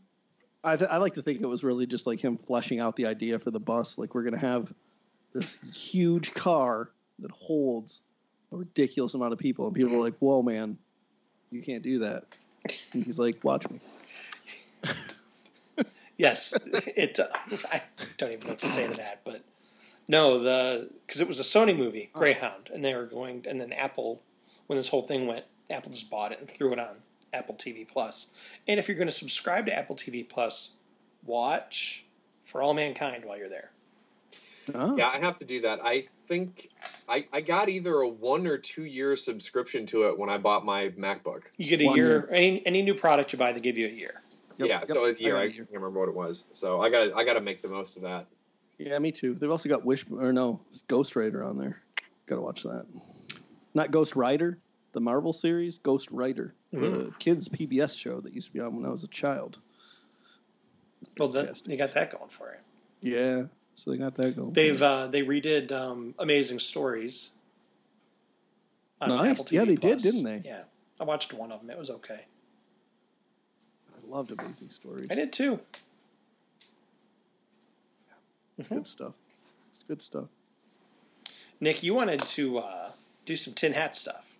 I, 0.64 0.76
th- 0.76 0.90
I 0.90 0.96
like 0.96 1.14
to 1.14 1.22
think 1.22 1.40
it 1.40 1.46
was 1.46 1.62
really 1.62 1.87
just 1.87 2.07
like 2.07 2.20
him 2.20 2.37
fleshing 2.37 2.80
out 2.80 2.96
the 2.96 3.07
idea 3.07 3.38
for 3.38 3.50
the 3.50 3.61
bus. 3.61 3.98
Like 3.98 4.14
we're 4.14 4.24
gonna 4.24 4.38
have 4.38 4.72
this 5.33 5.57
huge 5.72 6.33
car 6.35 6.90
that 7.18 7.30
holds 7.30 8.02
a 8.50 8.57
ridiculous 8.57 9.14
amount 9.14 9.33
of 9.35 9.38
people, 9.38 9.66
and 9.66 9.74
people 9.74 9.94
are 9.94 10.00
like, 10.00 10.16
"Whoa, 10.18 10.42
man, 10.42 10.78
you 11.50 11.61
can't 11.61 11.83
do 11.83 11.98
that." 12.00 12.24
And 12.92 13.04
he's 13.04 13.18
like, 13.18 13.44
"Watch 13.44 13.68
me." 13.68 13.78
Yes, 16.16 16.54
it. 16.96 17.18
Uh, 17.18 17.26
I 17.72 17.83
don't 18.18 18.33
even 18.33 18.46
know 18.46 18.52
what 18.52 18.59
to 18.61 18.68
say 18.68 18.87
to 18.87 18.94
that, 18.94 19.22
but 19.24 19.42
no, 20.08 20.38
the 20.38 20.90
because 21.06 21.20
it 21.20 21.28
was 21.28 21.40
a 21.40 21.44
Sony 21.44 21.76
movie, 21.76 22.10
oh. 22.14 22.18
Greyhound, 22.18 22.68
and 22.72 22.84
they 22.84 22.94
were 22.94 23.06
going, 23.06 23.44
and 23.48 23.60
then 23.60 23.72
Apple, 23.72 24.22
when 24.66 24.76
this 24.76 24.88
whole 24.88 25.02
thing 25.02 25.26
went, 25.26 25.44
Apple 25.70 25.92
just 25.92 26.10
bought 26.10 26.32
it 26.32 26.40
and 26.40 26.48
threw 26.50 26.72
it 26.72 26.78
on 26.78 27.02
Apple 27.32 27.54
TV 27.54 27.86
Plus. 27.86 28.28
And 28.66 28.78
if 28.78 28.88
you're 28.88 28.96
going 28.96 29.08
to 29.08 29.12
subscribe 29.12 29.66
to 29.66 29.76
Apple 29.76 29.96
TV 29.96 30.26
Plus, 30.28 30.72
watch 31.24 32.04
For 32.42 32.62
All 32.62 32.74
Mankind 32.74 33.24
while 33.24 33.38
you're 33.38 33.48
there. 33.48 33.70
Oh. 34.74 34.96
Yeah, 34.96 35.08
I 35.08 35.18
have 35.18 35.36
to 35.36 35.44
do 35.44 35.60
that. 35.62 35.80
I 35.84 36.04
think 36.26 36.70
I, 37.08 37.26
I 37.32 37.42
got 37.42 37.68
either 37.68 37.96
a 37.96 38.08
one 38.08 38.46
or 38.46 38.56
two 38.56 38.84
year 38.84 39.14
subscription 39.14 39.84
to 39.86 40.04
it 40.04 40.18
when 40.18 40.30
I 40.30 40.38
bought 40.38 40.64
my 40.64 40.88
MacBook. 40.90 41.42
You 41.58 41.68
get 41.68 41.82
a 41.82 41.86
One 41.86 41.96
year, 41.96 42.06
year. 42.06 42.28
any 42.32 42.66
any 42.66 42.82
new 42.82 42.94
product 42.94 43.32
you 43.32 43.38
buy, 43.38 43.52
they 43.52 43.60
give 43.60 43.76
you 43.76 43.86
a 43.86 43.90
year. 43.90 44.22
Yep, 44.56 44.68
yeah, 44.68 44.78
yep, 44.80 44.90
so 44.90 45.04
it 45.04 45.08
was 45.08 45.16
a 45.18 45.22
year. 45.22 45.32
got 45.34 45.42
I 45.42 45.44
a 45.46 45.50
can't 45.50 45.68
remember 45.70 46.00
what 46.00 46.08
it 46.08 46.14
was. 46.14 46.44
So 46.52 46.80
I 46.80 46.88
got 46.88 47.14
I 47.14 47.24
got 47.24 47.34
to 47.34 47.40
make 47.42 47.60
the 47.60 47.68
most 47.68 47.96
of 47.96 48.02
that. 48.04 48.26
Yeah, 48.78 48.98
me 48.98 49.12
too. 49.12 49.34
They've 49.34 49.50
also 49.50 49.68
got 49.68 49.84
Wish 49.84 50.04
or 50.10 50.32
no 50.32 50.60
Ghostwriter 50.88 51.46
on 51.46 51.58
there. 51.58 51.80
Got 52.26 52.37
to 52.37 52.40
watch 52.42 52.62
that. 52.64 52.87
Not 53.74 53.90
Ghost 53.90 54.16
Rider, 54.16 54.58
the 54.92 55.00
Marvel 55.00 55.32
series. 55.32 55.78
Ghostwriter, 55.78 56.52
the 56.72 56.78
Mhm. 56.78 57.18
kids 57.18 57.48
PBS 57.48 57.94
show 57.96 58.20
that 58.20 58.32
used 58.32 58.48
to 58.48 58.52
be 58.52 58.60
on 58.60 58.74
when 58.76 58.84
I 58.87 58.90
was 58.90 59.04
a 59.04 59.08
child. 59.08 59.60
Well, 61.18 61.28
you 61.66 61.76
got 61.76 61.92
that 61.92 62.10
going 62.10 62.30
for 62.30 62.56
you. 63.02 63.12
Yeah, 63.12 63.46
so 63.74 63.90
they 63.90 63.98
got 63.98 64.14
that 64.16 64.34
going. 64.37 64.52
They've 64.54 64.80
uh, 64.80 65.06
they 65.08 65.22
redid 65.22 65.70
um, 65.70 66.14
Amazing 66.18 66.60
Stories. 66.60 67.32
on 69.00 69.10
Nice. 69.10 69.30
Apple 69.32 69.46
Yeah, 69.50 69.64
they 69.66 69.76
Plus. 69.76 70.02
did, 70.02 70.02
didn't 70.02 70.24
they? 70.24 70.42
Yeah, 70.48 70.64
I 70.98 71.04
watched 71.04 71.32
one 71.34 71.52
of 71.52 71.60
them. 71.60 71.68
It 71.70 71.78
was 71.78 71.90
okay. 71.90 72.24
I 73.92 74.06
loved 74.06 74.30
Amazing 74.30 74.70
Stories. 74.70 75.08
I 75.10 75.14
did 75.14 75.32
too. 75.32 75.60
It's 78.56 78.68
good 78.68 78.86
stuff. 78.86 79.14
It's 79.70 79.82
good 79.82 80.00
stuff. 80.00 80.28
Nick, 81.60 81.82
you 81.82 81.94
wanted 81.94 82.20
to 82.20 82.58
uh, 82.58 82.90
do 83.24 83.34
some 83.34 83.52
tin 83.54 83.72
hat 83.72 83.96
stuff. 83.96 84.30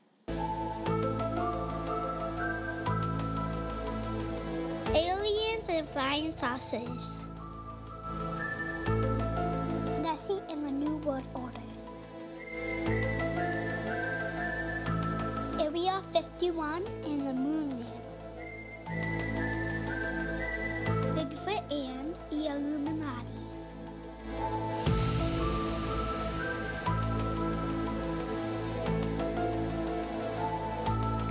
Aliens 4.95 5.69
and 5.69 5.89
flying 5.89 6.31
saucers. 6.31 7.25
Nessie 10.03 10.41
in 10.49 10.61
the 10.61 10.71
New 10.71 10.97
World 10.99 11.27
Order. 11.35 11.59
Area 15.61 16.01
51 16.13 16.85
in 17.07 17.25
the 17.25 17.33
Moon 17.33 17.71
Landing. 17.71 18.05
Bigfoot 21.17 21.63
and 21.73 22.15
the 22.31 22.47
Illuminati. 22.47 23.34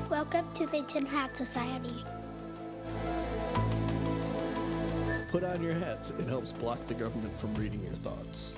Welcome 0.09 0.51
to 0.53 0.65
the 0.67 0.81
Tin 0.83 1.05
Hat 1.05 1.35
Society. 1.35 2.03
Put 5.29 5.43
on 5.43 5.61
your 5.61 5.73
hat. 5.73 6.11
It 6.19 6.27
helps 6.27 6.51
block 6.51 6.79
the 6.87 6.93
government 6.93 7.37
from 7.37 7.53
reading 7.55 7.83
your 7.83 7.93
thoughts. 7.95 8.57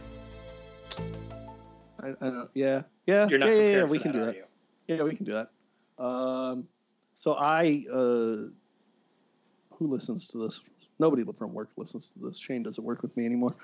I, 2.02 2.10
I 2.10 2.30
don't. 2.30 2.50
Yeah, 2.54 2.84
yeah. 3.08 3.28
You're 3.28 3.40
not 3.40 3.50
yeah, 3.50 3.56
yeah, 3.56 3.60
prepared 3.60 3.76
yeah, 3.76 3.84
we 3.86 3.98
that, 3.98 4.04
can 4.04 4.12
do 4.12 4.26
that. 4.26 4.36
you? 4.36 4.44
Yeah, 4.88 5.04
we 5.04 5.16
can 5.16 5.26
do 5.26 5.32
that. 5.32 6.04
Um, 6.04 6.68
so 7.14 7.34
I, 7.34 7.86
uh, 7.92 8.52
who 9.72 9.88
listens 9.88 10.28
to 10.28 10.38
this? 10.38 10.62
Nobody 11.00 11.24
from 11.34 11.54
work 11.54 11.70
listens 11.78 12.10
to 12.12 12.20
this. 12.20 12.38
Shane 12.38 12.64
doesn't 12.64 12.84
work 12.84 13.02
with 13.02 13.16
me 13.18 13.26
anymore. 13.26 13.56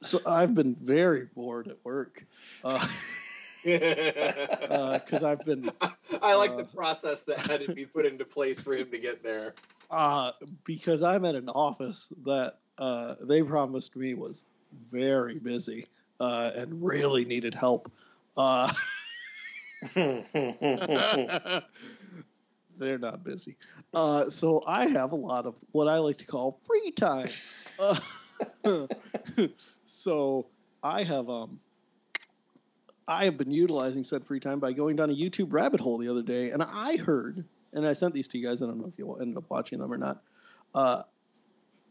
So 0.00 0.20
I've 0.26 0.54
been 0.54 0.74
very 0.76 1.26
bored 1.34 1.68
at 1.68 1.78
work 1.84 2.24
because 3.64 5.22
I 5.22 5.32
I've 5.32 5.44
been 5.44 5.70
I 6.22 6.34
like 6.34 6.56
the 6.56 6.64
Uh, 6.64 6.76
process 6.76 7.22
that 7.24 7.38
had 7.38 7.60
to 7.62 7.72
be 7.72 7.86
put 7.86 8.04
into 8.06 8.24
place 8.24 8.60
for 8.60 8.74
him 8.74 8.90
to 8.90 8.98
get 8.98 9.22
there. 9.22 9.54
uh, 9.90 10.32
because 10.64 11.02
I'm 11.02 11.24
at 11.24 11.34
an 11.34 11.48
office 11.48 12.08
that 12.24 12.58
uh, 12.78 13.14
they 13.22 13.42
promised 13.42 13.96
me 13.96 14.14
was 14.14 14.42
very 14.90 15.38
busy 15.38 15.86
uh, 16.20 16.50
and 16.56 16.82
really 16.84 17.24
needed 17.24 17.54
help. 17.54 17.90
Uh, 18.36 18.70
they're 22.78 22.98
not 22.98 23.24
busy. 23.24 23.56
Uh, 23.92 24.24
so 24.24 24.62
I 24.66 24.86
have 24.86 25.12
a 25.12 25.16
lot 25.16 25.46
of 25.46 25.54
what 25.72 25.88
I 25.88 25.98
like 25.98 26.18
to 26.18 26.26
call 26.26 26.58
free 26.62 26.90
time. 26.92 27.28
Uh, 27.78 27.96
so 29.86 30.46
I 30.82 31.02
have 31.02 31.28
um 31.28 31.58
I 33.06 33.24
have 33.24 33.36
been 33.36 33.50
utilizing 33.50 34.02
said 34.02 34.24
free 34.24 34.40
time 34.40 34.58
by 34.58 34.72
going 34.72 34.96
down 34.96 35.10
a 35.10 35.14
YouTube 35.14 35.52
rabbit 35.52 35.80
hole 35.80 35.98
the 35.98 36.08
other 36.08 36.22
day, 36.22 36.50
and 36.50 36.62
I 36.62 36.96
heard, 36.96 37.44
and 37.72 37.86
I 37.86 37.92
sent 37.92 38.14
these 38.14 38.28
to 38.28 38.38
you 38.38 38.46
guys. 38.46 38.62
I 38.62 38.66
don't 38.66 38.78
know 38.78 38.86
if 38.86 38.98
you 38.98 39.14
ended 39.16 39.36
up 39.36 39.44
watching 39.50 39.78
them 39.78 39.92
or 39.92 39.98
not. 39.98 40.22
Uh, 40.74 41.02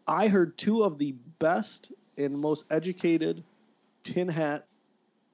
I 0.07 0.27
heard 0.27 0.57
two 0.57 0.83
of 0.83 0.97
the 0.97 1.13
best 1.39 1.91
and 2.17 2.37
most 2.37 2.65
educated 2.71 3.43
tin 4.03 4.27
hat 4.27 4.67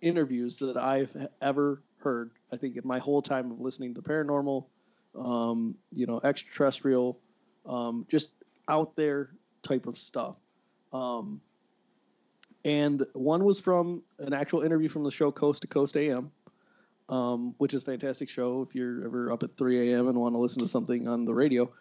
interviews 0.02 0.58
that 0.58 0.78
I've 0.78 1.16
ever 1.42 1.82
heard. 2.00 2.32
I 2.52 2.58
think 2.58 2.78
in 2.78 2.84
my 2.86 3.00
whole 3.00 3.22
time 3.22 3.52
of 3.52 3.60
listening 3.60 3.94
to 3.96 4.02
paranormal, 4.02 4.66
um, 5.16 5.76
you 5.94 6.06
know, 6.06 6.20
extraterrestrial, 6.24 7.20
um, 7.66 8.06
just 8.10 8.32
out 8.68 8.96
there 8.96 9.32
type 9.64 9.88
of 9.88 9.98
stuff. 9.98 10.36
Um, 10.94 11.42
and 12.66 13.06
one 13.14 13.44
was 13.44 13.60
from 13.60 14.04
an 14.20 14.34
actual 14.34 14.62
interview 14.62 14.90
from 14.90 15.04
the 15.04 15.12
show 15.12 15.32
Coast 15.32 15.62
to 15.62 15.68
Coast 15.68 15.96
AM, 15.96 16.32
um, 17.08 17.56
which 17.58 17.74
is 17.74 17.84
a 17.84 17.86
fantastic 17.86 18.30
show. 18.30 18.62
If 18.62 18.76
you're 18.76 19.06
ever 19.06 19.32
up 19.32 19.44
at 19.44 19.56
3 19.58 19.92
a.m. 19.92 20.08
and 20.08 20.18
want 20.18 20.36
to 20.36 20.40
listen 20.40 20.60
to 20.60 20.68
something 20.68 21.08
on 21.08 21.26
the 21.26 21.34
radio, 21.34 21.72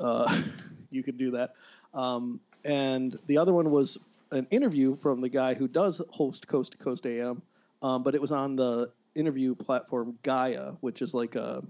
uh, 0.00 0.42
you 0.90 1.02
could 1.02 1.16
do 1.16 1.30
that. 1.32 1.54
Um, 1.94 2.40
and 2.64 3.18
the 3.26 3.38
other 3.38 3.52
one 3.52 3.70
was 3.70 3.98
an 4.30 4.46
interview 4.50 4.96
from 4.96 5.20
the 5.20 5.28
guy 5.28 5.54
who 5.54 5.68
does 5.68 6.02
host 6.10 6.48
Coast 6.48 6.72
to 6.72 6.78
Coast 6.78 7.06
AM, 7.06 7.42
um, 7.82 8.02
but 8.02 8.14
it 8.14 8.20
was 8.20 8.32
on 8.32 8.56
the 8.56 8.90
interview 9.14 9.54
platform 9.54 10.18
Gaia, 10.22 10.72
which 10.80 11.02
is 11.02 11.14
like 11.14 11.36
a 11.36 11.62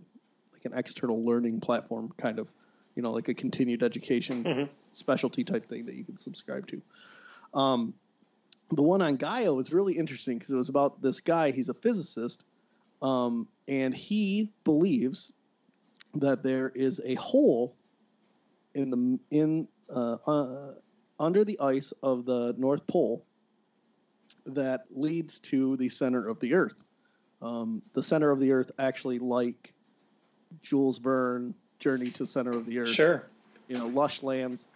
like 0.64 0.72
an 0.72 0.79
external 0.79 1.24
learning 1.24 1.61
platform, 1.61 2.12
kind 2.16 2.38
of, 2.38 2.48
you 2.94 3.03
know, 3.03 3.12
like 3.12 3.29
a 3.29 3.35
continued 3.35 3.83
education 3.83 4.68
specialty 4.92 5.44
type 5.44 5.68
thing 5.68 5.87
that 5.87 5.94
you 5.94 6.05
can 6.05 6.16
subscribe 6.16 6.66
to. 6.68 6.83
Um, 7.53 7.94
the 8.70 8.83
one 8.83 9.03
on 9.03 9.16
Gaia 9.16 9.53
was 9.53 9.72
really 9.72 9.94
interesting 9.94 10.38
because 10.38 10.53
it 10.53 10.57
was 10.57 10.68
about 10.68 11.03
this 11.03 11.20
guy. 11.20 11.50
He's 11.50 11.68
a 11.68 11.74
physicist, 11.74 12.44
um, 13.03 13.46
and 13.68 13.94
he 13.94 14.50
believes 14.64 15.33
that 16.14 16.42
there 16.42 16.70
is 16.74 17.00
a 17.05 17.14
hole 17.14 17.74
in 18.74 18.90
the 18.90 19.18
in 19.31 19.68
uh, 19.90 20.16
uh, 20.27 20.74
under 21.20 21.44
the 21.44 21.59
ice 21.61 21.92
of 22.03 22.24
the 22.24 22.55
North 22.57 22.87
Pole 22.87 23.24
that 24.46 24.85
leads 24.90 25.38
to 25.40 25.77
the 25.77 25.88
center 25.88 26.27
of 26.29 26.40
the 26.40 26.55
Earth. 26.55 26.85
Um, 27.42 27.83
the 27.92 28.03
center 28.03 28.31
of 28.31 28.40
the 28.40 28.53
Earth, 28.53 28.70
actually, 28.79 29.18
like 29.18 29.74
Jules 30.62 30.99
Verne, 30.99 31.55
Journey 31.79 32.11
to 32.11 32.19
the 32.25 32.27
Center 32.27 32.53
of 32.53 32.67
the 32.67 32.79
Earth. 32.79 32.90
Sure. 32.90 33.27
You 33.69 33.79
know, 33.79 33.87
lush 33.88 34.23
lands, 34.23 34.67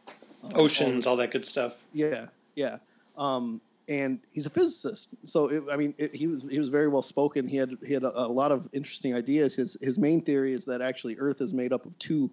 um, 0.42 0.50
Oceans, 0.54 1.06
all 1.06 1.12
all 1.12 1.16
that 1.18 1.30
good 1.30 1.44
stuff. 1.44 1.84
yeah, 1.92 2.26
yeah. 2.54 2.78
Um, 3.16 3.60
and 3.88 4.18
he's 4.32 4.44
a 4.46 4.50
physicist, 4.50 5.08
so 5.24 5.48
it, 5.48 5.64
I 5.70 5.76
mean, 5.76 5.94
it, 5.98 6.14
he 6.14 6.26
was 6.26 6.44
he 6.50 6.58
was 6.58 6.68
very 6.68 6.88
well 6.88 7.02
spoken. 7.02 7.46
He 7.48 7.56
had 7.56 7.76
he 7.86 7.92
had 7.94 8.04
a, 8.04 8.18
a 8.20 8.28
lot 8.28 8.52
of 8.52 8.68
interesting 8.72 9.14
ideas. 9.14 9.54
His 9.54 9.76
his 9.80 9.98
main 9.98 10.20
theory 10.22 10.52
is 10.52 10.64
that 10.66 10.80
actually 10.82 11.16
Earth 11.18 11.40
is 11.40 11.52
made 11.54 11.72
up 11.72 11.86
of 11.86 11.98
two 11.98 12.30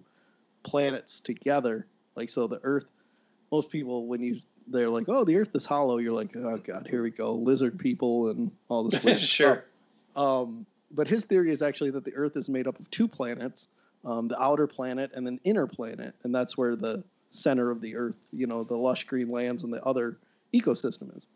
planets 0.62 1.20
together. 1.20 1.86
Like 2.14 2.28
so, 2.28 2.46
the 2.46 2.60
Earth. 2.62 2.90
Most 3.52 3.70
people, 3.70 4.06
when 4.06 4.20
you 4.20 4.40
they're 4.68 4.88
like, 4.90 5.06
"Oh, 5.08 5.24
the 5.24 5.36
Earth 5.36 5.54
is 5.54 5.64
hollow," 5.66 5.98
you're 5.98 6.12
like, 6.12 6.34
"Oh 6.36 6.58
God, 6.58 6.86
here 6.90 7.02
we 7.02 7.10
go, 7.10 7.32
lizard 7.32 7.78
people 7.78 8.28
and 8.30 8.50
all 8.68 8.84
this 8.84 9.02
weird 9.02 9.18
Sure. 9.20 9.64
stuff." 10.14 10.22
Um, 10.24 10.66
but 10.90 11.08
his 11.08 11.24
theory 11.24 11.50
is 11.50 11.62
actually 11.62 11.90
that 11.90 12.04
the 12.04 12.14
Earth 12.14 12.36
is 12.36 12.48
made 12.48 12.66
up 12.66 12.78
of 12.78 12.90
two 12.90 13.08
planets, 13.08 13.68
um, 14.04 14.28
the 14.28 14.40
outer 14.40 14.66
planet 14.66 15.10
and 15.14 15.26
an 15.26 15.40
inner 15.44 15.66
planet, 15.66 16.14
and 16.22 16.34
that's 16.34 16.56
where 16.56 16.76
the 16.76 17.04
center 17.30 17.70
of 17.70 17.80
the 17.80 17.96
Earth, 17.96 18.16
you 18.32 18.46
know, 18.46 18.64
the 18.64 18.76
lush 18.76 19.04
green 19.04 19.30
lands 19.30 19.64
and 19.64 19.72
the 19.72 19.82
other 19.84 20.18
ecosystem 20.54 21.16
is. 21.16 21.26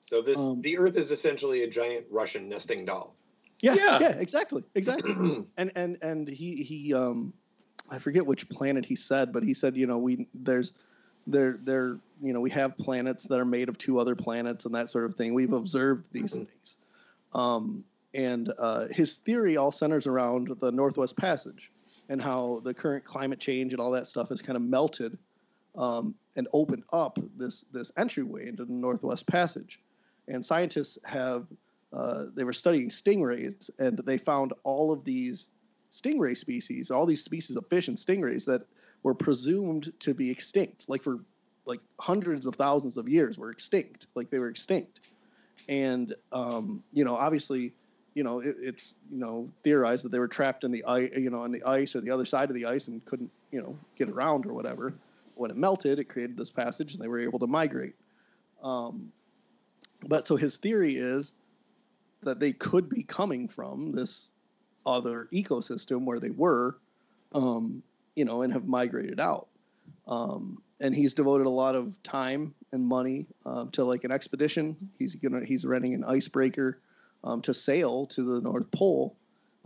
So 0.00 0.22
this 0.22 0.38
Um, 0.38 0.62
the 0.62 0.78
Earth 0.78 0.96
is 0.96 1.10
essentially 1.10 1.64
a 1.64 1.68
giant 1.68 2.06
Russian 2.10 2.48
nesting 2.48 2.84
doll. 2.84 3.14
Yeah, 3.60 3.74
Yeah. 3.74 3.98
yeah, 4.00 4.18
exactly, 4.18 4.64
exactly. 4.74 5.12
and 5.56 5.72
and 5.74 5.98
and 6.00 6.28
he 6.28 6.62
he 6.62 6.94
um, 6.94 7.32
I 7.90 7.98
forget 7.98 8.24
which 8.24 8.48
planet 8.48 8.84
he 8.84 8.94
said, 8.94 9.32
but 9.32 9.42
he 9.42 9.52
said 9.52 9.76
you 9.76 9.86
know 9.86 9.98
we 9.98 10.26
there's 10.32 10.72
there 11.26 11.58
there 11.62 11.98
you 12.22 12.32
know 12.32 12.40
we 12.40 12.50
have 12.50 12.76
planets 12.78 13.24
that 13.24 13.38
are 13.38 13.44
made 13.44 13.68
of 13.68 13.76
two 13.76 13.98
other 13.98 14.14
planets 14.14 14.64
and 14.64 14.74
that 14.74 14.88
sort 14.88 15.04
of 15.04 15.14
thing. 15.14 15.34
We've 15.34 15.52
observed 15.52 16.04
these 16.12 16.34
things, 16.34 16.78
um, 17.34 17.84
and 18.14 18.52
uh, 18.58 18.86
his 18.88 19.16
theory 19.16 19.56
all 19.56 19.70
centers 19.70 20.06
around 20.06 20.56
the 20.60 20.72
Northwest 20.72 21.16
Passage 21.16 21.70
and 22.08 22.20
how 22.22 22.60
the 22.64 22.72
current 22.72 23.04
climate 23.04 23.38
change 23.38 23.72
and 23.72 23.80
all 23.80 23.90
that 23.90 24.06
stuff 24.06 24.30
has 24.30 24.40
kind 24.40 24.56
of 24.56 24.62
melted 24.62 25.18
um, 25.76 26.14
and 26.36 26.48
opened 26.52 26.84
up 26.92 27.18
this 27.36 27.64
this 27.72 27.92
entryway 27.96 28.48
into 28.48 28.64
the 28.64 28.72
Northwest 28.72 29.26
Passage. 29.26 29.80
And 30.26 30.44
scientists 30.44 30.98
have 31.04 31.48
uh, 31.92 32.24
they 32.34 32.44
were 32.44 32.52
studying 32.52 32.88
stingrays 32.88 33.70
and 33.78 33.98
they 33.98 34.18
found 34.18 34.52
all 34.64 34.92
of 34.92 35.04
these 35.04 35.48
stingray 35.90 36.36
species, 36.36 36.90
all 36.90 37.06
these 37.06 37.22
species 37.22 37.56
of 37.56 37.66
fish 37.68 37.88
and 37.88 37.96
stingrays 37.96 38.44
that 38.46 38.62
were 39.02 39.14
presumed 39.14 39.92
to 40.00 40.12
be 40.12 40.30
extinct, 40.30 40.88
like 40.88 41.02
for 41.02 41.18
like 41.64 41.80
hundreds 42.00 42.46
of 42.46 42.54
thousands 42.54 42.96
of 42.96 43.08
years, 43.08 43.38
were 43.38 43.50
extinct, 43.50 44.06
like 44.14 44.30
they 44.30 44.38
were 44.38 44.48
extinct. 44.48 45.00
And 45.68 46.14
um, 46.32 46.82
you 46.92 47.04
know, 47.04 47.14
obviously, 47.14 47.74
you 48.14 48.24
know, 48.24 48.40
it, 48.40 48.56
it's 48.60 48.96
you 49.10 49.18
know 49.18 49.48
theorized 49.62 50.04
that 50.04 50.12
they 50.12 50.18
were 50.18 50.28
trapped 50.28 50.64
in 50.64 50.70
the 50.70 50.84
ice, 50.84 51.10
you 51.16 51.30
know, 51.30 51.42
on 51.42 51.52
the 51.52 51.62
ice 51.64 51.94
or 51.94 52.00
the 52.00 52.10
other 52.10 52.24
side 52.24 52.48
of 52.48 52.54
the 52.54 52.66
ice 52.66 52.88
and 52.88 53.04
couldn't, 53.04 53.30
you 53.50 53.62
know, 53.62 53.76
get 53.96 54.08
around 54.08 54.46
or 54.46 54.52
whatever. 54.52 54.94
When 55.34 55.50
it 55.50 55.56
melted, 55.56 55.98
it 55.98 56.08
created 56.08 56.36
this 56.36 56.50
passage, 56.50 56.94
and 56.94 57.02
they 57.02 57.08
were 57.08 57.20
able 57.20 57.38
to 57.38 57.46
migrate. 57.46 57.94
Um, 58.62 59.12
but 60.06 60.26
so 60.26 60.36
his 60.36 60.56
theory 60.56 60.94
is 60.94 61.32
that 62.22 62.40
they 62.40 62.52
could 62.52 62.88
be 62.88 63.02
coming 63.02 63.46
from 63.46 63.92
this 63.92 64.30
other 64.84 65.28
ecosystem 65.32 66.04
where 66.04 66.18
they 66.18 66.30
were, 66.30 66.78
um, 67.32 67.82
you 68.16 68.24
know, 68.24 68.42
and 68.42 68.52
have 68.52 68.66
migrated 68.66 69.20
out. 69.20 69.48
Um, 70.06 70.60
and 70.80 70.94
he's 70.94 71.14
devoted 71.14 71.46
a 71.46 71.50
lot 71.50 71.74
of 71.74 72.02
time 72.02 72.54
and 72.72 72.86
money 72.86 73.26
um, 73.44 73.70
to 73.72 73.84
like 73.84 74.04
an 74.04 74.12
expedition. 74.12 74.76
He's 74.98 75.14
gonna 75.14 75.44
he's 75.44 75.64
renting 75.64 75.94
an 75.94 76.04
icebreaker 76.04 76.80
um, 77.24 77.40
to 77.42 77.52
sail 77.54 78.06
to 78.06 78.22
the 78.22 78.40
North 78.40 78.70
Pole 78.70 79.14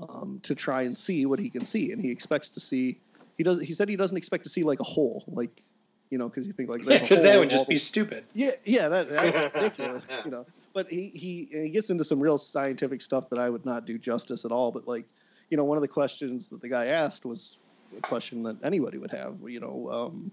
um, 0.08 0.40
to 0.42 0.54
try 0.54 0.82
and 0.82 0.96
see 0.96 1.26
what 1.26 1.38
he 1.38 1.48
can 1.50 1.64
see. 1.64 1.92
And 1.92 2.00
he 2.02 2.10
expects 2.10 2.48
to 2.50 2.60
see. 2.60 2.98
He 3.38 3.44
does. 3.44 3.60
He 3.60 3.72
said 3.72 3.88
he 3.88 3.96
doesn't 3.96 4.16
expect 4.16 4.44
to 4.44 4.50
see 4.50 4.62
like 4.62 4.80
a 4.80 4.84
hole, 4.84 5.24
like 5.28 5.62
you 6.10 6.18
know, 6.18 6.28
because 6.28 6.46
you 6.46 6.52
think 6.52 6.68
like 6.68 6.84
Yeah, 6.84 6.98
because 7.00 7.18
hole 7.20 7.26
that 7.28 7.38
would 7.40 7.50
just 7.50 7.68
be 7.68 7.78
stupid. 7.78 8.24
yeah, 8.34 8.50
yeah, 8.64 8.88
that, 8.88 9.08
that's 9.08 9.54
ridiculous, 9.54 10.06
you 10.24 10.30
know. 10.30 10.46
But 10.74 10.88
he, 10.90 11.08
he 11.14 11.48
he 11.50 11.70
gets 11.70 11.90
into 11.90 12.04
some 12.04 12.20
real 12.20 12.38
scientific 12.38 13.00
stuff 13.00 13.28
that 13.30 13.38
I 13.38 13.48
would 13.50 13.64
not 13.66 13.86
do 13.86 13.98
justice 13.98 14.44
at 14.44 14.52
all. 14.52 14.72
But 14.72 14.86
like, 14.88 15.06
you 15.50 15.56
know, 15.56 15.64
one 15.64 15.76
of 15.78 15.82
the 15.82 15.88
questions 15.88 16.46
that 16.48 16.60
the 16.62 16.68
guy 16.68 16.86
asked 16.86 17.24
was 17.24 17.56
a 17.96 18.00
question 18.00 18.42
that 18.44 18.56
anybody 18.64 18.98
would 18.98 19.10
have. 19.10 19.36
You 19.46 19.60
know, 19.60 19.88
um, 19.90 20.32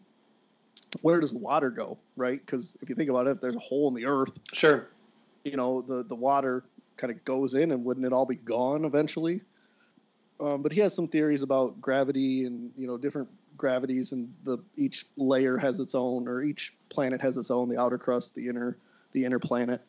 where 1.02 1.20
does 1.20 1.32
the 1.32 1.38
water 1.40 1.70
go? 1.70 1.98
Right? 2.18 2.40
Because 2.46 2.78
if 2.82 2.90
you 2.90 2.96
think 2.96 3.10
about 3.10 3.28
it, 3.28 3.32
if 3.32 3.42
there's 3.42 3.56
a 3.56 3.60
hole 3.60 3.88
in 3.90 3.94
the 3.94 4.06
earth, 4.06 4.32
Sure. 4.54 4.88
you 5.44 5.56
know, 5.58 5.82
the 5.82 6.04
the 6.04 6.16
water 6.16 6.64
kind 7.00 7.12
of 7.12 7.24
goes 7.26 7.56
in, 7.56 7.72
and 7.72 7.84
wouldn't 7.84 8.06
it 8.06 8.14
all 8.14 8.26
be 8.26 8.36
gone 8.36 8.86
eventually? 8.86 9.42
Um, 10.40 10.62
but 10.62 10.72
he 10.72 10.80
has 10.82 10.94
some 10.94 11.08
theories 11.08 11.42
about 11.42 11.82
gravity 11.82 12.46
and 12.46 12.72
you 12.78 12.86
know 12.86 12.98
different 12.98 13.30
gravities, 13.58 14.12
and 14.12 14.32
the 14.44 14.60
each 14.78 15.06
layer 15.18 15.58
has 15.58 15.80
its 15.80 15.96
own, 15.96 16.28
or 16.28 16.42
each 16.42 16.76
planet 16.90 17.22
has 17.22 17.38
its 17.38 17.50
own. 17.50 17.70
The 17.70 17.80
outer 17.80 17.98
crust, 17.98 18.36
the 18.36 18.48
inner, 18.48 18.78
the 19.14 19.26
inner 19.26 19.40
planet, 19.40 19.82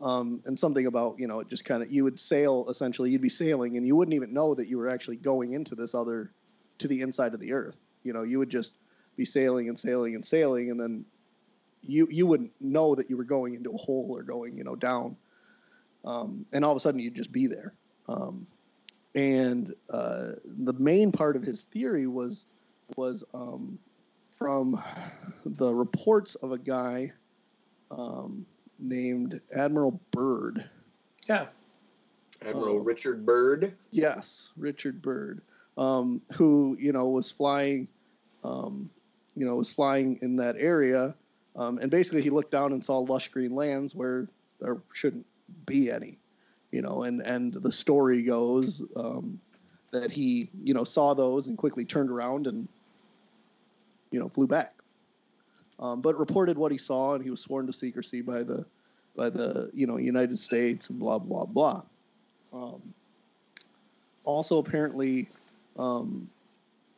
um, 0.00 0.42
and 0.44 0.58
something 0.58 0.86
about 0.86 1.18
you 1.18 1.26
know 1.26 1.40
it 1.40 1.48
just 1.48 1.64
kind 1.64 1.82
of 1.82 1.90
you 1.90 2.04
would 2.04 2.18
sail 2.18 2.66
essentially. 2.68 3.10
You'd 3.10 3.22
be 3.22 3.28
sailing, 3.28 3.76
and 3.76 3.86
you 3.86 3.96
wouldn't 3.96 4.14
even 4.14 4.34
know 4.34 4.54
that 4.54 4.68
you 4.68 4.78
were 4.78 4.88
actually 4.88 5.16
going 5.16 5.52
into 5.52 5.74
this 5.74 5.94
other, 5.94 6.30
to 6.78 6.88
the 6.88 7.00
inside 7.00 7.32
of 7.32 7.40
the 7.40 7.52
Earth. 7.52 7.78
You 8.02 8.12
know, 8.12 8.22
you 8.22 8.38
would 8.38 8.50
just 8.50 8.74
be 9.16 9.24
sailing 9.24 9.68
and 9.68 9.78
sailing 9.78 10.14
and 10.14 10.24
sailing, 10.24 10.70
and 10.70 10.78
then 10.78 11.04
you 11.82 12.08
you 12.10 12.26
wouldn't 12.26 12.52
know 12.60 12.94
that 12.96 13.08
you 13.08 13.16
were 13.16 13.24
going 13.24 13.54
into 13.54 13.70
a 13.70 13.76
hole 13.76 14.14
or 14.16 14.22
going 14.22 14.56
you 14.58 14.64
know 14.64 14.76
down 14.76 15.16
um, 16.06 16.46
and 16.52 16.64
all 16.64 16.70
of 16.70 16.76
a 16.76 16.80
sudden 16.80 17.00
you'd 17.00 17.14
just 17.14 17.32
be 17.32 17.46
there. 17.46 17.74
Um, 18.08 18.46
and 19.14 19.74
uh, 19.90 20.32
the 20.44 20.74
main 20.74 21.10
part 21.10 21.36
of 21.36 21.42
his 21.42 21.64
theory 21.64 22.06
was 22.06 22.44
was 22.96 23.24
um, 23.34 23.78
from 24.38 24.80
the 25.44 25.74
reports 25.74 26.36
of 26.36 26.52
a 26.52 26.58
guy 26.58 27.12
um, 27.90 28.46
named 28.78 29.40
Admiral 29.54 30.00
Byrd. 30.12 30.68
Yeah. 31.28 31.46
Admiral 32.42 32.76
Oh. 32.76 32.78
Richard 32.78 33.24
Byrd. 33.24 33.74
Yes, 33.90 34.52
Richard 34.56 35.02
Byrd, 35.02 35.40
um, 35.78 36.20
who 36.34 36.76
you 36.78 36.92
know 36.92 37.08
was 37.08 37.30
flying, 37.30 37.88
um, 38.44 38.90
you 39.34 39.46
know, 39.46 39.56
was 39.56 39.70
flying 39.70 40.18
in 40.20 40.36
that 40.36 40.56
area, 40.58 41.14
um, 41.56 41.78
and 41.78 41.90
basically 41.90 42.22
he 42.22 42.30
looked 42.30 42.50
down 42.50 42.72
and 42.72 42.84
saw 42.84 42.98
lush 42.98 43.28
green 43.28 43.52
lands 43.52 43.94
where 43.94 44.28
there 44.60 44.76
shouldn't 44.92 45.24
be 45.66 45.90
any, 45.90 46.18
you 46.70 46.82
know, 46.82 47.02
and 47.02 47.20
and 47.22 47.52
the 47.52 47.72
story 47.72 48.22
goes 48.22 48.82
um, 48.96 49.40
that 49.90 50.10
he 50.10 50.48
you 50.62 50.74
know 50.74 50.84
saw 50.84 51.14
those 51.14 51.46
and 51.48 51.56
quickly 51.56 51.84
turned 51.84 52.10
around 52.10 52.46
and 52.46 52.68
you 54.10 54.20
know 54.20 54.28
flew 54.28 54.46
back, 54.46 54.74
um, 55.80 56.00
but 56.00 56.18
reported 56.18 56.56
what 56.56 56.72
he 56.72 56.78
saw 56.78 57.14
and 57.14 57.24
he 57.24 57.30
was 57.30 57.40
sworn 57.40 57.66
to 57.66 57.72
secrecy 57.72 58.20
by 58.20 58.42
the 58.42 58.64
by 59.16 59.30
the 59.30 59.70
you 59.72 59.86
know 59.86 59.96
United 59.96 60.38
States 60.38 60.90
and 60.90 60.98
blah 60.98 61.18
blah 61.18 61.44
blah. 61.44 61.82
Um, 62.52 62.94
also, 64.24 64.58
apparently, 64.58 65.28
um, 65.78 66.28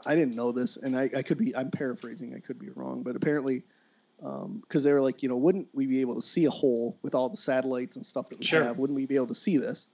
I 0.06 0.14
didn't 0.14 0.34
know 0.34 0.50
this, 0.50 0.76
and 0.76 0.98
I, 0.98 1.10
I 1.16 1.22
could 1.22 1.38
be 1.38 1.54
I'm 1.54 1.70
paraphrasing, 1.70 2.34
I 2.34 2.40
could 2.40 2.58
be 2.58 2.70
wrong, 2.70 3.02
but 3.02 3.16
apparently, 3.16 3.62
because 4.20 4.84
they 4.84 4.92
were 4.92 5.00
like, 5.00 5.22
you 5.22 5.28
know, 5.28 5.36
wouldn't 5.36 5.68
we 5.72 5.86
be 5.86 6.00
able 6.00 6.14
to 6.16 6.22
see 6.22 6.44
a 6.44 6.50
hole 6.50 6.98
with 7.02 7.14
all 7.14 7.28
the 7.28 7.36
satellites 7.36 7.96
and 7.96 8.04
stuff 8.04 8.28
that 8.28 8.38
we 8.38 8.44
Sure. 8.44 8.64
have? 8.64 8.78
Wouldn't 8.78 8.96
we 8.96 9.06
be 9.06 9.16
able 9.16 9.28
to 9.28 9.34
see 9.34 9.56
this? 9.56 9.88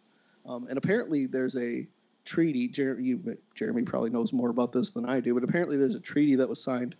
Um, 0.46 0.66
and 0.68 0.78
apparently, 0.78 1.26
there's 1.26 1.56
a 1.56 1.86
treaty. 2.24 2.68
Jeremy, 2.68 3.04
you, 3.04 3.38
Jeremy 3.54 3.82
probably 3.82 4.10
knows 4.10 4.32
more 4.32 4.50
about 4.50 4.72
this 4.72 4.90
than 4.92 5.06
I 5.08 5.20
do, 5.20 5.34
but 5.34 5.44
apparently, 5.44 5.76
there's 5.76 5.94
a 5.94 6.00
treaty 6.00 6.34
that 6.36 6.48
was 6.48 6.62
signed 6.62 6.94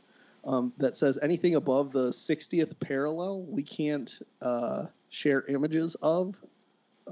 um, 0.47 0.73
that 0.79 0.97
says 0.97 1.19
anything 1.23 1.55
above 1.55 1.93
the 1.93 2.11
60th 2.11 2.79
parallel 2.81 3.43
we 3.43 3.63
can't 3.63 4.19
uh, 4.43 4.87
share 5.09 5.45
images 5.49 5.95
of 6.03 6.37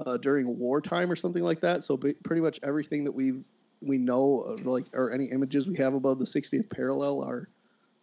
uh, 0.05 0.17
during 0.17 0.57
wartime 0.57 1.11
or 1.11 1.15
something 1.15 1.43
like 1.43 1.61
that. 1.61 1.83
So 1.83 1.97
ba- 1.97 2.13
pretty 2.23 2.41
much 2.41 2.59
everything 2.63 3.03
that 3.05 3.11
we 3.13 3.33
we 3.81 3.97
know 3.97 4.57
like 4.63 4.85
or 4.93 5.11
any 5.11 5.25
images 5.25 5.67
we 5.67 5.75
have 5.75 5.93
above 5.93 6.17
the 6.17 6.25
60th 6.25 6.69
parallel 6.69 7.21
are 7.23 7.49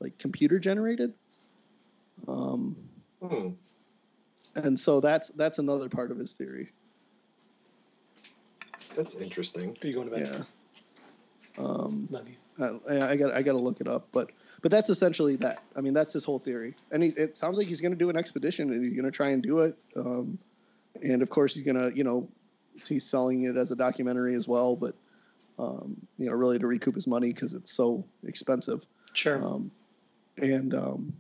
like 0.00 0.18
computer 0.18 0.58
generated. 0.58 1.14
Um, 2.28 2.76
Hmm. 3.22 3.50
and 4.56 4.78
so 4.78 5.00
that's 5.00 5.28
that's 5.30 5.58
another 5.58 5.88
part 5.88 6.10
of 6.10 6.18
his 6.18 6.32
theory. 6.32 6.70
That's 8.94 9.14
interesting. 9.14 9.76
Are 9.82 9.86
you 9.86 9.94
going 9.94 10.10
to 10.10 10.16
bed? 10.16 10.46
Yeah. 11.58 11.64
Um, 11.64 12.08
Love 12.10 12.26
you. 12.28 12.80
I, 12.88 13.10
I 13.10 13.16
got 13.16 13.32
I 13.32 13.42
got 13.42 13.52
to 13.52 13.58
look 13.58 13.80
it 13.80 13.88
up, 13.88 14.08
but 14.12 14.30
but 14.62 14.70
that's 14.70 14.90
essentially 14.90 15.36
that. 15.36 15.62
I 15.76 15.80
mean, 15.80 15.94
that's 15.94 16.12
his 16.12 16.24
whole 16.24 16.38
theory, 16.38 16.74
and 16.90 17.02
he, 17.02 17.10
it 17.10 17.36
sounds 17.36 17.56
like 17.56 17.66
he's 17.66 17.80
going 17.80 17.92
to 17.92 17.98
do 17.98 18.10
an 18.10 18.16
expedition, 18.16 18.70
and 18.70 18.84
he's 18.84 18.94
going 18.94 19.10
to 19.10 19.16
try 19.16 19.28
and 19.30 19.42
do 19.42 19.60
it. 19.60 19.76
Um, 19.96 20.38
and 21.02 21.22
of 21.22 21.30
course, 21.30 21.54
he's 21.54 21.62
going 21.62 21.76
to 21.76 21.96
you 21.96 22.04
know 22.04 22.28
he's 22.86 23.04
selling 23.04 23.44
it 23.44 23.56
as 23.56 23.70
a 23.70 23.76
documentary 23.76 24.34
as 24.34 24.46
well, 24.48 24.76
but 24.76 24.94
um, 25.58 25.96
you 26.18 26.26
know 26.26 26.32
really 26.32 26.58
to 26.58 26.66
recoup 26.66 26.94
his 26.94 27.06
money 27.06 27.32
because 27.32 27.54
it's 27.54 27.72
so 27.72 28.04
expensive. 28.26 28.84
Sure. 29.14 29.42
Um, 29.42 29.70
and 30.36 30.74
um, 30.74 31.12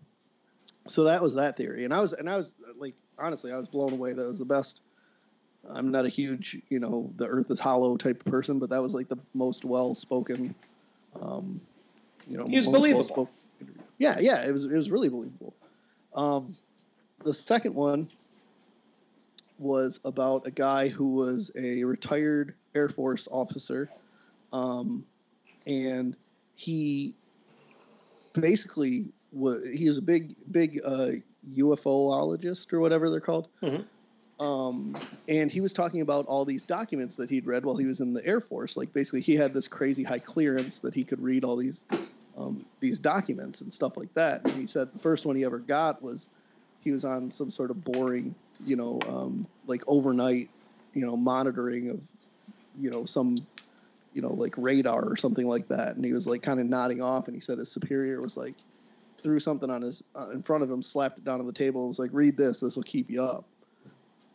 so 0.86 1.04
that 1.04 1.22
was 1.22 1.34
that 1.34 1.56
theory, 1.56 1.84
and 1.84 1.94
I 1.94 2.00
was 2.00 2.12
and 2.12 2.28
I 2.28 2.36
was 2.36 2.56
like 2.78 2.94
honestly, 3.18 3.52
I 3.52 3.56
was 3.56 3.68
blown 3.68 3.92
away. 3.92 4.12
That 4.12 4.26
was 4.26 4.38
the 4.38 4.44
best. 4.44 4.80
I'm 5.68 5.90
not 5.90 6.06
a 6.06 6.08
huge, 6.08 6.60
you 6.70 6.80
know, 6.80 7.12
the 7.16 7.26
Earth 7.26 7.50
is 7.50 7.60
hollow 7.60 7.96
type 7.96 8.24
of 8.24 8.32
person, 8.32 8.58
but 8.58 8.70
that 8.70 8.80
was 8.80 8.94
like 8.94 9.08
the 9.08 9.18
most 9.34 9.64
well 9.64 9.94
spoken. 9.94 10.54
Um, 11.20 11.60
you 12.26 12.38
know, 12.38 12.46
He 12.46 12.56
was 12.56 12.66
believable. 12.66 13.28
Yeah, 13.98 14.16
yeah, 14.18 14.48
it 14.48 14.52
was 14.52 14.66
it 14.66 14.76
was 14.76 14.90
really 14.90 15.08
believable. 15.08 15.54
Um, 16.14 16.54
the 17.18 17.34
second 17.34 17.74
one 17.74 18.08
was 19.58 20.00
about 20.04 20.46
a 20.46 20.50
guy 20.50 20.88
who 20.88 21.14
was 21.14 21.50
a 21.56 21.84
retired 21.84 22.54
Air 22.74 22.88
Force 22.88 23.28
officer, 23.30 23.90
um, 24.52 25.04
and 25.66 26.16
he 26.54 27.14
basically 28.32 29.06
was 29.32 29.68
he 29.68 29.88
was 29.88 29.98
a 29.98 30.02
big 30.02 30.34
big 30.50 30.80
uh, 30.84 31.10
UFOologist 31.48 32.72
or 32.72 32.80
whatever 32.80 33.10
they're 33.10 33.20
called. 33.20 33.48
Mhm. 33.62 33.84
Um, 34.40 34.96
and 35.28 35.50
he 35.50 35.60
was 35.60 35.74
talking 35.74 36.00
about 36.00 36.24
all 36.26 36.46
these 36.46 36.62
documents 36.62 37.14
that 37.16 37.28
he'd 37.28 37.46
read 37.46 37.64
while 37.66 37.76
he 37.76 37.84
was 37.84 38.00
in 38.00 38.14
the 38.14 38.24
Air 38.24 38.40
Force. 38.40 38.74
Like 38.74 38.90
basically, 38.94 39.20
he 39.20 39.36
had 39.36 39.52
this 39.52 39.68
crazy 39.68 40.02
high 40.02 40.18
clearance 40.18 40.78
that 40.78 40.94
he 40.94 41.04
could 41.04 41.20
read 41.20 41.44
all 41.44 41.56
these 41.56 41.84
um, 42.38 42.64
these 42.80 42.98
documents 42.98 43.60
and 43.60 43.72
stuff 43.72 43.96
like 43.96 44.12
that. 44.14 44.42
And 44.44 44.54
he 44.54 44.66
said 44.66 44.92
the 44.92 44.98
first 44.98 45.26
one 45.26 45.36
he 45.36 45.44
ever 45.44 45.58
got 45.58 46.02
was 46.02 46.26
he 46.82 46.90
was 46.90 47.04
on 47.04 47.30
some 47.30 47.50
sort 47.50 47.70
of 47.70 47.84
boring, 47.84 48.34
you 48.64 48.76
know, 48.76 48.98
um, 49.08 49.46
like 49.66 49.82
overnight, 49.86 50.48
you 50.94 51.04
know, 51.04 51.16
monitoring 51.16 51.90
of, 51.90 52.00
you 52.80 52.90
know, 52.90 53.04
some, 53.04 53.34
you 54.14 54.22
know, 54.22 54.32
like 54.32 54.54
radar 54.56 55.04
or 55.04 55.16
something 55.16 55.46
like 55.46 55.68
that. 55.68 55.96
And 55.96 56.04
he 56.04 56.14
was 56.14 56.26
like 56.26 56.42
kind 56.42 56.58
of 56.58 56.66
nodding 56.66 57.02
off. 57.02 57.26
And 57.26 57.34
he 57.34 57.40
said 57.40 57.58
his 57.58 57.70
superior 57.70 58.22
was 58.22 58.38
like 58.38 58.54
threw 59.20 59.38
something 59.38 59.70
on 59.70 59.82
his 59.82 60.02
uh, 60.14 60.30
in 60.32 60.42
front 60.42 60.62
of 60.62 60.70
him, 60.70 60.82
slapped 60.82 61.18
it 61.18 61.24
down 61.24 61.40
on 61.40 61.46
the 61.46 61.52
table, 61.52 61.82
and 61.82 61.88
was 61.88 61.98
like, 61.98 62.10
"Read 62.12 62.36
this. 62.36 62.60
This 62.60 62.76
will 62.76 62.82
keep 62.82 63.10
you 63.10 63.22
up." 63.22 63.44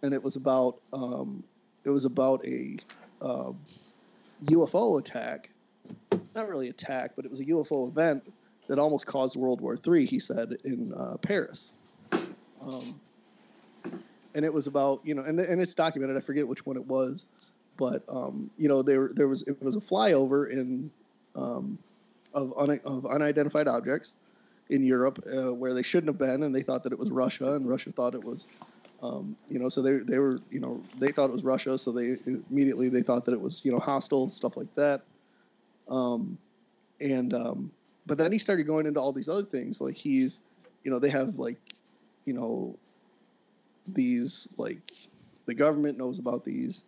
And 0.02 0.14
it 0.14 0.24
was 0.24 0.36
about 0.36 0.80
um, 0.94 1.44
it 1.84 1.90
was 1.90 2.06
about 2.06 2.46
a 2.46 2.78
um, 3.22 3.58
UFO 4.46 5.00
attack 5.00 5.50
not 6.36 6.50
really 6.50 6.70
attack, 6.70 7.12
but 7.16 7.26
it 7.26 7.32
was 7.32 7.40
a 7.40 7.46
UFO 7.46 7.88
event 7.88 8.32
that 8.68 8.80
almost 8.80 9.06
caused 9.06 9.38
World 9.38 9.62
War 9.62 9.76
III. 9.76 10.06
He 10.06 10.20
said 10.20 10.58
in 10.66 10.94
uh, 10.94 11.18
Paris, 11.18 11.74
um, 12.62 13.00
and 14.34 14.44
it 14.44 14.54
was 14.54 14.68
about 14.68 15.02
you 15.04 15.16
know, 15.16 15.24
and 15.24 15.40
and 15.40 15.62
it's 15.62 15.74
documented. 15.74 16.18
I 16.18 16.20
forget 16.20 16.48
which 16.48 16.66
one 16.66 16.76
it 16.76 16.86
was, 16.86 17.26
but 17.78 18.04
um, 18.10 18.50
you 18.58 18.68
know, 18.68 18.82
there 18.82 19.12
there 19.14 19.28
was 19.28 19.44
it 19.44 19.62
was 19.62 19.76
a 19.76 19.80
flyover 19.80 20.50
in 20.50 20.92
um, 21.36 21.78
of 22.34 22.54
un, 22.58 22.80
of 22.84 23.06
unidentified 23.06 23.68
objects 23.68 24.14
in 24.70 24.84
Europe 24.84 25.24
uh, 25.32 25.54
where 25.54 25.74
they 25.74 25.84
shouldn't 25.84 26.08
have 26.08 26.18
been, 26.18 26.44
and 26.44 26.56
they 26.56 26.62
thought 26.62 26.84
that 26.84 26.92
it 26.92 27.00
was 27.00 27.12
Russia, 27.12 27.54
and 27.54 27.68
Russia 27.68 27.92
thought 27.92 28.16
it 28.16 28.24
was. 28.24 28.48
Um, 29.04 29.36
you 29.50 29.60
know, 29.60 29.70
so 29.70 29.82
they 29.82 29.98
they 29.98 30.20
were 30.20 30.40
you 30.50 30.60
know 30.60 30.82
they 31.00 31.10
thought 31.10 31.30
it 31.30 31.34
was 31.34 31.44
Russia, 31.44 31.78
so 31.78 31.92
they 31.92 32.16
immediately 32.26 32.90
they 32.90 33.02
thought 33.02 33.26
that 33.26 33.34
it 33.34 33.42
was 33.42 33.64
you 33.64 33.72
know 33.72 33.80
hostile 33.80 34.30
stuff 34.30 34.58
like 34.58 34.74
that. 34.76 35.02
Um, 35.88 36.38
and 37.00 37.34
um, 37.34 37.72
but 38.06 38.18
then 38.18 38.32
he 38.32 38.40
started 38.40 38.66
going 38.66 38.88
into 38.88 39.00
all 39.00 39.12
these 39.12 39.30
other 39.30 39.44
things. 39.44 39.82
Like 39.82 39.96
he's, 39.96 40.42
you 40.84 40.92
know, 40.92 41.00
they 41.00 41.10
have 41.10 41.38
like, 41.38 41.60
you 42.26 42.34
know, 42.34 42.78
these 43.88 44.48
like 44.58 44.92
the 45.46 45.54
government 45.54 45.98
knows 45.98 46.20
about 46.20 46.44
these 46.44 46.86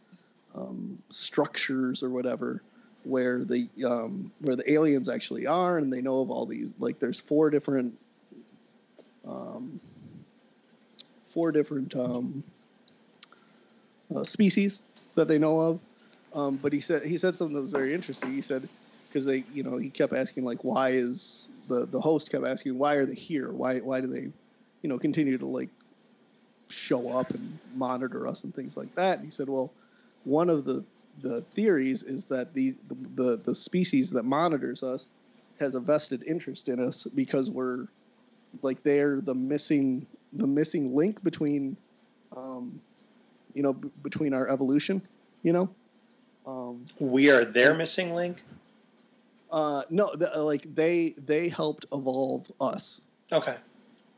um, 0.56 0.98
structures 1.10 2.02
or 2.02 2.10
whatever 2.10 2.64
where 3.08 3.44
the 3.44 3.70
um, 3.86 4.32
where 4.42 4.56
the 4.56 4.72
aliens 4.72 5.10
actually 5.10 5.48
are, 5.48 5.78
and 5.78 5.92
they 5.92 6.02
know 6.02 6.22
of 6.22 6.30
all 6.30 6.46
these. 6.46 6.74
Like 6.80 7.00
there's 7.00 7.20
four 7.20 7.50
different. 7.50 7.98
Um, 9.28 9.82
four 11.38 11.52
different 11.52 11.96
um, 11.96 12.44
uh, 14.16 14.24
species 14.24 14.82
that 15.16 15.28
they 15.28 15.38
know 15.38 15.60
of, 15.60 15.80
um, 16.34 16.56
but 16.58 16.74
he 16.74 16.80
said 16.80 17.04
he 17.04 17.18
said 17.18 17.38
something 17.38 17.56
that 17.56 17.62
was 17.62 17.72
very 17.72 17.94
interesting. 17.94 18.34
He 18.34 18.42
said 18.42 18.68
because 19.08 19.26
they, 19.26 19.44
you 19.54 19.64
know, 19.64 19.78
he 19.78 19.90
kept 19.90 20.14
asking 20.14 20.46
like, 20.46 20.64
why 20.64 20.90
is 20.90 21.48
the 21.68 21.86
the 21.86 22.00
host 22.00 22.32
kept 22.32 22.46
asking 22.46 22.78
why 22.78 22.96
are 22.96 23.06
they 23.06 23.16
here? 23.16 23.52
Why 23.52 23.80
why 23.80 24.02
do 24.02 24.08
they, 24.08 24.32
you 24.82 24.90
know, 24.90 24.98
continue 24.98 25.38
to 25.38 25.46
like 25.46 25.70
show 26.70 27.12
up 27.12 27.30
and 27.32 27.60
monitor 27.76 28.28
us 28.28 28.44
and 28.44 28.56
things 28.56 28.76
like 28.76 28.94
that? 28.96 29.18
And 29.18 29.26
he 29.26 29.32
said, 29.32 29.50
well, 29.50 29.74
one 30.24 30.50
of 30.50 30.66
the 30.66 30.86
the 31.22 31.42
theories 31.42 32.04
is 32.04 32.26
that 32.26 32.54
the 32.54 32.76
the 33.16 33.38
the 33.44 33.56
species 33.56 34.10
that 34.12 34.24
monitors 34.24 34.84
us 34.84 35.08
has 35.60 35.76
a 35.76 35.80
vested 35.80 36.24
interest 36.28 36.70
in 36.70 36.80
us 36.80 37.06
because 37.16 37.50
we're 37.50 37.88
like 38.62 38.82
they're 38.84 39.22
the 39.22 39.34
missing 39.36 40.06
the 40.34 40.48
missing 40.48 40.94
link 40.96 41.24
between 41.24 41.76
um 42.36 42.80
you 43.54 43.64
know 43.64 43.74
b- 43.74 43.90
between 44.04 44.34
our 44.34 44.48
evolution 44.50 45.02
you 45.44 45.54
know 45.54 45.70
um 46.46 46.86
We 47.00 47.30
are 47.32 47.44
their 47.46 47.74
missing 47.74 48.14
link. 48.14 48.44
uh, 49.52 49.82
no, 49.90 50.14
the, 50.16 50.30
uh, 50.38 50.44
like 50.44 50.64
they 50.76 51.16
they 51.26 51.50
helped 51.50 51.86
evolve 51.94 52.52
us. 52.62 53.02
Okay. 53.32 53.56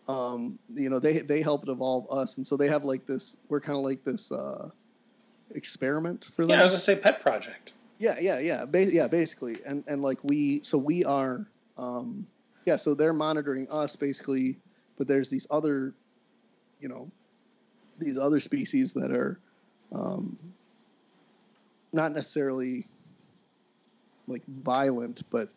Um, 0.08 0.58
you 0.74 0.90
know, 0.90 0.98
they 1.00 1.20
they 1.20 1.42
helped 1.42 1.70
evolve 1.70 2.08
us, 2.12 2.38
and 2.38 2.46
so 2.46 2.58
they 2.58 2.68
have 2.68 2.84
like 2.84 3.06
this. 3.06 3.38
We're 3.48 3.60
kind 3.62 3.78
of 3.78 3.84
like 3.84 4.04
this 4.04 4.32
uh, 4.32 4.70
experiment 5.56 6.26
for 6.26 6.44
them. 6.44 6.52
Yeah, 6.52 6.62
I 6.62 6.64
was 6.66 6.74
gonna 6.74 6.82
say 6.82 6.96
pet 6.96 7.22
project. 7.22 7.74
Yeah, 7.98 8.16
yeah, 8.20 8.40
yeah, 8.40 8.66
ba- 8.66 8.94
yeah, 8.94 9.08
basically, 9.08 9.58
and 9.66 9.84
and 9.88 10.02
like 10.02 10.24
we, 10.24 10.62
so 10.64 10.78
we 10.78 11.04
are, 11.04 11.46
um, 11.78 12.26
yeah, 12.66 12.78
so 12.78 12.94
they're 12.94 13.14
monitoring 13.14 13.68
us 13.70 13.96
basically, 13.96 14.58
but 14.98 15.08
there's 15.08 15.30
these 15.30 15.48
other, 15.52 15.94
you 16.80 16.88
know, 16.88 17.10
these 17.98 18.18
other 18.18 18.40
species 18.40 18.94
that 18.94 19.12
are, 19.12 19.40
um, 19.92 20.38
not 21.92 22.14
necessarily 22.14 22.86
like 24.28 24.46
violent, 24.48 25.24
but 25.30 25.50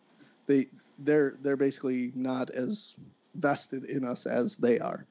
they 0.47 0.67
they're 0.99 1.35
they're 1.41 1.55
basically 1.57 2.11
not 2.15 2.49
as 2.49 2.95
vested 3.35 3.85
in 3.85 4.03
us 4.03 4.25
as 4.25 4.57
they 4.57 4.79
are. 4.79 5.05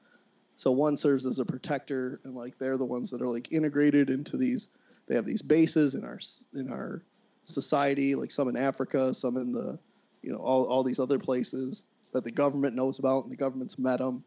So 0.55 0.71
one 0.71 0.97
serves 0.97 1.25
as 1.25 1.39
a 1.39 1.45
protector, 1.45 2.19
and 2.23 2.35
like 2.35 2.57
they're 2.57 2.77
the 2.77 2.85
ones 2.85 3.09
that 3.09 3.21
are 3.21 3.27
like 3.27 3.51
integrated 3.51 4.09
into 4.09 4.37
these. 4.37 4.69
They 5.07 5.15
have 5.15 5.25
these 5.25 5.41
bases 5.41 5.95
in 5.95 6.05
our 6.05 6.19
in 6.55 6.71
our 6.71 7.01
society, 7.45 8.15
like 8.15 8.31
some 8.31 8.47
in 8.47 8.55
Africa, 8.55 9.13
some 9.13 9.37
in 9.37 9.51
the, 9.51 9.77
you 10.21 10.31
know, 10.31 10.37
all, 10.37 10.65
all 10.65 10.83
these 10.83 10.99
other 10.99 11.19
places 11.19 11.85
that 12.13 12.23
the 12.23 12.31
government 12.31 12.75
knows 12.75 12.99
about, 12.99 13.23
and 13.23 13.31
the 13.31 13.35
government's 13.35 13.77
met 13.77 13.99
them. 13.99 14.23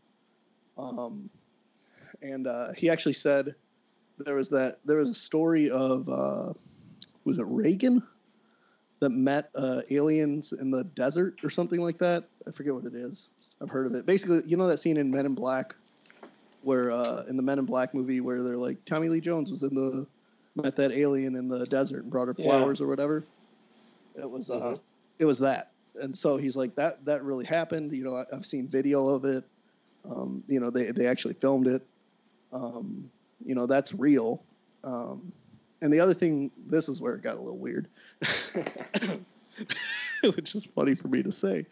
Um, 0.76 1.30
and 2.22 2.46
uh, 2.46 2.72
he 2.72 2.90
actually 2.90 3.12
said 3.12 3.54
there 4.18 4.34
was 4.34 4.48
that 4.50 4.76
there 4.84 4.98
was 4.98 5.10
a 5.10 5.14
story 5.14 5.70
of 5.70 6.08
uh, 6.08 6.52
was 7.24 7.38
it 7.38 7.46
Reagan 7.46 8.02
that 9.00 9.10
met 9.10 9.50
uh, 9.54 9.82
aliens 9.90 10.52
in 10.52 10.70
the 10.70 10.84
desert 10.84 11.44
or 11.44 11.50
something 11.50 11.80
like 11.80 11.98
that. 11.98 12.24
I 12.46 12.50
forget 12.50 12.74
what 12.74 12.84
it 12.84 12.94
is. 12.94 13.28
I've 13.62 13.70
heard 13.70 13.86
of 13.86 13.94
it. 13.94 14.06
Basically, 14.06 14.42
you 14.46 14.56
know 14.56 14.66
that 14.66 14.78
scene 14.78 14.96
in 14.96 15.10
Men 15.10 15.26
in 15.26 15.34
Black 15.34 15.76
where 16.66 16.90
uh, 16.90 17.22
in 17.28 17.36
the 17.36 17.42
Men 17.44 17.60
in 17.60 17.64
Black 17.64 17.94
movie 17.94 18.20
where 18.20 18.42
they're 18.42 18.56
like 18.56 18.84
Tommy 18.84 19.08
Lee 19.08 19.20
Jones 19.20 19.52
was 19.52 19.62
in 19.62 19.72
the 19.72 20.04
met 20.56 20.74
that 20.74 20.90
alien 20.90 21.36
in 21.36 21.46
the 21.46 21.64
desert 21.66 22.02
and 22.02 22.10
brought 22.10 22.26
her 22.26 22.34
Yeah. 22.36 22.44
flowers 22.44 22.80
or 22.80 22.88
whatever. 22.88 23.24
It 24.16 24.28
was 24.28 24.50
uh, 24.50 24.72
Mhm. 24.72 24.80
it 25.20 25.24
was 25.26 25.38
that, 25.38 25.70
and 25.94 26.16
so 26.16 26.36
he's 26.36 26.56
like 26.56 26.74
that 26.74 27.04
that 27.04 27.22
really 27.22 27.44
happened. 27.44 27.92
You 27.92 28.02
know, 28.04 28.16
I, 28.16 28.24
I've 28.32 28.44
seen 28.44 28.66
video 28.66 29.06
of 29.06 29.24
it. 29.24 29.44
Um, 30.04 30.42
you 30.48 30.58
know, 30.58 30.70
they 30.70 30.90
they 30.90 31.06
actually 31.06 31.34
filmed 31.34 31.68
it. 31.68 31.86
Um, 32.52 33.08
you 33.44 33.54
know, 33.54 33.66
that's 33.66 33.94
real. 33.94 34.42
Um, 34.82 35.30
and 35.82 35.92
the 35.92 36.00
other 36.00 36.14
thing, 36.14 36.50
this 36.66 36.88
is 36.88 37.00
where 37.00 37.14
it 37.14 37.22
got 37.22 37.36
a 37.36 37.40
little 37.40 37.58
weird, 37.58 37.86
which 40.34 40.54
is 40.56 40.66
funny 40.74 40.96
for 40.96 41.06
me 41.08 41.22
to 41.22 41.30
say. 41.30 41.64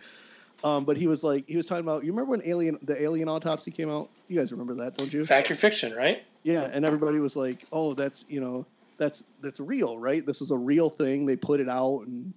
Um, 0.64 0.84
but 0.84 0.96
he 0.96 1.06
was 1.06 1.22
like, 1.22 1.44
he 1.46 1.56
was 1.58 1.66
talking 1.66 1.84
about. 1.84 2.04
You 2.04 2.12
remember 2.12 2.30
when 2.30 2.42
Alien, 2.44 2.78
the 2.82 3.00
Alien 3.00 3.28
autopsy 3.28 3.70
came 3.70 3.90
out? 3.90 4.08
You 4.28 4.38
guys 4.38 4.50
remember 4.50 4.74
that, 4.76 4.96
don't 4.96 5.12
you? 5.12 5.26
Fact 5.26 5.50
or 5.50 5.54
fiction, 5.54 5.92
right? 5.92 6.24
Yeah, 6.42 6.70
and 6.72 6.86
everybody 6.86 7.20
was 7.20 7.36
like, 7.36 7.66
"Oh, 7.70 7.92
that's 7.92 8.24
you 8.28 8.40
know, 8.40 8.64
that's 8.96 9.24
that's 9.42 9.60
real, 9.60 9.98
right? 9.98 10.24
This 10.24 10.40
was 10.40 10.50
a 10.50 10.56
real 10.56 10.88
thing. 10.88 11.26
They 11.26 11.36
put 11.36 11.60
it 11.60 11.68
out, 11.68 12.06
and 12.06 12.32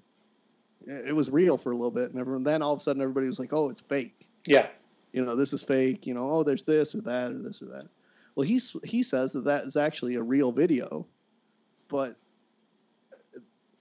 it 0.85 1.15
was 1.15 1.31
real 1.31 1.57
for 1.57 1.71
a 1.71 1.75
little 1.75 1.89
bit, 1.89 2.11
and 2.11 2.19
everyone. 2.19 2.43
Then 2.43 2.61
all 2.61 2.73
of 2.73 2.79
a 2.79 2.81
sudden, 2.81 3.01
everybody 3.01 3.27
was 3.27 3.39
like, 3.39 3.53
"Oh, 3.53 3.69
it's 3.69 3.81
fake. 3.81 4.27
Yeah. 4.45 4.67
You 5.13 5.23
know, 5.23 5.37
this 5.37 5.53
is 5.53 5.63
fake. 5.63 6.05
You 6.05 6.13
know, 6.13 6.29
oh, 6.29 6.43
there's 6.43 6.63
this 6.63 6.93
or 6.93 7.01
that 7.01 7.31
or 7.31 7.39
this 7.39 7.61
or 7.61 7.67
that." 7.67 7.87
Well, 8.35 8.45
he's 8.45 8.75
he 8.83 9.03
says 9.03 9.31
that 9.33 9.45
that 9.45 9.63
is 9.63 9.77
actually 9.77 10.15
a 10.15 10.21
real 10.21 10.51
video, 10.51 11.07
but 11.87 12.17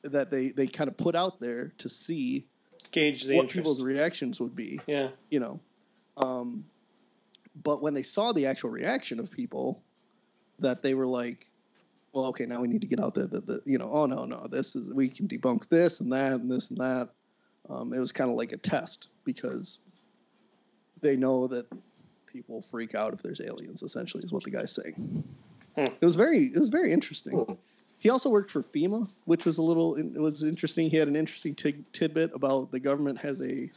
that 0.02 0.30
they 0.30 0.50
they 0.50 0.68
kind 0.68 0.86
of 0.86 0.96
put 0.96 1.16
out 1.16 1.40
there 1.40 1.72
to 1.78 1.88
see 1.88 2.46
Gauge 2.96 3.24
the 3.24 3.36
what 3.36 3.42
interest. 3.42 3.54
people's 3.54 3.82
reactions 3.82 4.40
would 4.40 4.56
be 4.56 4.80
yeah. 4.86 5.10
you 5.28 5.38
know. 5.38 5.60
Um, 6.16 6.64
but 7.62 7.82
when 7.82 7.92
they 7.92 8.02
saw 8.02 8.32
the 8.32 8.46
actual 8.46 8.70
reaction 8.70 9.20
of 9.20 9.30
people, 9.30 9.82
that 10.60 10.80
they 10.80 10.94
were 10.94 11.06
like, 11.06 11.44
"Well, 12.14 12.24
okay, 12.28 12.46
now 12.46 12.62
we 12.62 12.68
need 12.68 12.80
to 12.80 12.86
get 12.86 12.98
out 12.98 13.14
there." 13.14 13.26
the, 13.26 13.42
the 13.42 13.60
you 13.66 13.76
know, 13.76 13.90
oh 13.92 14.06
no, 14.06 14.24
no, 14.24 14.46
this 14.50 14.74
is 14.74 14.94
we 14.94 15.10
can 15.10 15.28
debunk 15.28 15.68
this 15.68 16.00
and 16.00 16.10
that 16.12 16.40
and 16.40 16.50
this 16.50 16.70
and 16.70 16.78
that." 16.78 17.10
Um, 17.68 17.92
it 17.92 17.98
was 17.98 18.12
kind 18.12 18.30
of 18.30 18.36
like 18.36 18.52
a 18.52 18.56
test 18.56 19.08
because 19.24 19.80
they 21.02 21.16
know 21.16 21.46
that 21.48 21.66
people 22.24 22.62
freak 22.62 22.94
out 22.94 23.12
if 23.12 23.22
there's 23.22 23.42
aliens. 23.42 23.82
Essentially, 23.82 24.24
is 24.24 24.32
what 24.32 24.42
the 24.42 24.50
guy's 24.50 24.72
saying. 24.72 24.94
Hmm. 25.74 25.84
It 26.00 26.04
was 26.04 26.16
very, 26.16 26.46
it 26.46 26.58
was 26.58 26.70
very 26.70 26.94
interesting. 26.94 27.32
Cool. 27.32 27.60
He 28.06 28.10
also 28.10 28.30
worked 28.30 28.52
for 28.52 28.62
FEMA, 28.62 29.08
which 29.24 29.44
was 29.44 29.58
a 29.58 29.62
little, 29.62 29.96
it 29.96 30.16
was 30.16 30.44
interesting. 30.44 30.88
He 30.88 30.96
had 30.96 31.08
an 31.08 31.16
interesting 31.16 31.56
tid- 31.56 31.84
tidbit 31.92 32.30
about 32.34 32.70
the 32.70 32.78
government 32.78 33.18
has 33.18 33.42
a, 33.42 33.68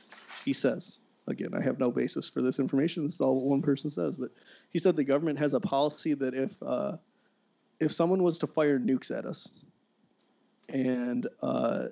he 0.46 0.54
says, 0.54 1.00
again, 1.26 1.56
I 1.56 1.62
have 1.64 1.80
no 1.80 1.90
basis 1.90 2.30
for 2.30 2.44
this 2.44 2.60
information. 2.60 3.06
This 3.08 3.16
is 3.16 3.22
all 3.22 3.44
one 3.50 3.64
person 3.64 3.90
says, 3.90 4.18
but 4.18 4.30
he 4.70 4.78
said 4.78 4.96
the 4.96 5.04
government 5.04 5.40
has 5.40 5.56
a 5.56 5.60
policy 5.60 6.14
that 6.14 6.36
if, 6.36 6.56
uh, 6.62 6.98
if 7.80 7.92
someone 7.92 8.22
was 8.22 8.38
to 8.38 8.46
fire 8.46 8.78
nukes 8.78 9.10
at 9.10 9.26
us 9.26 9.50
and 10.72 11.28
uh, 11.42 11.88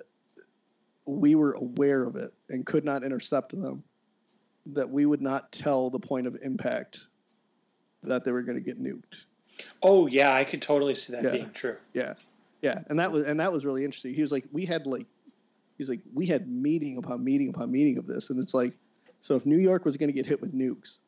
we 1.06 1.34
were 1.34 1.54
aware 1.54 2.04
of 2.04 2.14
it 2.14 2.32
and 2.50 2.64
could 2.64 2.84
not 2.84 3.02
intercept 3.02 3.50
them, 3.60 3.82
that 4.66 4.88
we 4.88 5.06
would 5.06 5.22
not 5.22 5.50
tell 5.50 5.90
the 5.90 5.98
point 5.98 6.28
of 6.28 6.38
impact 6.40 7.00
that 8.04 8.24
they 8.24 8.30
were 8.30 8.42
going 8.42 8.56
to 8.56 8.62
get 8.62 8.80
nuked. 8.80 9.24
Oh 9.82 10.06
yeah, 10.06 10.34
I 10.34 10.44
could 10.44 10.62
totally 10.62 10.94
see 10.94 11.12
that 11.14 11.24
Yeah. 11.24 11.30
being 11.32 11.50
true. 11.50 11.76
Yeah, 11.92 12.14
yeah, 12.62 12.80
and 12.88 12.98
that 12.98 13.12
was 13.12 13.24
and 13.24 13.40
that 13.40 13.52
was 13.52 13.64
really 13.64 13.84
interesting. 13.84 14.14
He 14.14 14.22
was 14.22 14.32
like, 14.32 14.44
we 14.52 14.64
had 14.64 14.86
like, 14.86 15.06
he's 15.78 15.88
like, 15.88 16.00
we 16.14 16.26
had 16.26 16.48
meeting 16.48 16.96
upon 16.98 17.22
meeting 17.24 17.48
upon 17.48 17.70
meeting 17.70 17.98
of 17.98 18.06
this, 18.06 18.30
and 18.30 18.38
it's 18.42 18.54
like, 18.54 18.74
so 19.20 19.34
if 19.36 19.46
New 19.46 19.58
York 19.58 19.84
was 19.84 19.96
going 19.96 20.08
to 20.08 20.12
get 20.12 20.26
hit 20.26 20.40
with 20.40 20.54
nukes, 20.54 20.98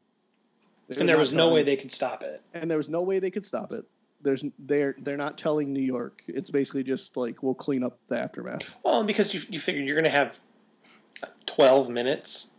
And 0.97 1.09
there 1.09 1.19
was 1.19 1.33
no 1.33 1.39
telling- 1.45 1.55
way 1.55 1.63
they 1.63 1.77
could 1.77 1.93
stop 1.93 2.23
it. 2.23 2.41
and 2.55 2.71
there 2.71 2.79
was 2.79 2.89
no 2.89 3.03
way 3.03 3.19
they 3.19 3.31
could 3.31 3.45
stop 3.47 3.73
it. 3.73 3.85
There's 4.23 4.45
they're 4.59 4.95
they're 4.99 5.17
not 5.17 5.39
telling 5.39 5.73
New 5.73 5.81
York. 5.83 6.23
It's 6.29 6.51
basically 6.51 6.83
just 6.85 7.17
like 7.17 7.43
we'll 7.43 7.55
clean 7.55 7.83
up 7.83 7.99
the 8.09 8.19
aftermath. 8.21 8.75
Well, 8.85 9.03
because 9.05 9.33
you 9.33 9.41
you 9.49 9.59
figure 9.59 9.83
you're 9.83 9.97
going 9.97 10.05
to 10.05 10.11
have 10.11 10.39
twelve 11.47 11.89
minutes. 11.89 12.51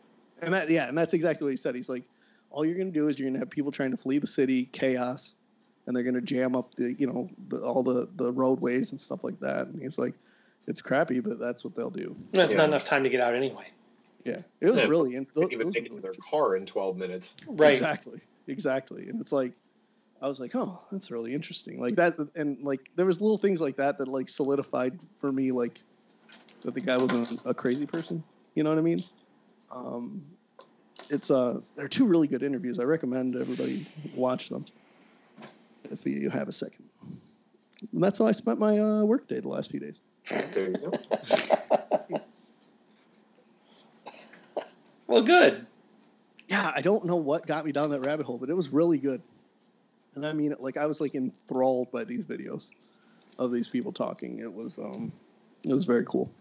And 0.41 0.53
that 0.55 0.69
yeah, 0.69 0.87
and 0.89 0.97
that's 0.97 1.13
exactly 1.13 1.45
what 1.45 1.51
he 1.51 1.57
said. 1.57 1.75
He's 1.75 1.87
like, 1.87 2.03
all 2.49 2.65
you're 2.65 2.75
going 2.75 2.91
to 2.91 2.99
do 2.99 3.07
is 3.07 3.19
you're 3.19 3.25
going 3.27 3.35
to 3.35 3.39
have 3.39 3.49
people 3.51 3.71
trying 3.71 3.91
to 3.91 3.97
flee 3.97 4.17
the 4.17 4.25
city, 4.27 4.65
chaos, 4.71 5.35
and 5.87 5.95
they're 5.95 6.03
going 6.03 6.15
to 6.15 6.21
jam 6.21 6.55
up 6.55 6.75
the 6.75 6.93
you 6.97 7.07
know 7.07 7.29
the, 7.49 7.61
all 7.61 7.83
the 7.83 8.07
the 8.15 8.31
roadways 8.31 8.91
and 8.91 9.01
stuff 9.01 9.23
like 9.23 9.39
that. 9.39 9.67
And 9.67 9.81
he's 9.81 9.97
like, 9.97 10.13
it's 10.67 10.81
crappy, 10.81 11.19
but 11.19 11.39
that's 11.39 11.63
what 11.63 11.75
they'll 11.75 11.89
do. 11.89 12.15
That's 12.31 12.51
Yeah. 12.53 12.59
not 12.59 12.69
enough 12.69 12.85
time 12.85 13.03
to 13.03 13.09
get 13.09 13.21
out 13.21 13.33
anyway. 13.35 13.65
Yeah, 14.23 14.41
it 14.59 14.69
was 14.69 14.77
Yeah, 14.79 14.85
really 14.87 15.15
in, 15.15 15.25
They 15.35 15.41
those, 15.41 15.51
even 15.51 15.71
take 15.71 15.83
were 15.83 15.85
it 15.85 15.89
to 15.89 15.95
really 15.95 16.01
their 16.01 16.13
car 16.29 16.55
in 16.55 16.65
12 16.65 16.95
minutes. 16.95 17.35
Right. 17.47 17.71
Exactly, 17.71 18.21
exactly, 18.47 19.07
and 19.09 19.19
it's 19.19 19.31
like. 19.31 19.53
I 20.23 20.27
was 20.27 20.39
like, 20.39 20.55
oh, 20.55 20.79
that's 20.91 21.09
really 21.09 21.33
interesting. 21.33 21.79
Like 21.81 21.95
that, 21.95 22.13
and 22.35 22.61
like 22.61 22.91
there 22.95 23.07
was 23.07 23.21
little 23.21 23.37
things 23.37 23.59
like 23.59 23.77
that 23.77 23.97
that 23.97 24.07
like 24.07 24.29
solidified 24.29 24.99
for 25.19 25.31
me, 25.31 25.51
like 25.51 25.81
that 26.61 26.75
the 26.75 26.79
guy 26.79 26.95
wasn't 26.95 27.41
a 27.43 27.55
crazy 27.55 27.87
person. 27.87 28.23
You 28.53 28.63
know 28.63 28.69
what 28.69 28.77
I 28.77 28.81
mean? 28.81 29.03
Um, 29.71 30.23
it's 31.09 31.31
uh, 31.31 31.61
they're 31.75 31.87
two 31.87 32.05
really 32.05 32.27
good 32.27 32.43
interviews. 32.43 32.77
I 32.77 32.83
recommend 32.83 33.35
everybody 33.35 33.83
watch 34.15 34.49
them 34.49 34.63
if 35.89 36.05
you 36.05 36.29
have 36.29 36.47
a 36.47 36.51
second. 36.51 36.85
And 37.91 38.03
that's 38.03 38.19
how 38.19 38.27
I 38.27 38.31
spent 38.31 38.59
my 38.59 38.77
uh, 38.77 39.03
work 39.03 39.27
day 39.27 39.39
the 39.39 39.47
last 39.49 39.71
few 39.71 39.79
days. 39.79 39.99
There 40.53 40.69
you 40.69 40.75
go. 40.77 40.91
Well, 45.11 45.23
good. 45.23 45.67
Yeah, 46.47 46.71
I 46.73 46.79
don't 46.79 47.03
know 47.03 47.17
what 47.17 47.45
got 47.45 47.65
me 47.65 47.73
down 47.73 47.89
that 47.89 48.05
rabbit 48.05 48.25
hole, 48.25 48.37
but 48.37 48.49
it 48.49 48.55
was 48.55 48.69
really 48.71 48.97
good. 48.97 49.21
And 50.15 50.25
I 50.25 50.31
mean, 50.31 50.55
like 50.57 50.77
I 50.77 50.85
was 50.85 51.01
like 51.01 51.15
enthralled 51.15 51.91
by 51.91 52.05
these 52.05 52.25
videos 52.25 52.71
of 53.37 53.51
these 53.51 53.67
people 53.67 53.91
talking. 53.91 54.39
It 54.39 54.53
was 54.53 54.77
um, 54.77 55.11
it 55.63 55.73
was 55.73 55.83
very 55.83 56.05
cool. 56.05 56.31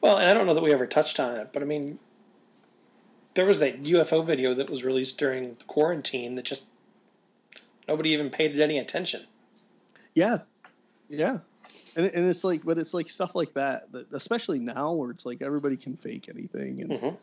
Well, 0.00 0.18
and 0.18 0.30
I 0.30 0.34
don't 0.34 0.46
know 0.46 0.54
that 0.54 0.62
we 0.62 0.72
ever 0.72 0.86
touched 0.86 1.18
on 1.18 1.34
it, 1.34 1.50
but 1.52 1.62
I 1.62 1.64
mean, 1.64 1.98
there 3.34 3.44
was 3.44 3.58
that 3.58 3.82
UFO 3.82 4.24
video 4.24 4.54
that 4.54 4.70
was 4.70 4.84
released 4.84 5.18
during 5.18 5.54
the 5.54 5.64
quarantine 5.64 6.36
that 6.36 6.44
just 6.44 6.66
nobody 7.88 8.10
even 8.10 8.30
paid 8.30 8.54
it 8.54 8.60
any 8.62 8.78
attention. 8.78 9.24
Yeah, 10.14 10.38
yeah, 11.08 11.38
and 11.96 12.06
and 12.06 12.26
it's 12.26 12.42
like, 12.44 12.64
but 12.64 12.78
it's 12.78 12.94
like 12.94 13.08
stuff 13.08 13.34
like 13.34 13.52
that, 13.54 13.90
that 13.92 14.10
especially 14.12 14.58
now 14.58 14.92
where 14.94 15.10
it's 15.10 15.26
like 15.26 15.42
everybody 15.42 15.76
can 15.76 15.96
fake 15.96 16.28
anything, 16.28 16.80
and 16.82 16.90
Mhm. 16.90 17.18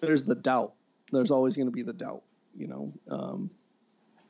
there's 0.00 0.24
the 0.24 0.34
doubt. 0.34 0.72
There's 1.12 1.30
always 1.30 1.56
going 1.56 1.68
to 1.68 1.72
be 1.74 1.82
the 1.82 1.92
doubt, 1.92 2.22
you 2.56 2.66
know. 2.68 2.92
Um, 3.08 3.50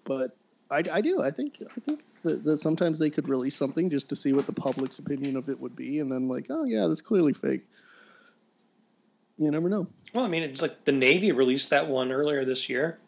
but 0.04 0.36
I, 0.70 0.82
I 0.92 1.00
do. 1.00 1.22
I 1.22 1.30
think 1.30 1.62
I 1.76 1.80
think 1.80 2.02
that, 2.24 2.42
that 2.44 2.58
sometimes 2.60 2.98
they 2.98 3.10
could 3.10 3.28
release 3.28 3.54
something 3.56 3.88
just 3.90 4.08
to 4.10 4.16
see 4.16 4.32
what 4.32 4.46
the 4.46 4.52
public's 4.52 4.98
opinion 4.98 5.36
of 5.36 5.48
it 5.48 5.58
would 5.60 5.76
be, 5.76 6.00
and 6.00 6.10
then 6.10 6.28
like, 6.28 6.46
oh 6.50 6.64
yeah, 6.64 6.86
that's 6.86 7.00
clearly 7.00 7.32
fake. 7.32 7.62
You 9.38 9.50
never 9.52 9.68
know. 9.68 9.86
Well, 10.12 10.24
I 10.24 10.28
mean, 10.28 10.42
it's 10.42 10.60
like 10.62 10.84
the 10.84 10.92
Navy 10.92 11.30
released 11.30 11.70
that 11.70 11.86
one 11.86 12.10
earlier 12.10 12.44
this 12.44 12.68
year. 12.68 12.98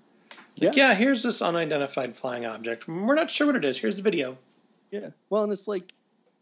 Yeah. 0.61 0.68
Like, 0.68 0.76
yeah, 0.76 0.94
here's 0.94 1.22
this 1.22 1.40
unidentified 1.42 2.16
flying 2.16 2.44
object. 2.46 2.86
We're 2.86 3.14
not 3.14 3.30
sure 3.30 3.46
what 3.46 3.56
it 3.56 3.64
is. 3.64 3.78
Here's 3.78 3.96
the 3.96 4.02
video. 4.02 4.38
Yeah. 4.90 5.11
Well, 5.30 5.42
and 5.44 5.52
it's 5.52 5.66
like, 5.66 5.94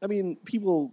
I 0.02 0.06
mean, 0.06 0.36
people, 0.44 0.92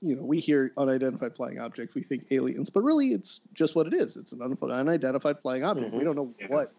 you 0.00 0.16
know, 0.16 0.22
we 0.22 0.38
hear 0.38 0.72
unidentified 0.76 1.34
flying 1.36 1.58
object, 1.58 1.94
we 1.94 2.02
think 2.02 2.26
aliens, 2.30 2.70
but 2.70 2.82
really 2.82 3.08
it's 3.08 3.40
just 3.54 3.76
what 3.76 3.86
it 3.86 3.94
is. 3.94 4.16
It's 4.16 4.32
an 4.32 4.42
unidentified 4.42 5.38
flying 5.40 5.64
object. 5.64 5.92
We 5.92 6.00
Mhm. 6.00 6.04
don't 6.04 6.16
know 6.16 6.34
Yeah. 6.40 6.46
what, 6.48 6.72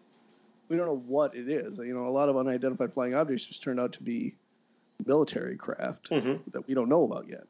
we 0.68 0.76
don't 0.76 0.86
know 0.86 1.02
what 1.06 1.34
it 1.34 1.48
is. 1.48 1.78
You 1.78 1.94
know, 1.94 2.06
a 2.06 2.10
lot 2.10 2.28
of 2.28 2.36
unidentified 2.36 2.92
flying 2.92 3.14
objects 3.14 3.44
just 3.44 3.62
turned 3.62 3.80
out 3.80 3.92
to 3.94 4.02
be 4.02 4.34
military 5.06 5.56
craft 5.56 6.10
Mhm. 6.10 6.40
that 6.52 6.66
we 6.66 6.74
don't 6.74 6.88
know 6.88 7.04
about 7.04 7.28
yet. 7.28 7.44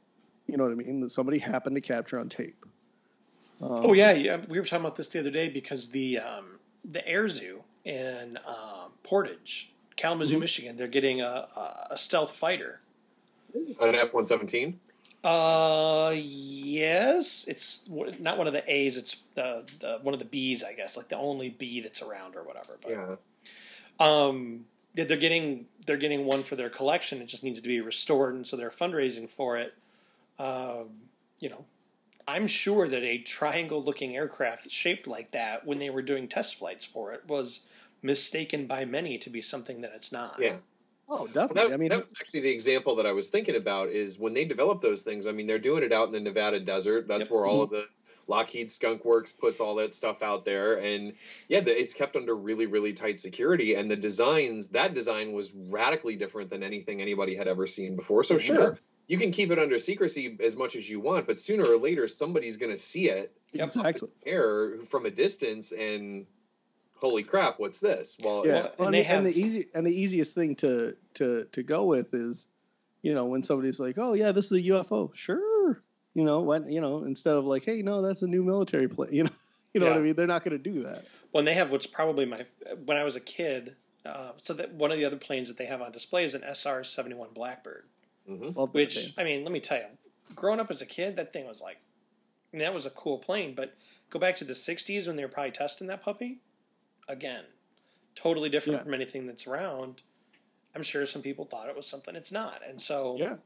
You 0.47 0.57
know 0.57 0.65
what 0.65 0.73
I 0.73 0.77
mean? 0.77 1.01
That 1.01 1.11
somebody 1.11 1.39
happened 1.39 1.77
to 1.77 1.81
capture 1.81 2.19
on 2.19 2.29
tape. 2.29 2.65
Um, 3.61 3.71
Oh 3.87 3.93
yeah, 3.93 4.13
yeah. 4.13 4.41
We 4.49 4.59
were 4.59 4.65
talking 4.65 4.85
about 4.85 4.97
this 4.97 5.09
the 5.09 5.19
other 5.21 5.31
day 5.31 5.49
because 5.49 5.91
the 5.91 6.19
um, 6.19 6.59
the 6.85 7.07
air 7.07 7.29
zoo 7.29 7.63
in 7.85 8.39
um, 8.47 8.93
Portage, 9.03 9.71
Kalamazoo, 9.97 10.37
Mhm. 10.37 10.41
Michigan, 10.41 10.77
they're 10.77 10.87
getting 10.89 11.21
a, 11.21 11.49
a, 11.57 11.87
a 11.93 11.99
stealth 11.99 12.33
fighter. 12.33 12.81
An 13.55 13.95
F 13.95 14.13
117? 14.15 14.79
Uh, 15.23 16.13
yes, 16.17 17.45
it's 17.49 17.83
not 17.89 18.39
one 18.39 18.47
of 18.47 18.53
the 18.55 18.63
A's. 18.73 18.97
It's 18.97 19.17
the, 19.35 19.65
the 19.81 19.99
one 20.03 20.15
of 20.15 20.21
the 20.21 20.27
B's, 20.27 20.63
I 20.65 20.73
guess, 20.73 20.97
like 20.97 21.09
the 21.09 21.17
only 21.17 21.51
B 21.51 21.81
that's 21.81 22.01
around 22.01 22.37
or 22.37 22.43
whatever. 22.43 22.79
But 22.81 22.91
Yeah. 22.93 23.17
um, 23.99 24.65
yeah, 24.95 25.05
they're 25.05 25.17
getting 25.19 25.67
they're 25.87 25.97
getting 25.99 26.25
one 26.25 26.43
for 26.43 26.57
their 26.57 26.71
collection. 26.71 27.21
It 27.21 27.27
just 27.27 27.43
needs 27.43 27.61
to 27.61 27.69
be 27.69 27.81
restored, 27.81 28.35
and 28.35 28.47
so 28.47 28.57
they're 28.57 28.71
fundraising 28.71 29.29
for 29.29 29.59
it. 29.59 29.75
Um, 30.39 30.89
you 31.39 31.51
know, 31.51 31.65
I'm 32.27 32.47
sure 32.47 32.89
that 32.89 33.03
a 33.03 33.19
triangle-looking 33.19 34.17
aircraft 34.17 34.71
shaped 34.71 35.07
like 35.07 35.33
that, 35.33 35.67
when 35.67 35.79
they 35.81 35.91
were 35.91 36.03
doing 36.03 36.29
test 36.29 36.55
flights 36.57 36.85
for 36.87 37.13
it, 37.13 37.23
was 37.29 37.67
mistaken 38.03 38.67
by 38.67 38.85
many 38.85 39.19
to 39.19 39.31
be 39.31 39.43
something 39.43 39.81
that 39.83 39.93
it's 39.95 40.13
not. 40.13 40.37
Yeah. 40.39 40.57
Oh, 41.09 41.25
Well, 41.25 41.27
definitely. 41.27 41.69
that, 41.69 41.75
I 41.75 41.77
mean, 41.77 41.89
that 41.89 42.03
was 42.03 42.15
actually 42.21 42.41
the 42.41 42.53
example 42.53 42.95
that 42.97 43.07
I 43.07 43.13
was 43.13 43.27
thinking 43.29 43.57
about 43.57 43.89
is 43.89 44.19
when 44.19 44.33
they 44.33 44.45
develop 44.45 44.81
those 44.81 45.03
things. 45.03 45.27
I 45.27 45.33
mean, 45.33 45.47
they're 45.47 45.59
doing 45.59 45.83
it 45.83 45.93
out 45.93 46.07
in 46.07 46.13
the 46.13 46.21
Nevada 46.21 46.61
desert. 46.61 47.09
That's 47.09 47.23
Yep. 47.23 47.31
where 47.31 47.47
all 47.47 47.67
mm-hmm. 47.67 47.75
of 47.75 47.83
the 47.83 47.87
Lockheed 48.29 48.71
Skunk 48.71 49.05
Works 49.05 49.33
puts 49.33 49.59
all 49.59 49.75
that 49.75 49.93
stuff 49.93 50.23
out 50.23 50.45
there, 50.45 50.79
and 50.79 51.15
yeah, 51.49 51.59
the, 51.61 51.73
it's 51.73 51.93
kept 51.93 52.15
under 52.15 52.37
really, 52.37 52.67
really 52.67 52.93
tight 52.93 53.19
security. 53.19 53.75
And 53.75 53.91
the 53.91 53.97
designs, 53.97 54.69
that 54.69 54.95
design 54.95 55.33
was 55.33 55.51
radically 55.53 56.15
different 56.15 56.49
than 56.49 56.63
anything 56.63 57.03
anybody 57.03 57.35
had 57.35 57.49
ever 57.49 57.67
seen 57.67 57.97
before. 57.97 58.23
So 58.23 58.37
mm-hmm. 58.37 58.55
sure, 58.55 58.79
you 59.09 59.19
can 59.19 59.33
keep 59.33 59.51
it 59.51 59.59
under 59.59 59.81
secrecy 59.81 60.37
as 60.45 60.57
much 60.57 60.77
as 60.77 60.89
you 60.89 61.01
want, 61.01 61.27
but 61.27 61.41
sooner 61.41 61.65
or 61.65 61.77
later, 61.77 62.07
somebody's 62.07 62.57
going 62.57 62.71
to 62.71 62.81
see 62.81 63.11
it 63.11 63.33
Yep. 63.53 63.67
exactly. 63.67 64.09
air 64.25 64.79
from 64.79 65.07
a 65.07 65.11
distance 65.11 65.73
and. 65.73 66.27
Holy 67.01 67.23
crap! 67.23 67.59
What's 67.59 67.81
this? 67.81 68.17
Well, 68.23 68.47
Yeah, 68.47 68.53
it's- 68.53 68.65
and 68.67 68.75
well, 68.79 68.89
and, 68.89 68.95
they 68.95 69.03
the, 69.03 69.09
and 69.11 69.27
the 69.27 69.41
easy 69.41 69.65
and 69.75 69.87
the 69.87 69.93
easiest 69.93 70.35
thing 70.35 70.55
to 70.57 70.97
to 71.15 71.45
to 71.45 71.63
go 71.63 71.85
with 71.87 72.13
is, 72.15 72.47
you 73.03 73.15
know, 73.15 73.27
when 73.27 73.43
somebody's 73.43 73.81
like, 73.81 73.97
"Oh 73.99 74.13
yeah, 74.15 74.33
this 74.33 74.47
is 74.47 74.53
a 74.53 74.63
UFO," 74.63 75.15
sure, 75.15 75.83
you 76.15 76.25
know, 76.25 76.41
when 76.43 76.71
you 76.71 76.81
know, 76.81 77.05
instead 77.05 77.37
of 77.37 77.45
like, 77.45 77.65
"Hey, 77.65 77.83
no, 77.83 78.03
that's 78.03 78.23
a 78.23 78.27
new 78.27 78.43
military 78.45 78.89
plane," 78.89 79.09
you 79.13 79.25
know, 79.25 79.31
You 79.73 79.81
know 79.81 79.87
what 79.87 79.97
I 79.99 80.01
mean? 80.01 80.15
They're 80.15 80.27
not 80.27 80.45
going 80.45 80.61
to 80.61 80.73
do 80.73 80.83
that. 80.83 81.07
When 81.31 81.45
they 81.45 81.55
have 81.55 81.71
what's 81.71 81.87
probably 81.87 82.27
my 82.27 82.45
when 82.85 82.97
I 82.97 83.05
was 83.05 83.15
a 83.17 83.21
kid, 83.21 83.77
uh, 84.05 84.33
so 84.43 84.53
that 84.55 84.75
one 84.75 84.91
of 84.91 84.99
the 84.99 85.05
other 85.05 85.17
planes 85.17 85.49
that 85.49 85.59
they 85.59 85.67
have 85.67 85.81
on 85.81 85.93
display 85.93 86.25
is 86.25 86.35
an 86.35 86.43
SR 86.43 86.83
seventy 86.85 87.15
one 87.15 87.29
Blackbird. 87.33 87.85
Mm-hmm. 88.29 88.61
Which. 88.73 89.15
I 89.17 89.25
mean, 89.25 89.43
let 89.45 89.53
me 89.53 89.61
tell 89.61 89.79
you, 89.79 89.85
growing 90.35 90.61
up 90.61 90.71
as 90.71 90.81
a 90.83 90.87
kid, 90.87 91.17
that 91.17 91.33
thing 91.33 91.47
was 91.47 91.61
like, 91.61 91.79
I 92.53 92.57
mean, 92.57 92.65
that 92.65 92.75
was 92.75 92.85
a 92.85 92.91
cool 92.91 93.19
plane. 93.19 93.55
But 93.55 93.75
go 94.11 94.19
back 94.19 94.37
to 94.37 94.45
the 94.45 94.55
'60s 94.55 95.07
when 95.07 95.17
they 95.17 95.23
were 95.23 95.29
probably 95.31 95.53
testing 95.53 95.87
that 95.87 96.03
puppy. 96.03 96.41
Again, 97.09 97.45
totally 98.15 98.49
different 98.49 98.79
Yeah. 98.81 98.85
from 98.85 98.95
anything 98.95 99.27
that's 99.27 99.47
around. 99.47 100.03
I'm 100.75 100.83
sure 100.85 101.05
some 101.07 101.23
people 101.23 101.45
thought 101.45 101.69
it 101.69 101.75
was 101.77 101.87
something 101.87 102.15
it's 102.15 102.31
not, 102.31 102.61
and 102.67 102.81
so 102.81 103.17
yeah, 103.19 103.37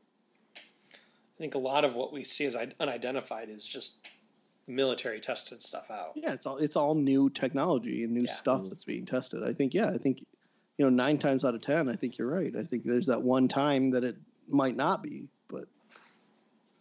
I 0.56 1.38
think 1.38 1.54
a 1.54 1.58
lot 1.58 1.84
of 1.84 1.96
what 1.96 2.12
we 2.12 2.22
see 2.24 2.44
as 2.44 2.54
unidentified 2.78 3.48
is 3.48 3.66
just 3.66 4.06
military 4.66 5.20
tested 5.20 5.62
stuff 5.62 5.90
out. 5.90 6.12
yeah. 6.16 6.32
It's 6.32 6.46
all 6.46 6.58
it's 6.58 6.76
all 6.76 6.94
new 6.94 7.30
technology 7.30 8.04
and 8.04 8.12
new 8.12 8.24
Yeah. 8.26 8.32
stuff 8.32 8.60
mm-hmm. 8.62 8.68
that's 8.70 8.84
being 8.84 9.04
tested. 9.06 9.42
I 9.42 9.52
think. 9.52 9.74
Yeah, 9.74 9.90
I 9.90 9.98
think. 9.98 10.24
You 10.76 10.84
know, 10.84 10.90
nine 10.90 11.18
times 11.18 11.44
out 11.44 11.54
of 11.54 11.60
ten, 11.60 11.88
I 11.88 11.94
think 11.94 12.18
you're 12.18 12.26
right. 12.28 12.52
I 12.56 12.64
think 12.64 12.82
there's 12.82 13.06
that 13.06 13.22
one 13.22 13.46
time 13.46 13.90
that 13.92 14.02
it 14.02 14.16
might 14.48 14.74
not 14.74 15.04
be, 15.04 15.28
but 15.46 15.66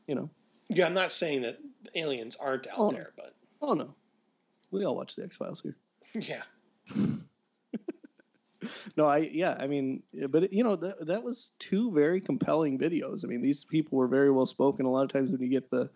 you 0.08 0.16
know, 0.16 0.32
Yeah, 0.70 0.88
I'm 0.88 0.96
not 0.96 1.12
saying 1.12 1.44
that 1.44 1.60
aliens 1.94 2.36
aren't 2.40 2.66
out 2.66 2.74
Oh. 2.80 2.90
there, 2.92 3.14
but 3.16 3.36
oh 3.62 3.74
no, 3.76 3.94
we 4.72 4.84
all 4.84 4.96
watch 4.96 5.16
the 5.16 5.24
X 5.24 5.38
Files 5.38 5.62
here. 5.62 5.76
yeah, 6.16 6.42
No, 8.96 9.06
I 9.06 9.30
yeah, 9.32 9.58
I 9.60 9.68
mean, 9.68 10.04
but 10.30 10.54
you 10.54 10.64
know 10.64 10.76
that 10.76 11.06
that 11.08 11.24
was 11.24 11.52
two 11.60 11.92
very 11.92 12.22
compelling 12.22 12.80
videos. 12.80 13.24
I 13.24 13.28
mean, 13.28 13.42
these 13.42 13.66
people 13.66 13.98
were 13.98 14.08
very 14.08 14.32
well 14.32 14.46
spoken. 14.46 14.86
A 14.86 14.90
lot 14.90 15.04
of 15.04 15.12
times 15.12 15.32
when 15.32 15.42
you 15.42 15.50
get 15.50 15.70
the, 15.70 15.90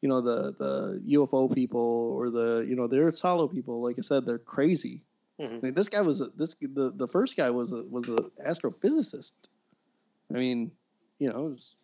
you 0.00 0.08
know, 0.08 0.20
the 0.20 0.54
the 0.54 1.02
UFO 1.16 1.54
people 1.54 2.14
or 2.16 2.30
the 2.30 2.64
you 2.66 2.76
know 2.76 2.86
they're 2.86 3.12
hollow 3.20 3.48
people, 3.48 3.82
like 3.82 3.98
I 3.98 4.02
said, 4.02 4.24
they're 4.24 4.38
crazy. 4.38 5.02
Mhm. 5.40 5.58
I 5.58 5.60
mean, 5.66 5.74
this 5.74 5.88
guy 5.88 6.00
was 6.00 6.20
a, 6.20 6.26
this 6.36 6.54
the 6.60 6.92
the 6.94 7.08
first 7.08 7.36
guy 7.36 7.50
was 7.50 7.72
a 7.72 7.82
was 7.84 8.08
a 8.08 8.16
astrophysicist. 8.46 9.32
I 10.30 10.38
mean, 10.38 10.70
you 11.18 11.28
know, 11.28 11.46
it 11.46 11.50
was 11.50 11.76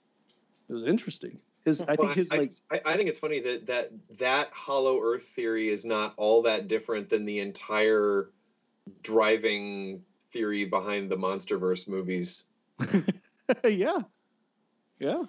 it 0.68 0.72
was 0.72 0.84
interesting. 0.84 1.40
His 1.64 1.80
I 1.82 1.96
think 1.96 2.14
his 2.14 2.30
I, 2.30 2.36
like 2.36 2.52
I, 2.70 2.80
I 2.86 2.96
think 2.96 3.08
it's 3.08 3.18
funny 3.18 3.40
that 3.40 3.66
that 3.66 3.90
that 4.18 4.50
hollow 4.52 5.00
Earth 5.00 5.24
theory 5.24 5.68
is 5.68 5.84
not 5.84 6.14
all 6.16 6.42
that 6.42 6.68
different 6.68 7.08
than 7.08 7.24
the 7.24 7.40
entire 7.40 8.30
driving 9.02 10.02
theory 10.32 10.64
behind 10.64 11.10
the 11.10 11.16
MonsterVerse 11.16 11.88
movies. 11.88 12.44
yeah, 13.64 13.98
yeah. 14.98 15.22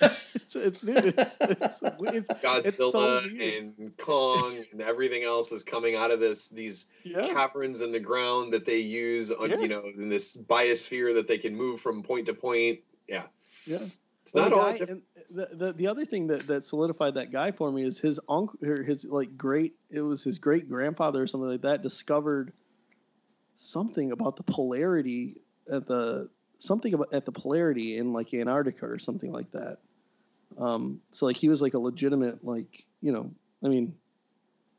it's 0.00 0.56
it's 0.56 0.82
it's, 0.82 1.38
it's, 1.40 1.80
it's 1.80 2.28
Godzilla 2.42 2.90
so 2.90 3.18
and 3.40 3.96
Kong 3.96 4.64
and 4.72 4.80
everything 4.82 5.22
else 5.22 5.52
is 5.52 5.62
coming 5.62 5.94
out 5.94 6.10
of 6.10 6.18
this 6.20 6.48
these 6.48 6.86
yeah. 7.04 7.26
caverns 7.28 7.80
in 7.80 7.92
the 7.92 8.00
ground 8.00 8.52
that 8.52 8.64
they 8.64 8.78
use 8.78 9.30
on 9.30 9.50
Yeah. 9.50 9.58
you 9.60 9.68
know 9.68 9.84
in 9.96 10.08
this 10.08 10.36
biosphere 10.36 11.14
that 11.14 11.28
they 11.28 11.38
can 11.38 11.54
move 11.54 11.80
from 11.80 12.02
point 12.02 12.26
to 12.26 12.34
point. 12.34 12.80
Yeah, 13.08 13.24
Yeah. 13.66 13.76
it's 13.76 14.00
Well, 14.34 14.50
not 14.50 14.50
the 14.50 14.56
all. 14.60 14.78
guy, 14.78 15.00
the, 15.30 15.56
the 15.56 15.72
the 15.74 15.86
other 15.86 16.04
thing 16.04 16.26
that, 16.26 16.46
that 16.48 16.64
solidified 16.64 17.14
that 17.14 17.30
guy 17.30 17.52
for 17.52 17.70
me 17.70 17.84
is 17.84 17.98
his 17.98 18.18
uncle, 18.28 18.58
his 18.60 19.04
like 19.04 19.36
great, 19.36 19.74
it 19.90 20.02
was 20.02 20.24
his 20.24 20.38
great 20.38 20.68
grandfather 20.68 21.22
or 21.22 21.26
something 21.26 21.48
like 21.48 21.62
that 21.62 21.82
discovered 21.82 22.52
something 23.60 24.12
about 24.12 24.36
the 24.36 24.44
polarity 24.44 25.40
at 25.70 25.86
the 25.88 26.30
something 26.60 26.94
about 26.94 27.12
at 27.12 27.24
the 27.24 27.32
polarity 27.32 27.98
in 27.98 28.12
like 28.12 28.32
Antarctica 28.32 28.86
or 28.86 28.98
something 28.98 29.32
like 29.32 29.50
that. 29.50 29.78
Um, 30.56 31.00
so 31.10 31.26
like 31.26 31.36
he 31.36 31.48
was 31.48 31.60
like 31.60 31.74
a 31.74 31.78
legitimate 31.78 32.44
like 32.44 32.86
you 33.02 33.10
know 33.12 33.30
I 33.64 33.68
mean, 33.68 33.94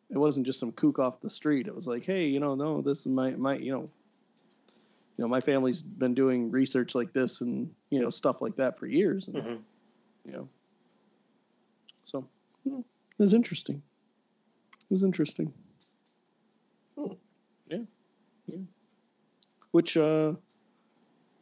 it 0.09 0.17
wasn't 0.17 0.45
just 0.45 0.59
some 0.59 0.71
kook 0.71 0.97
off 0.97 1.19
the 1.19 1.29
street. 1.29 1.67
It 1.67 1.75
was 1.75 1.87
like 1.87 2.05
hey 2.05 2.25
you 2.25 2.39
know 2.39 2.55
no 2.55 2.81
this 2.81 2.99
is 2.99 3.07
my 3.07 3.31
my 3.31 3.55
you 3.57 3.73
know 3.73 3.81
you 3.81 5.25
know 5.25 5.27
my 5.27 5.41
family's 5.41 5.81
been 5.81 6.13
doing 6.13 6.49
research 6.49 6.95
like 6.95 7.11
this 7.11 7.41
and 7.41 7.69
you 7.89 7.99
know 7.99 8.09
stuff 8.09 8.41
like 8.41 8.55
that 8.55 8.79
for 8.79 8.87
years 8.87 9.27
and 9.27 9.35
Mhm. 9.37 9.59
you 10.25 10.31
know 10.31 10.47
so 12.05 12.25
hmm, 12.63 12.79
it 12.79 13.19
was 13.19 13.33
interesting 13.33 13.81
it 14.89 14.93
was 14.93 15.03
interesting 15.03 15.53
Hmm. 16.97 17.13
yeah 17.69 17.79
which 19.71 19.97
uh 19.97 20.33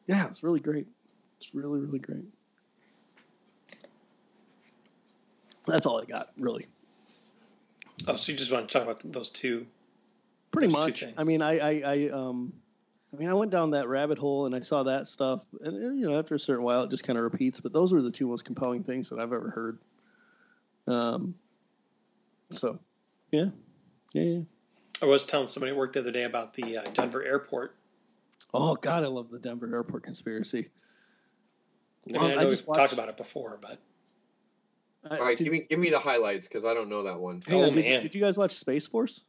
yeah 0.07 0.28
it's 0.28 0.43
really 0.43 0.59
great 0.59 0.88
it's 1.39 1.53
really 1.53 1.80
really 1.80 1.99
great 1.99 2.25
that's 5.67 5.86
all 5.86 6.01
i 6.01 6.05
got 6.05 6.28
really 6.38 6.65
Oh, 8.07 8.15
so 8.15 8.32
you 8.32 8.38
just 8.38 8.51
want 8.51 8.69
to 8.69 8.71
talk 8.73 8.84
about 8.88 9.01
those 9.11 9.32
two? 9.32 9.65
pretty 10.51 10.67
Those 10.67 10.73
much 10.78 10.99
things. 11.01 11.13
i 11.17 11.23
mean 11.23 11.41
I, 11.41 11.57
I 11.59 11.82
i 11.86 12.09
um 12.09 12.53
i 13.13 13.17
mean 13.17 13.28
i 13.30 13.34
went 13.34 13.51
down 13.51 13.71
that 13.71 13.88
rabbit 13.88 14.17
hole 14.17 14.45
and 14.45 14.55
i 14.55 14.59
saw 14.61 14.84
that 14.84 15.07
stuff 15.07 15.45
and 15.61 15.99
you 15.99 16.07
know 16.09 16.17
after 16.17 16.36
a 16.36 16.39
certain 16.39 16.63
while 16.63 16.84
it 16.84 16.89
just 16.89 17.03
kind 17.03 17.17
of 17.17 17.23
repeats 17.23 17.59
but 17.59 17.73
those 17.73 17.93
were 17.93 18.01
the 18.01 18.11
two 18.11 18.28
most 18.28 18.45
compelling 18.45 18.84
things 18.84 19.09
that 19.09 19.19
i've 19.19 19.34
ever 19.34 19.49
heard 19.49 19.80
um 20.88 21.34
so 22.51 22.80
yeah 23.32 23.45
yeah, 24.13 24.23
yeah. 24.23 24.39
I 25.01 25.05
was 25.05 25.25
telling 25.25 25.47
somebody 25.47 25.71
at 25.71 25.78
work 25.78 25.93
the 25.93 25.99
other 25.99 26.11
day 26.11 26.23
about 26.23 26.53
the 26.55 26.78
uh, 26.78 26.84
Denver 26.93 27.23
airport. 27.23 27.75
Oh 28.54 28.76
god 28.76 29.04
i 29.04 29.08
love 29.08 29.30
the 29.32 29.40
denver 29.40 29.70
airport 29.74 30.04
conspiracy 30.04 30.70
I 32.08 32.12
mean, 32.14 32.22
I 32.22 32.28
know 32.28 32.34
I 32.36 32.44
we've 32.46 32.50
just 32.52 32.68
watched- 32.68 32.80
talked 32.80 32.94
about 32.94 33.10
it 33.10 33.18
before, 33.18 33.58
but 33.62 33.80
All 35.12 35.18
right, 35.18 35.38
did, 35.38 35.44
give 35.44 35.52
me 35.52 35.66
give 35.70 35.78
me 35.80 35.90
the 35.90 36.00
highlights 36.00 36.48
because 36.48 36.64
I 36.64 36.74
don't 36.74 36.88
know 36.90 37.04
that 37.04 37.20
one. 37.20 37.42
hang 37.46 37.60
Oh, 37.62 37.68
on, 37.68 37.74
did, 37.74 37.84
man. 37.84 38.02
did 38.02 38.16
you 38.16 38.22
guys 38.22 38.38
watch 38.38 38.52
space 38.54 38.88
force 38.88 39.26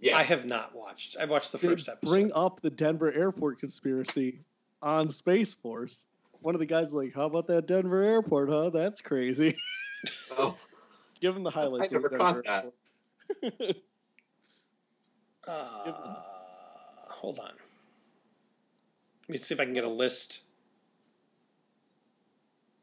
Yes, 0.00 0.18
I 0.18 0.22
have 0.24 0.44
not 0.44 0.74
watched. 0.74 1.16
I've 1.20 1.30
watched 1.30 1.52
the 1.52 1.58
They 1.58 1.68
first 1.68 1.88
episode. 1.88 2.10
bring 2.10 2.30
up 2.34 2.60
the 2.60 2.70
denver 2.70 3.12
airport 3.12 3.60
conspiracy 3.60 4.40
on 4.82 5.08
space 5.10 5.54
force 5.54 6.06
one 6.40 6.56
of 6.56 6.60
the 6.60 6.66
guys 6.66 6.86
was 6.86 6.94
like 6.94 7.14
how 7.14 7.26
about 7.26 7.46
that 7.46 7.66
denver 7.68 8.02
airport 8.02 8.48
huh 8.50 8.70
that's 8.70 9.00
crazy 9.00 9.56
Oh, 10.36 10.56
Give 11.20 11.36
him 11.36 11.44
the 11.44 11.50
highlights. 11.50 11.92
I 11.92 11.96
of 11.96 12.02
the 12.02 12.08
never 12.10 12.42
caught 12.42 12.44
that. 12.50 12.72
Airport. 13.44 13.76
Uh, 15.46 15.92
hold 17.10 17.38
on. 17.38 17.50
Let 19.32 19.40
me 19.40 19.44
see 19.44 19.54
if 19.54 19.60
I 19.60 19.64
can 19.64 19.72
get 19.72 19.84
a 19.84 19.88
list. 19.88 20.42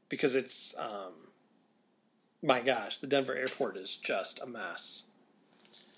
Because 0.09 0.33
it's, 0.35 0.73
um, 0.79 1.13
my 2.41 2.59
gosh, 2.59 2.97
the 2.97 3.05
Denver 3.05 3.35
airport 3.35 3.77
is 3.77 3.95
just 3.95 4.39
a 4.41 4.47
mess. 4.47 5.03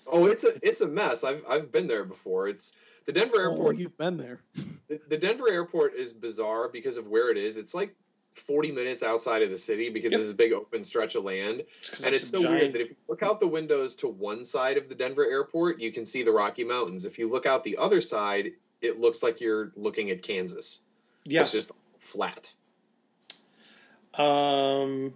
oh, 0.06 0.26
it's 0.26 0.44
a 0.44 0.48
it's 0.62 0.82
a 0.82 0.86
mess. 0.86 1.24
I've 1.24 1.42
I've 1.48 1.72
been 1.72 1.86
there 1.88 2.04
before. 2.04 2.48
It's 2.48 2.74
the 3.06 3.12
Denver 3.12 3.36
Oh, 3.38 3.50
airport. 3.52 3.78
you've 3.78 3.96
been 3.96 4.18
there. 4.18 4.40
The, 4.88 5.00
the 5.08 5.16
Denver 5.16 5.48
airport 5.48 5.94
is 5.94 6.12
bizarre 6.12 6.68
because 6.68 6.98
of 6.98 7.06
where 7.06 7.30
it 7.30 7.38
is. 7.38 7.56
It's 7.56 7.72
like 7.72 7.94
40 8.34 8.72
minutes 8.72 9.02
outside 9.02 9.40
of 9.40 9.48
the 9.48 9.56
city 9.56 9.88
because 9.88 10.10
Yep. 10.12 10.18
this 10.18 10.26
is 10.26 10.32
a 10.32 10.34
big 10.34 10.52
open 10.52 10.84
stretch 10.84 11.14
of 11.14 11.24
land. 11.24 11.60
It's 11.78 11.88
'cause 11.88 12.04
And 12.04 12.14
it's 12.14 12.28
so 12.28 12.42
giant- 12.42 12.60
weird 12.60 12.72
that 12.74 12.80
if 12.82 12.88
you 12.90 12.96
look 13.08 13.22
out 13.22 13.40
the 13.40 13.46
windows 13.48 13.94
to 13.96 14.08
one 14.08 14.44
side 14.44 14.76
of 14.76 14.90
the 14.90 14.94
Denver 14.94 15.24
airport, 15.24 15.80
you 15.80 15.92
can 15.92 16.04
see 16.04 16.22
the 16.22 16.30
Rocky 16.32 16.62
Mountains. 16.62 17.06
If 17.06 17.18
you 17.18 17.26
look 17.26 17.46
out 17.46 17.64
the 17.64 17.78
other 17.78 18.02
side, 18.02 18.52
it 18.82 18.98
looks 18.98 19.22
like 19.22 19.40
you're 19.40 19.72
looking 19.76 20.10
at 20.10 20.22
Kansas. 20.22 20.80
Yeah. 21.24 21.42
It's 21.42 21.52
just 21.52 21.70
flat. 21.98 22.52
Um. 24.14 25.14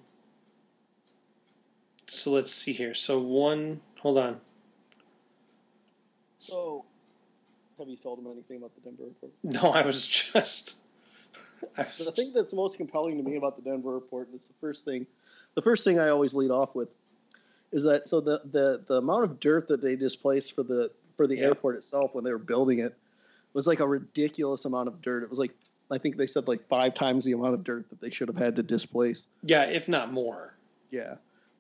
So 2.07 2.31
let's 2.31 2.53
see 2.53 2.73
here. 2.73 2.95
So 2.95 3.19
one, 3.21 3.81
hold 4.01 4.17
on. 4.19 4.41
So, 6.39 6.85
have 7.79 7.89
you 7.89 7.97
told 7.97 8.21
him 8.21 8.27
anything 8.31 8.59
about 8.59 8.73
the 8.77 8.81
Denver 8.83 9.05
report? 9.05 9.33
No, 9.43 9.73
I 9.73 9.85
was 9.85 10.07
just. 10.07 10.77
I 11.77 11.83
was, 11.83 11.99
The 11.99 12.13
thing 12.13 12.33
that's 12.33 12.55
most 12.55 12.77
compelling 12.77 13.17
to 13.17 13.23
me 13.29 13.37
about 13.37 13.57
the 13.57 13.63
Denver 13.63 13.95
airport 13.95 14.29
is 14.33 14.47
the 14.47 14.55
first 14.61 14.85
thing. 14.85 15.07
The 15.57 15.63
first 15.63 15.83
thing 15.85 15.99
I 15.99 16.09
always 16.09 16.35
lead 16.35 16.51
off 16.53 16.75
with 16.75 16.95
is 17.73 17.83
that 17.85 18.07
so 18.09 18.21
the 18.21 18.41
the, 18.53 18.83
the 18.87 18.95
amount 18.99 19.25
of 19.25 19.41
dirt 19.41 19.67
that 19.69 19.83
they 19.83 19.97
displaced 19.97 20.55
for 20.55 20.63
the 20.63 20.91
for 21.17 21.27
the 21.27 21.37
Yeah. 21.37 21.47
airport 21.47 21.77
itself 21.77 22.15
when 22.15 22.23
they 22.25 22.31
were 22.31 22.39
building 22.39 22.79
it 22.79 22.97
was 23.57 23.67
like 23.67 23.81
a 23.81 23.89
ridiculous 23.89 24.67
amount 24.67 24.87
of 24.87 25.01
dirt. 25.01 25.23
It 25.23 25.31
was 25.31 25.39
like 25.39 25.53
I 25.91 25.99
think 25.99 26.19
they 26.19 26.27
said 26.27 26.47
like 26.47 26.69
five 26.69 26.95
times 26.95 27.25
the 27.25 27.33
amount 27.33 27.55
of 27.55 27.65
dirt 27.65 27.89
that 27.89 28.01
they 28.01 28.11
should 28.11 28.29
have 28.29 28.37
had 28.37 28.55
to 28.57 28.63
displace. 28.63 29.27
yeah, 29.43 29.65
if 29.65 29.89
not 29.89 30.13
more. 30.13 30.57
Yeah, 30.91 31.15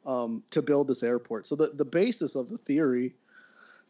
um, 0.05 0.43
to 0.51 0.63
build 0.63 0.89
this 0.89 1.03
airport. 1.03 1.49
So 1.49 1.57
the 1.57 1.73
the 1.75 1.87
basis 1.87 2.35
of 2.35 2.51
the 2.51 2.59
theory 2.59 3.15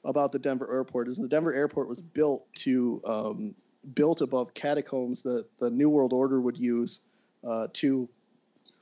about 0.04 0.30
the 0.30 0.38
Denver 0.38 0.72
airport 0.72 1.08
is 1.08 1.16
the 1.18 1.28
Denver 1.28 1.52
airport 1.52 1.88
was 1.88 2.00
built 2.00 2.46
to 2.54 3.02
um, 3.04 3.54
built 3.94 4.20
above 4.20 4.54
catacombs 4.54 5.22
that 5.22 5.44
the 5.58 5.70
New 5.70 5.90
World 5.90 6.12
Order 6.12 6.40
would 6.40 6.56
use 6.56 7.00
uh, 7.44 7.66
to 7.72 8.08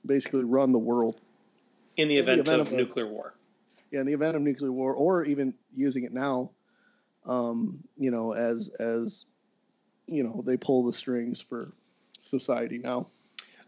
basically 0.04 0.44
run 0.44 0.70
the 0.70 0.78
world. 0.78 1.20
In 1.96 2.08
the 2.08 2.18
In 2.18 2.26
the 2.26 2.32
event, 2.32 2.40
event 2.48 2.60
of, 2.60 2.66
of 2.68 2.72
nuclear 2.74 3.06
war. 3.06 3.34
Yeah, 3.90 4.00
in 4.00 4.06
the 4.06 4.12
event 4.12 4.36
of 4.36 4.42
nuclear 4.42 4.72
war, 4.72 4.92
or 4.92 5.24
even 5.24 5.54
using 5.72 6.04
it 6.04 6.12
now, 6.12 6.50
um, 7.26 7.82
you 7.96 8.10
know, 8.10 8.32
as 8.32 8.70
as 8.78 9.26
you 10.06 10.22
know, 10.22 10.42
they 10.44 10.56
pull 10.56 10.84
the 10.84 10.92
strings 10.92 11.40
for 11.40 11.72
society 12.20 12.78
now. 12.78 13.06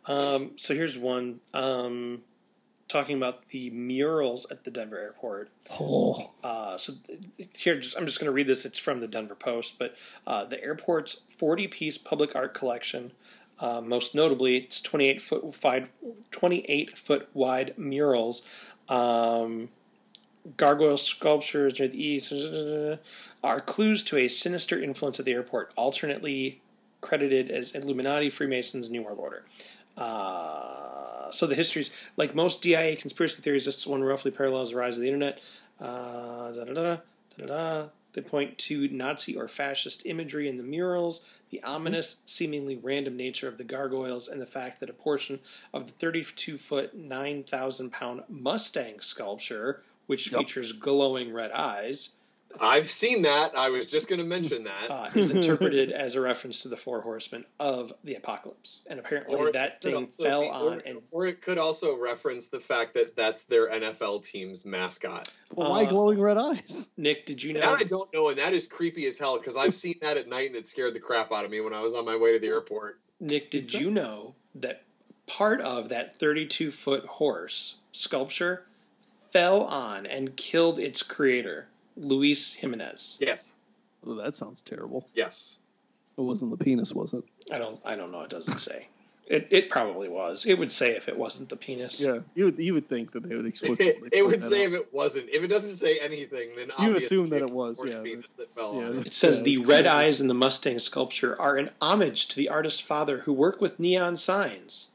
Um, 0.07 0.53
so 0.57 0.75
here's 0.75 0.97
one. 0.97 1.41
Um, 1.55 2.23
talking 2.89 3.17
about 3.17 3.49
the 3.49 3.71
murals 3.71 4.47
at 4.51 4.65
the 4.65 4.71
Denver 4.71 4.99
airport. 4.99 5.51
Oh, 5.81 6.33
Uh, 6.45 6.77
so 6.77 6.95
here, 7.57 7.79
just, 7.81 7.97
I'm 7.97 8.07
just 8.07 8.21
going 8.21 8.27
to 8.27 8.33
read 8.33 8.47
this. 8.47 8.65
It's 8.65 8.79
from 8.79 9.01
the 9.01 9.09
Denver 9.09 9.35
Post, 9.35 9.79
but 9.79 9.97
uh, 10.27 10.45
the 10.45 10.63
airport's 10.63 11.23
40 11.37 11.69
piece 11.69 11.99
public 11.99 12.37
art 12.37 12.55
collection, 12.55 13.13
uh, 13.59 13.81
most 13.81 14.15
notably 14.15 14.57
its 14.59 14.81
28 14.81 15.21
foot 15.21 15.65
wide, 15.65 15.89
28 16.31 16.97
foot 16.97 17.29
wide 17.35 17.75
murals, 17.77 18.43
um, 18.89 19.71
gargoyle 20.57 20.99
sculptures 20.99 21.79
near 21.79 21.89
the 21.89 22.03
east, 22.03 22.33
are 23.43 23.61
clues 23.61 24.03
to 24.05 24.17
a 24.17 24.29
sinister 24.29 24.81
influence 24.83 25.19
at 25.19 25.27
the 25.27 25.33
airport, 25.33 25.73
alternately 25.77 26.61
credited 27.01 27.51
as 27.51 27.73
Illuminati, 27.73 28.31
Freemasons, 28.31 28.91
New 28.91 29.03
World 29.03 29.19
Order. 29.19 29.45
Uh, 29.97 31.31
so 31.31 31.47
the 31.47 31.55
histories, 31.55 31.91
like 32.17 32.35
most 32.35 32.63
DIA 32.63 32.97
conspiracy 32.97 33.41
theories, 33.41 33.65
this 33.65 33.87
one 33.87 34.03
roughly 34.03 34.31
parallels 34.31 34.71
the 34.71 34.77
rise 34.77 34.97
of 34.97 35.03
the 35.03 35.09
internet. 35.09 35.41
Uh. 35.81 36.53
They 38.17 38.23
point 38.23 38.57
to 38.57 38.89
Nazi 38.89 39.37
or 39.37 39.47
fascist 39.47 40.07
imagery 40.07 40.49
in 40.49 40.57
the 40.57 40.65
murals, 40.65 41.21
the 41.51 41.63
ominous, 41.63 42.23
seemingly 42.25 42.75
random 42.75 43.15
nature 43.15 43.47
of 43.47 43.59
the 43.59 43.65
gargoyles, 43.65 44.27
and 44.27 44.41
the 44.41 44.47
fact 44.47 44.81
that 44.81 44.89
a 44.89 44.95
portion 44.95 45.41
of 45.75 45.85
the 45.85 45.93
32 45.93 46.57
foot, 46.57 46.97
9,000 46.97 47.93
pound 47.93 48.23
Mustang 48.27 49.01
sculpture, 49.01 49.83
which 50.07 50.31
Yep. 50.31 50.39
features 50.41 50.73
glowing 50.73 51.33
red 51.33 51.51
eyes, 51.53 52.11
I've 52.59 52.87
seen 52.87 53.21
that. 53.23 53.55
I 53.55 53.69
was 53.69 53.87
just 53.87 54.09
going 54.09 54.21
to 54.21 54.25
mention 54.25 54.65
that. 54.65 54.91
uh, 54.91 55.11
is 55.15 55.31
interpreted 55.35 55.93
as 55.93 56.15
a 56.15 56.23
reference 56.23 56.63
to 56.63 56.69
the 56.69 56.77
four 56.77 57.03
horsemen 57.03 57.45
of 57.61 57.93
the 58.03 58.15
apocalypse. 58.15 58.81
And 58.87 58.99
apparently 58.99 59.35
Or 59.37 59.53
that 59.53 59.83
thing 59.83 60.07
fell 60.07 60.43
be- 60.43 60.49
on 60.49 60.63
or, 60.79 60.83
and 60.87 61.03
or 61.11 61.27
it 61.27 61.43
could 61.43 61.59
also 61.59 61.99
reference 61.99 62.49
the 62.49 62.61
fact 62.61 62.95
that 62.95 63.15
that's 63.15 63.43
their 63.43 63.69
NFL 63.71 64.23
team's 64.23 64.65
mascot. 64.65 65.29
well, 65.55 65.69
why 65.71 65.83
Uh, 65.85 65.91
glowing 65.91 66.19
red 66.19 66.39
eyes? 66.39 66.89
Nick, 66.97 67.27
did 67.27 67.43
you 67.43 67.53
know? 67.53 67.61
That 67.61 67.81
I 67.81 67.83
don't 67.85 68.11
know, 68.15 68.31
and 68.31 68.39
that 68.39 68.55
is 68.55 68.67
creepy 68.67 69.05
as 69.07 69.19
hell 69.19 69.37
because 69.37 69.57
I've 69.57 69.75
seen 69.75 69.97
that 70.01 70.17
at 70.17 70.27
night 70.29 70.47
and 70.49 70.57
it 70.57 70.67
scared 70.67 70.95
the 70.95 71.01
crap 71.01 71.33
out 71.33 71.45
of 71.45 71.51
me 71.51 71.61
when 71.61 71.75
I 71.75 71.81
was 71.83 71.93
on 71.95 72.07
my 72.07 72.17
way 72.17 72.33
to 72.33 72.39
the 72.39 72.47
airport. 72.49 73.01
Nick, 73.21 73.51
did 73.51 73.75
you 73.75 73.91
know 73.91 74.35
that 74.55 74.83
part 75.27 75.61
of 75.61 75.91
that 75.91 76.15
32 76.17 76.71
foot 76.71 77.05
horse 77.05 77.77
sculpture 77.93 78.66
fell 79.37 79.65
on 79.65 80.07
and 80.07 80.35
killed 80.37 80.79
its 80.79 81.03
creator, 81.03 81.69
Luis 81.97 82.55
Jimenez? 82.55 83.19
Yes, 83.21 83.53
Oh, 84.07 84.15
that 84.15 84.35
sounds 84.37 84.63
terrible. 84.63 85.07
yes. 85.15 85.59
It 86.17 86.23
wasn't 86.23 86.51
the 86.53 86.57
penis, 86.65 86.95
was 86.95 87.13
it? 87.13 87.23
I 87.53 87.59
don't. 87.59 87.79
I 87.85 87.95
don't 87.97 88.11
know. 88.11 88.23
It 88.23 88.31
doesn't 88.31 88.55
say. 88.59 88.89
It, 89.27 89.49
it 89.51 89.69
probably 89.69 90.09
was. 90.09 90.47
It 90.47 90.59
would 90.59 90.73
say 90.73 90.93
if 90.97 91.09
it 91.09 91.17
wasn't 91.19 91.51
the 91.51 91.57
penis. 91.57 92.01
Yeah, 92.01 92.21
you 92.35 92.47
would 92.47 92.59
you 92.59 92.73
would 92.73 92.89
think 92.89 93.13
that 93.13 93.23
they 93.29 93.35
would 93.37 93.45
explicitly. 93.45 93.87
it 93.87 94.01
point 94.23 94.27
would 94.27 94.43
say 94.43 94.65
out. 94.65 94.73
if 94.73 94.81
it 94.81 94.95
wasn't. 94.95 95.29
If 95.29 95.43
it 95.45 95.49
doesn't 95.49 95.75
say 95.75 95.99
anything, 96.01 96.51
then 96.57 96.69
You 96.81 96.97
assume 96.97 97.29
that 97.31 97.43
it 97.43 97.49
it 97.49 97.51
was, 97.51 97.83
yeah, 97.85 98.01
penis 98.03 98.31
that 98.39 98.55
fell 98.55 98.77
yeah, 98.81 98.87
on 98.87 98.97
it. 98.99 99.07
It 99.09 99.13
says 99.13 99.39
Yeah, 99.41 99.45
the 99.45 99.59
red 99.59 99.67
crazy. 99.85 99.89
eyes 99.89 100.21
in 100.23 100.29
the 100.29 100.35
Mustang 100.35 100.79
sculpture 100.79 101.39
are 101.39 101.57
an 101.59 101.69
homage 101.83 102.29
to 102.29 102.37
the 102.37 102.49
artist's 102.49 102.81
father 102.81 103.19
who 103.27 103.33
worked 103.35 103.61
with 103.61 103.79
neon 103.79 104.17
signs. 104.17 104.89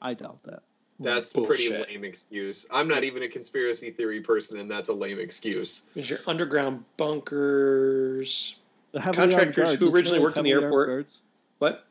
I 0.00 0.14
doubt 0.14 0.44
that. 0.44 0.62
That's 0.98 1.32
a 1.34 1.42
pretty 1.42 1.68
lame 1.70 2.04
excuse. 2.04 2.66
I'm 2.72 2.88
not 2.88 3.04
even 3.04 3.22
a 3.22 3.28
conspiracy 3.28 3.90
theory 3.90 4.20
person, 4.20 4.58
and 4.58 4.70
that's 4.70 4.88
a 4.88 4.94
lame 4.94 5.18
excuse. 5.18 5.82
There's 5.94 6.08
your 6.08 6.20
underground 6.26 6.84
bunkers. 6.96 8.56
The 8.92 9.00
heavily 9.00 9.28
Contractors 9.28 9.56
guards, 9.56 9.68
who 9.68 9.74
isn't 9.74 9.90
there, 9.90 9.96
originally 9.96 10.20
worked 10.20 10.38
in 10.38 10.44
the 10.44 10.52
airport- 10.52 10.88
guards? 10.88 11.20
What? 11.58 11.86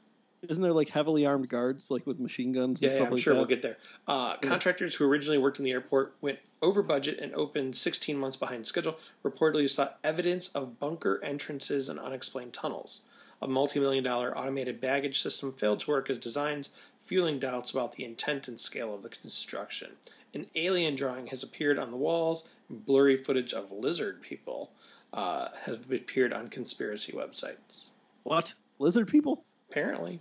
Isn't 0.48 0.62
there 0.62 0.74
like 0.74 0.90
heavily 0.90 1.26
armed 1.26 1.50
guards, 1.50 1.90
like 1.90 2.06
with 2.06 2.20
machine 2.20 2.52
guns 2.52 2.80
and 2.80 2.84
Yeah, 2.84 2.90
yeah 2.90 2.96
stuff 2.96 3.08
I'm 3.08 3.14
like 3.16 3.24
sure 3.24 3.34
that? 3.34 3.40
we'll 3.40 3.48
get 3.48 3.62
there. 3.64 3.78
Uh, 4.08 4.36
contractors 4.38 4.94
who 4.96 5.06
originally 5.10 5.40
worked 5.40 5.58
in 5.58 5.66
the 5.66 5.72
airport 5.72 6.16
went 6.22 6.38
over 6.62 6.84
budget 6.84 7.20
and 7.20 7.34
opened 7.34 7.76
16 7.76 8.16
months 8.18 8.38
behind 8.38 8.68
schedule. 8.68 8.98
Reportedly 9.24 9.68
saw 9.68 9.90
evidence 10.04 10.50
of 10.50 10.80
bunker 10.80 11.20
entrances 11.24 11.90
and 11.90 12.00
unexplained 12.00 12.54
tunnels. 12.54 13.02
A 13.42 13.48
multi-million 13.48 14.04
dollar 14.04 14.38
automated 14.38 14.80
baggage 14.80 15.20
system 15.20 15.52
failed 15.52 15.80
to 15.82 15.90
work 15.90 16.10
as 16.12 16.20
designed, 16.20 16.70
fueling 17.06 17.40
doubts 17.40 17.72
about 17.72 17.94
the 17.94 18.04
intent 18.04 18.48
and 18.48 18.60
scale 18.60 18.94
of 18.94 19.04
the 19.04 19.10
construction. 19.10 19.94
An 20.34 20.48
alien 20.56 20.96
drawing 20.96 21.28
has 21.28 21.44
appeared 21.44 21.80
on 21.80 21.92
the 21.92 21.98
walls. 21.98 22.50
and 22.68 22.86
Blurry 22.86 23.16
footage 23.16 23.54
of 23.54 23.72
lizard 23.72 24.22
people 24.22 24.72
uh, 25.14 25.48
have 25.66 25.90
appeared 25.92 26.34
on 26.34 26.50
conspiracy 26.50 27.14
websites. 27.14 27.86
What 28.24 28.54
lizard 28.80 29.08
people? 29.08 29.46
Apparently, 29.70 30.20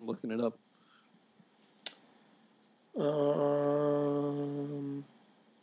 I'm 0.00 0.06
looking 0.06 0.30
it 0.30 0.40
up. 0.40 0.56
Um, 2.98 3.84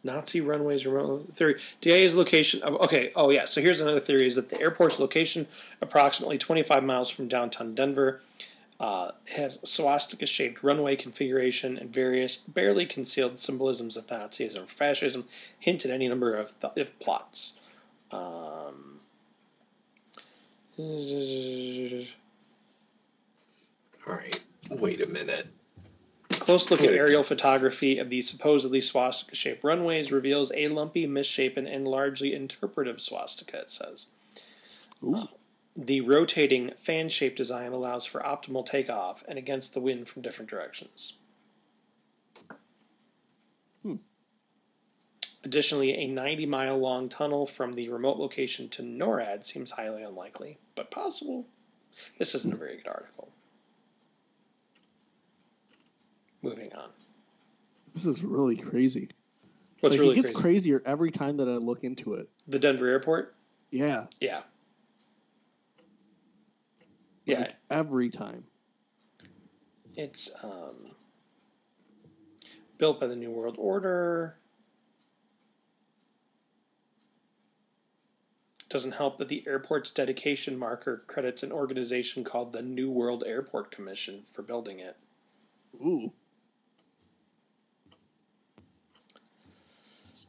Nazi 0.04 0.42
runways 0.42 0.86
remote 0.86 1.30
theory. 1.34 1.56
DIA's 1.82 2.16
location. 2.16 2.62
Of, 2.64 2.76
okay. 2.82 3.12
Oh 3.16 3.30
yeah. 3.30 3.46
So 3.46 3.62
here's 3.62 3.82
another 3.82 4.00
theory: 4.00 4.28
is 4.28 4.36
that 4.36 4.50
the 4.50 4.60
airport's 4.62 5.00
location, 5.00 5.48
approximately 5.82 6.38
25 6.38 6.84
miles 6.84 7.10
from 7.10 7.28
downtown 7.28 7.76
Denver, 7.76 8.22
uh, 8.80 9.12
has 9.36 9.60
swastika-shaped 9.70 10.64
runway 10.64 10.96
configuration 10.96 11.78
and 11.78 11.94
various 11.94 12.38
barely 12.38 12.86
concealed 12.86 13.38
symbolisms 13.38 13.98
of 13.98 14.08
Nazism, 14.08 14.64
or 14.64 14.68
fascism, 14.68 15.26
hint 15.60 15.84
at 15.84 15.92
any 15.92 16.08
number 16.08 16.36
of 16.36 16.58
th- 16.60 16.74
if 16.76 16.98
plots. 17.00 17.60
Um, 18.12 19.02
All 24.08 24.16
right, 24.16 24.40
wait 24.70 25.06
a 25.06 25.10
minute. 25.10 25.48
Close 26.30 26.72
look 26.72 26.82
at 26.82 26.94
aerial 26.94 27.24
photography 27.24 28.00
of 28.00 28.10
the 28.10 28.22
supposedly 28.22 28.80
swastika 28.80 29.36
shaped 29.36 29.64
runways 29.64 30.12
reveals 30.12 30.52
a 30.56 30.70
lumpy, 30.70 31.06
misshapen, 31.06 31.68
and 31.68 31.88
largely 31.88 32.34
interpretive 32.34 33.02
swastika, 33.02 33.60
it 33.60 33.70
says. 33.70 34.08
Ooh. 35.04 35.28
The 35.80 36.02
rotating 36.02 36.72
fan 36.72 37.08
shaped 37.08 37.38
design 37.38 37.72
allows 37.72 38.06
for 38.06 38.20
optimal 38.20 38.66
takeoff 38.66 39.24
and 39.30 39.40
against 39.40 39.74
the 39.74 39.80
wind 39.80 40.10
from 40.10 40.22
different 40.22 40.52
directions. 40.52 41.14
Hmm. 43.82 43.96
Additionally, 45.42 45.94
a 45.94 46.08
90 46.08 46.46
mile 46.48 46.78
long 46.78 47.08
tunnel 47.08 47.46
from 47.46 47.74
the 47.74 47.88
remote 47.88 48.18
location 48.18 48.68
to 48.70 48.82
NORAD 48.82 49.46
seems 49.46 49.72
highly 49.72 50.04
unlikely, 50.04 50.58
but 50.76 50.92
possible. 50.92 51.46
This 52.18 52.36
isn't 52.36 52.54
a 52.54 52.58
very 52.58 52.76
good 52.76 52.90
article. 52.90 53.30
Moving 56.42 56.74
on. 56.74 56.90
This 57.94 58.06
is 58.06 58.22
really 58.22 58.58
crazy. 58.58 59.08
What's 59.80 59.94
like, 59.94 60.02
really 60.02 60.12
it 60.12 60.16
gets 60.16 60.32
crazy? 60.32 60.42
crazier 60.42 60.84
every 60.86 61.12
time 61.12 61.38
that 61.38 61.48
I 61.48 61.56
look 61.56 61.86
into 61.86 62.16
it. 62.16 62.28
The 62.50 62.60
Denver 62.60 62.88
airport? 62.88 63.34
Yeah. 63.72 64.08
Yeah. 64.20 64.42
Yeah, 67.30 67.40
Like, 67.40 67.56
every 67.70 68.10
time. 68.10 68.46
it's 69.96 70.32
um, 70.44 70.96
built 72.78 73.00
by 73.00 73.08
the 73.08 73.16
New 73.16 73.32
World 73.32 73.56
Order. 73.58 74.38
Doesn't 78.70 78.94
help 78.94 79.18
that 79.18 79.30
the 79.30 79.44
airport's 79.48 79.90
dedication 79.92 80.58
marker 80.58 81.04
credits 81.08 81.42
an 81.42 81.52
organization 81.52 82.24
called 82.24 82.54
the 82.54 82.62
New 82.62 82.90
World 82.92 83.24
Airport 83.26 83.72
Commission 83.72 84.24
for 84.32 84.44
building 84.44 84.80
it. 84.80 84.96
Ooh. 85.76 86.14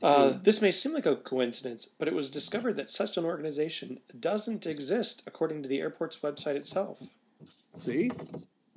Uh, 0.03 0.31
this 0.43 0.63
may 0.63 0.71
seem 0.71 0.95
like 0.95 1.05
a 1.07 1.17
coincidence, 1.17 1.87
but 1.87 2.09
it 2.09 2.15
was 2.15 2.31
discovered 2.31 2.77
that 2.77 2.89
such 2.89 3.17
an 3.19 3.25
organization 3.25 4.01
doesn't 4.19 4.65
exist 4.67 5.23
according 5.27 5.63
to 5.63 5.69
the 5.69 5.79
airport's 5.81 6.19
website 6.21 6.55
itself. 6.57 7.01
See? 7.75 8.11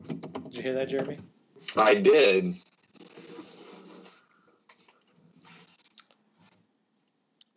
Did 0.06 0.56
you 0.58 0.62
hear 0.62 0.74
that, 0.74 0.90
Jeremy? 0.90 1.18
I 1.78 1.96
did. 1.96 2.56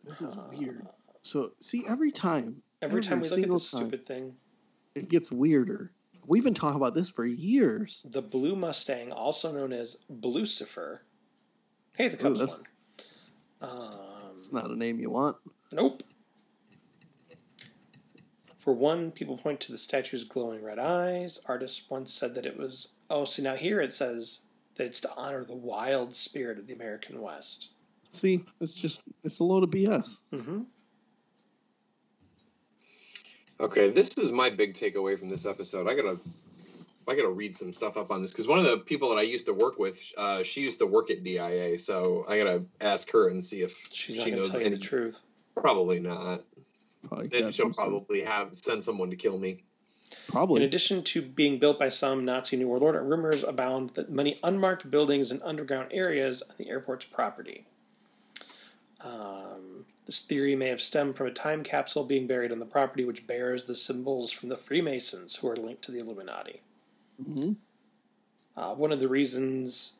This 0.05 0.21
is 0.21 0.35
weird. 0.57 0.87
So, 1.23 1.51
see, 1.59 1.83
every 1.89 2.11
time, 2.11 2.61
Every 2.81 3.01
time 3.01 3.19
we 3.19 3.27
look 3.29 3.39
at 3.39 3.41
single 3.43 3.59
this 3.59 3.71
time, 3.71 3.81
stupid 3.81 4.05
thing, 4.05 4.35
it 4.95 5.09
gets 5.09 5.31
weirder. 5.31 5.91
We've 6.25 6.43
been 6.43 6.53
talking 6.53 6.77
about 6.77 6.95
this 6.95 7.09
for 7.09 7.25
years. 7.25 8.01
the 8.05 8.21
Blue 8.21 8.55
Mustang, 8.55 9.11
also 9.11 9.51
known 9.51 9.73
as 9.73 9.97
Blucifer. 10.11 10.99
Hey, 11.97 12.07
the 12.09 12.15
Ooh, 12.17 12.21
Cubs 12.21 12.39
that's- 12.39 12.57
won. 12.57 12.67
Um, 13.61 14.35
It's 14.37 14.51
not 14.53 14.69
a 14.69 14.75
name 14.75 14.99
you 14.99 15.09
want. 15.09 15.37
nope. 15.73 16.03
For 18.57 18.73
one, 18.73 19.11
people 19.11 19.37
point 19.37 19.61
to 19.61 19.71
the 19.71 19.77
statue's 19.77 20.25
glowing 20.25 20.61
red 20.61 20.77
eyes. 20.77 21.39
Artists 21.45 21.89
once 21.89 22.11
said 22.13 22.35
that 22.35 22.45
it 22.45 22.57
was. 22.57 22.89
Oh, 23.09 23.23
see, 23.23 23.41
now 23.41 23.55
here 23.55 23.79
it 23.79 23.93
says 23.93 24.41
that 24.75 24.85
it's 24.87 24.99
to 25.01 25.11
honor 25.15 25.45
the 25.45 25.55
wild 25.55 26.13
spirit 26.13 26.59
of 26.59 26.67
the 26.67 26.73
American 26.73 27.21
West. 27.21 27.69
See, 28.09 28.43
it's 28.59 28.73
just, 28.73 29.03
it's 29.23 29.39
a 29.39 29.43
load 29.45 29.63
of 29.63 29.69
BS. 29.69 30.17
Mm-hmm. 30.33 30.61
Okay, 33.59 33.89
this 33.89 34.09
is 34.17 34.31
my 34.31 34.49
big 34.49 34.73
takeaway 34.73 35.17
from 35.17 35.29
this 35.29 35.45
episode. 35.45 35.87
I 35.87 35.95
gotta 35.95 36.19
I 37.09 37.15
gotta 37.15 37.29
read 37.29 37.55
some 37.55 37.71
stuff 37.73 37.95
up 37.97 38.11
on 38.11 38.21
this 38.21 38.31
because 38.31 38.47
one 38.47 38.59
of 38.59 38.65
the 38.65 38.77
people 38.79 39.09
that 39.09 39.17
I 39.17 39.21
used 39.23 39.45
to 39.45 39.53
work 39.53 39.79
with, 39.79 40.01
uh, 40.17 40.43
she 40.43 40.61
used 40.61 40.79
to 40.79 40.85
work 40.85 41.09
at 41.09 41.23
DIA, 41.23 41.77
so 41.77 42.25
I 42.27 42.37
gotta 42.37 42.63
ask 42.81 43.09
her 43.11 43.29
and 43.29 43.43
see 43.43 43.61
if 43.61 43.87
She's 43.91 44.15
she 44.15 44.25
going 44.31 44.35
knows 44.35 44.51
tell 44.51 44.61
you 44.61 44.69
the 44.69 44.77
truth. 44.77 45.19
Probably 45.55 45.99
not. 45.99 46.43
Probably, 47.07 47.27
Then 47.27 47.51
she'll 47.51 47.71
some- 47.73 47.89
probably 47.91 48.21
have 48.23 48.53
send 48.53 48.83
someone 48.83 49.09
to 49.09 49.15
kill 49.15 49.37
me. 49.37 49.63
Probably. 50.27 50.61
In 50.61 50.67
addition 50.67 51.03
to 51.03 51.21
being 51.21 51.59
built 51.59 51.77
by 51.79 51.89
some 51.89 52.23
Nazi 52.23 52.55
New 52.55 52.67
World 52.69 52.83
Order, 52.83 53.03
rumors 53.03 53.43
abound 53.43 53.91
that 53.91 54.09
many 54.09 54.39
unmarked 54.43 54.89
buildings 54.89 55.31
and 55.31 55.41
underground 55.43 55.89
areas 55.91 56.41
on 56.43 56.55
the 56.57 56.69
airport's 56.69 57.05
property. 57.05 57.65
Um, 59.01 59.85
this 60.05 60.21
theory 60.21 60.55
may 60.55 60.67
have 60.69 60.81
stemmed 60.81 61.17
from 61.17 61.27
a 61.27 61.31
time 61.31 61.63
capsule 61.63 62.03
being 62.05 62.25
buried 62.25 62.51
on 62.53 62.59
the 62.59 62.65
property, 62.65 63.03
which 63.03 63.27
bears 63.27 63.65
the 63.65 63.75
symbols 63.75 64.31
from 64.31 64.47
the 64.49 64.57
Freemasons, 64.57 65.35
who 65.37 65.49
are 65.49 65.55
linked 65.55 65.81
to 65.83 65.91
the 65.91 65.99
Illuminati. 65.99 66.61
Mhm. 67.21 67.55
Uh, 68.55 68.73
one 68.75 68.91
of 68.91 68.99
the 68.99 69.07
reasons 69.07 69.93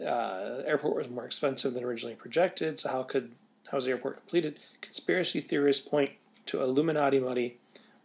uh, 0.00 0.62
airport 0.66 0.96
was 0.96 1.08
more 1.08 1.24
expensive 1.24 1.74
than 1.74 1.84
originally 1.84 2.16
projected. 2.16 2.78
So 2.78 2.90
how 2.90 3.02
could 3.02 3.32
how 3.70 3.78
was 3.78 3.84
the 3.84 3.92
airport 3.92 4.16
completed? 4.18 4.58
Conspiracy 4.80 5.40
theorists 5.40 5.86
point 5.86 6.12
to 6.46 6.60
Illuminati 6.60 7.18
money, 7.20 7.58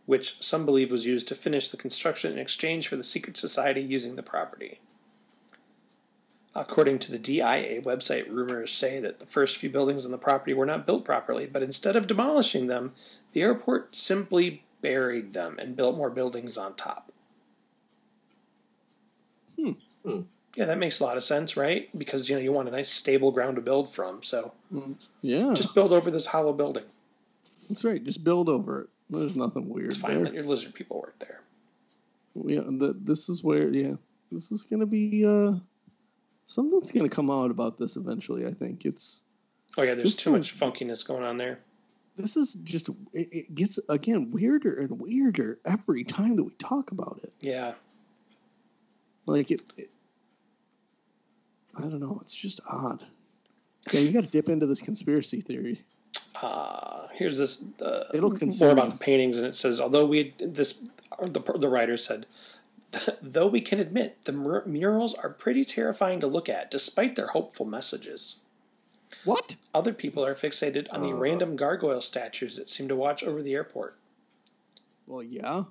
which 0.06 0.42
some 0.42 0.66
believe 0.66 0.92
was 0.92 1.06
used 1.06 1.28
to 1.28 1.36
finish 1.36 1.70
the 1.70 1.78
construction 1.78 2.32
in 2.34 2.40
exchange 2.40 2.88
for 2.88 2.96
the 2.96 3.04
secret 3.04 3.38
society 3.38 3.82
using 3.82 4.16
the 4.16 4.24
property. 4.24 4.80
According 6.56 7.00
to 7.00 7.12
the 7.12 7.20
DIA 7.20 7.82
website, 7.82 8.28
rumors 8.30 8.72
say 8.72 9.00
that 9.00 9.20
the 9.20 9.26
first 9.26 9.58
few 9.58 9.70
buildings 9.70 10.06
on 10.06 10.12
the 10.12 10.18
property 10.18 10.54
were 10.54 10.66
not 10.66 10.86
built 10.86 11.06
properly, 11.06 11.46
but 11.46 11.62
instead 11.64 11.96
of 11.96 12.08
demolishing 12.08 12.68
them, 12.68 12.94
the 13.34 13.42
airport 13.42 13.96
simply 13.96 14.64
buried 14.82 15.34
them 15.34 15.58
and 15.60 15.76
built 15.76 15.96
more 15.96 16.10
buildings 16.10 16.58
on 16.58 16.74
top. 16.76 17.12
Hmm. 19.60 19.72
Hmm. 20.10 20.22
Yeah, 20.56 20.66
that 20.66 20.78
makes 20.78 21.00
a 21.00 21.04
lot 21.04 21.16
of 21.18 21.24
sense, 21.24 21.56
right? 21.56 21.90
Because 21.98 22.30
you 22.30 22.36
know 22.36 22.42
you 22.42 22.52
want 22.52 22.68
a 22.68 22.72
nice 22.72 22.90
stable 22.90 23.32
ground 23.32 23.56
to 23.58 23.62
build 23.62 23.94
from, 23.94 24.24
so 24.24 24.54
Yeah, 25.22 25.54
just 25.56 25.76
build 25.76 25.92
over 25.94 26.10
this 26.12 26.26
hollow 26.28 26.54
building. 26.54 26.86
that's 27.68 27.84
right. 27.84 28.04
Just 28.04 28.24
build 28.24 28.50
over 28.50 28.82
it. 28.82 28.90
There's 29.10 29.36
nothing 29.36 29.70
weird 29.70 29.88
It's 29.88 29.98
fine 29.98 30.24
that 30.24 30.34
your 30.34 30.44
lizard 30.44 30.74
people 30.74 31.00
work 31.02 31.18
there. 31.20 31.44
Yeah, 32.46 32.62
the, 32.66 32.96
this 33.00 33.28
is 33.30 33.44
where. 33.44 33.70
Yeah, 33.70 33.96
this 34.32 34.52
is 34.52 34.64
gonna 34.64 34.86
be. 34.86 35.26
uh 35.26 35.54
Something's 36.46 36.92
gonna 36.92 37.10
come 37.10 37.30
out 37.30 37.52
about 37.52 37.78
this 37.78 37.96
eventually. 37.96 38.48
I 38.48 38.52
think 38.52 38.86
it's. 38.86 39.22
Oh 39.78 39.84
yeah, 39.84 39.94
there's 39.94 40.16
too 40.16 40.32
much 40.32 40.58
funkiness 40.60 41.06
going 41.06 41.24
on 41.24 41.38
there. 41.38 41.60
This 42.16 42.36
is 42.36 42.54
just. 42.64 42.90
It, 43.14 43.30
it 43.32 43.56
gets 43.56 43.80
again 43.88 44.32
weirder 44.32 44.80
and 44.80 45.00
weirder 45.00 45.60
every 45.66 46.04
time 46.04 46.36
that 46.38 46.44
we 46.44 46.54
talk 46.56 46.92
about 46.92 47.20
it. 47.24 47.34
Yeah, 47.42 47.74
Like 49.32 49.52
it. 49.52 49.62
it 49.78 49.90
I 51.78 51.82
don't 51.82 52.00
know. 52.00 52.20
It's 52.22 52.36
just 52.36 52.60
odd. 52.70 53.06
Yeah, 53.92 54.02
you 54.02 54.12
got 54.12 54.24
to 54.24 54.30
dip 54.30 54.50
into 54.50 54.66
this 54.66 54.82
conspiracy 54.82 55.42
theory. 55.42 55.82
uh, 56.42 57.08
here's 57.16 57.38
this 57.38 57.64
uh, 57.82 58.04
It'll 58.14 58.34
more 58.60 58.72
about 58.72 58.92
the 58.92 58.98
paintings, 59.00 59.38
and 59.38 59.46
it 59.46 59.56
says, 59.56 59.80
although 59.80 60.06
we 60.06 60.34
this 60.40 60.80
the 61.22 61.40
the 61.58 61.70
writer 61.70 61.96
said, 61.98 62.26
though 63.22 63.48
we 63.48 63.62
can 63.62 63.80
admit 63.80 64.26
the 64.26 64.32
mur- 64.34 64.64
murals 64.66 65.14
are 65.16 65.30
pretty 65.30 65.64
terrifying 65.66 66.20
to 66.20 66.28
look 66.28 66.50
at, 66.50 66.70
despite 66.72 67.16
their 67.16 67.28
hopeful 67.28 67.66
messages. 67.66 68.38
What? 69.26 69.56
Other 69.74 69.94
people 69.94 70.24
are 70.26 70.36
fixated 70.36 70.88
on 70.92 71.02
the 71.02 71.10
Uh. 71.12 71.16
random 71.16 71.56
gargoyle 71.56 72.02
statues 72.02 72.58
that 72.58 72.70
seem 72.70 72.88
to 72.88 72.96
watch 72.96 73.24
over 73.24 73.42
the 73.42 73.54
airport. 73.54 73.98
Well, 75.08 75.24
yeah. 75.24 75.64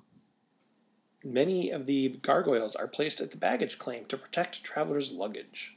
Many 1.23 1.69
of 1.69 1.85
the 1.85 2.09
gargoyles 2.21 2.75
are 2.75 2.87
placed 2.87 3.19
at 3.19 3.31
the 3.31 3.37
baggage 3.37 3.77
claim 3.77 4.05
to 4.05 4.17
protect 4.17 4.63
travelers' 4.63 5.11
luggage. 5.11 5.75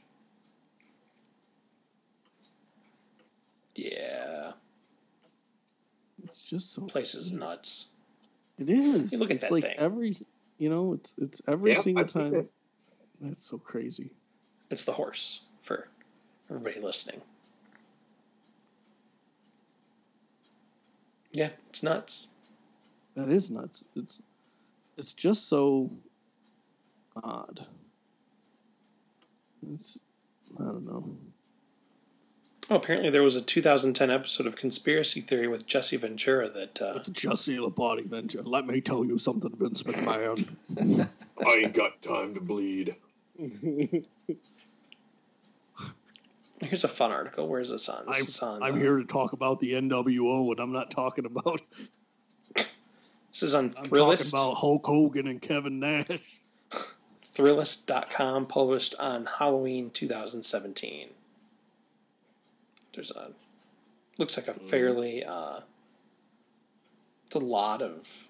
Yeah, 3.75 4.51
It's 6.23 6.39
just 6.39 6.71
so. 6.71 6.83
place 6.83 7.15
is 7.15 7.31
nuts. 7.31 7.87
It 8.59 8.69
is. 8.69 9.11
You 9.11 9.17
look 9.17 9.31
at 9.31 9.37
it's 9.37 9.45
that 9.45 9.51
like 9.51 9.63
thing. 9.63 9.75
every. 9.77 10.17
You 10.59 10.69
know, 10.69 10.93
it's 10.93 11.13
it's 11.17 11.41
every 11.47 11.71
Yeah, 11.71 11.79
single 11.79 12.05
time. 12.05 12.35
it. 12.35 12.51
That's 13.19 13.43
so 13.43 13.57
crazy. 13.57 14.11
It's 14.69 14.85
the 14.85 14.91
horse 14.93 15.41
for 15.61 15.87
everybody 16.49 16.79
listening. 16.79 17.21
Yeah, 21.31 21.49
it's 21.67 21.81
nuts. 21.81 22.27
That 23.15 23.29
is 23.29 23.49
nuts. 23.49 23.83
It's 23.95 24.21
it's 24.97 25.13
just 25.13 25.47
so 25.47 25.91
odd. 27.23 27.65
It's 29.73 29.99
I 30.59 30.65
don't 30.65 30.85
know. 30.85 31.17
Oh, 32.69 32.75
apparently 32.75 33.09
there 33.09 33.23
was 33.23 33.35
a 33.35 33.41
2010 33.41 34.09
episode 34.09 34.47
of 34.47 34.55
Conspiracy 34.55 35.19
Theory 35.19 35.47
with 35.47 35.65
Jesse 35.65 35.97
Ventura 35.97 36.47
that 36.49 36.81
uh, 36.81 36.93
It's 36.95 37.09
Jesse 37.09 37.57
the 37.57 37.69
Body 37.69 38.03
Ventura. 38.03 38.43
Let 38.43 38.65
me 38.65 38.79
tell 38.79 39.03
you 39.03 39.17
something, 39.17 39.53
Vince 39.55 39.83
McMahon. 39.83 40.47
I 41.45 41.51
ain't 41.51 41.73
got 41.73 42.01
time 42.01 42.33
to 42.35 42.41
bleed. 42.41 42.95
here's 46.61 46.83
a 46.83 46.87
fun 46.87 47.11
article. 47.11 47.47
Where's 47.47 47.69
this 47.69 47.89
on? 47.89 48.05
This 48.05 48.17
I'm, 48.17 48.27
is 48.27 48.39
on. 48.39 48.63
I'm 48.63 48.75
uh, 48.75 48.77
here 48.77 48.97
to 48.97 49.05
talk 49.05 49.33
about 49.33 49.59
the 49.59 49.73
NWO, 49.73 50.51
and 50.51 50.59
I'm 50.59 50.71
not 50.71 50.89
talking 50.89 51.25
about. 51.25 51.61
This 53.33 53.43
is 53.43 53.55
on 53.55 53.65
I'm 53.65 53.69
talking 53.71 53.91
Thrillist. 53.91 54.29
about 54.29 54.55
Hulk 54.59 54.85
Hogan 54.85 55.27
and 55.27 55.41
Kevin 55.41 55.79
Nash. 55.79 56.05
Thrillist.com 57.35 58.45
published 58.45 58.93
on 58.99 59.25
Halloween 59.39 59.89
2017. 59.89 61.09
There's 62.93 63.09
a 63.11 63.31
looks 64.19 64.37
like 64.37 64.47
a 64.47 64.53
fairly 64.53 65.23
uh, 65.25 65.61
it's 67.25 67.35
a 67.35 67.39
lot 67.39 67.81
of 67.81 68.27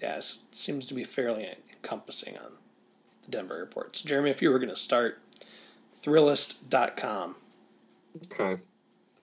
yeah, 0.00 0.16
it 0.16 0.36
seems 0.50 0.86
to 0.86 0.94
be 0.94 1.04
fairly 1.04 1.46
encompassing 1.74 2.38
on 2.38 2.52
the 3.22 3.30
Denver 3.30 3.58
airports. 3.58 4.00
Jeremy, 4.00 4.30
if 4.30 4.40
you 4.40 4.50
were 4.50 4.58
going 4.58 4.70
to 4.70 4.76
start 4.76 5.20
Thrillist.com, 6.02 7.36
Okay. 8.32 8.62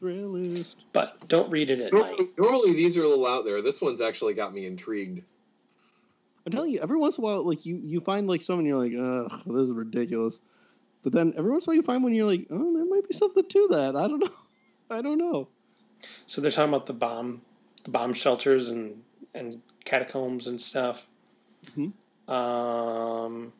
Thrillist. 0.01 0.75
but 0.93 1.27
don't 1.27 1.49
read 1.51 1.69
it 1.69 1.79
at 1.79 1.91
night. 1.91 2.01
Normally, 2.01 2.27
normally 2.37 2.73
these 2.73 2.95
are 2.97 3.03
a 3.03 3.07
little 3.07 3.25
out 3.25 3.45
there. 3.45 3.61
This 3.61 3.81
one's 3.81 4.01
actually 4.01 4.33
got 4.35 4.53
me 4.53 4.65
intrigued. 4.65 5.23
I'm 6.45 6.51
telling 6.51 6.71
you, 6.71 6.79
every 6.81 6.97
once 6.97 7.17
in 7.17 7.23
a 7.23 7.25
while, 7.27 7.43
like 7.45 7.65
you, 7.65 7.81
you 7.83 7.99
find 7.99 8.27
like 8.27 8.41
someone 8.41 8.65
you're 8.65 8.77
like, 8.77 8.93
"Ugh, 8.93 9.41
this 9.47 9.67
is 9.67 9.73
ridiculous." 9.73 10.39
But 11.03 11.13
then 11.13 11.33
every 11.37 11.51
once 11.51 11.65
in 11.65 11.69
a 11.69 11.71
while, 11.71 11.75
you 11.77 11.83
find 11.83 12.03
one, 12.03 12.13
you're 12.13 12.25
like, 12.25 12.47
"Oh, 12.49 12.73
there 12.75 12.85
might 12.85 13.07
be 13.07 13.13
something 13.15 13.43
to 13.47 13.67
that." 13.71 13.95
I 13.95 14.07
don't 14.07 14.19
know. 14.23 14.29
I 14.89 15.01
don't 15.01 15.17
know. 15.17 15.47
So 16.25 16.41
they're 16.41 16.51
talking 16.51 16.69
about 16.73 16.85
the 16.85 16.93
bomb, 16.93 17.41
the 17.83 17.91
bomb 17.91 18.13
shelters 18.13 18.69
and 18.69 19.03
and 19.33 19.61
catacombs 19.83 20.47
and 20.47 20.61
stuff. 20.61 21.07
Mhm. 21.75 21.91
Um, 22.31 23.51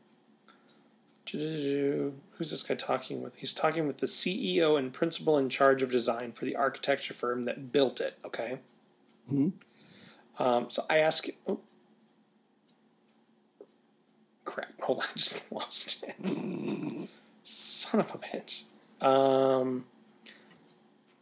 who's 2.38 2.52
this 2.52 2.64
guy 2.64 2.76
talking 2.76 3.22
with? 3.22 3.36
He's 3.36 3.54
talking 3.54 3.88
with 3.88 3.98
the 3.98 4.08
CEO 4.08 4.78
and 4.78 4.94
principal 4.94 5.38
in 5.38 5.50
charge 5.50 5.82
of 5.82 5.92
design 5.92 6.32
for 6.32 6.46
the 6.46 6.56
architecture 6.56 7.14
firm 7.14 7.44
that 7.44 7.72
built 7.72 8.00
it. 8.00 8.18
Okay. 8.26 8.60
Mhm. 9.32 9.54
Um, 10.40 10.70
so 10.70 10.86
I 10.90 11.00
ask. 11.00 11.28
Oh, 11.48 11.60
crap! 14.46 14.70
Hold 14.82 15.00
on, 15.00 15.06
I 15.06 15.18
just 15.18 15.52
lost 15.52 16.06
it. 16.08 17.10
Son 17.44 18.00
of 18.02 18.14
a 18.14 18.18
bitch. 18.18 18.64
Um. 19.06 19.86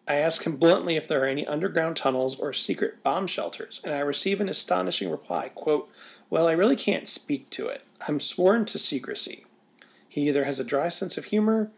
I 0.07 0.15
ask 0.17 0.43
him 0.43 0.57
bluntly 0.57 0.97
if 0.97 1.07
there 1.07 1.23
are 1.23 1.27
any 1.27 1.47
underground 1.47 1.95
tunnels 1.95 2.35
or 2.35 2.53
secret 2.53 3.01
bomb 3.01 3.25
shelters, 3.25 3.81
and 3.83 3.91
I 3.91 4.01
receive 4.01 4.39
an 4.39 4.47
astonishing 4.47 5.09
reply, 5.09 5.49
quote, 5.55 5.89
Well, 6.29 6.47
I 6.47 6.51
really 6.51 6.75
can't 6.75 7.07
speak 7.07 7.49
to 7.51 7.67
it. 7.69 7.81
I'm 8.07 8.19
sworn 8.19 8.65
to 8.65 8.77
secrecy. 8.77 9.45
He 10.15 10.29
either 10.29 10.45
has 10.45 10.61
a 10.61 10.63
dry 10.63 10.87
sense 10.87 11.17
of 11.17 11.25
humor 11.25 11.71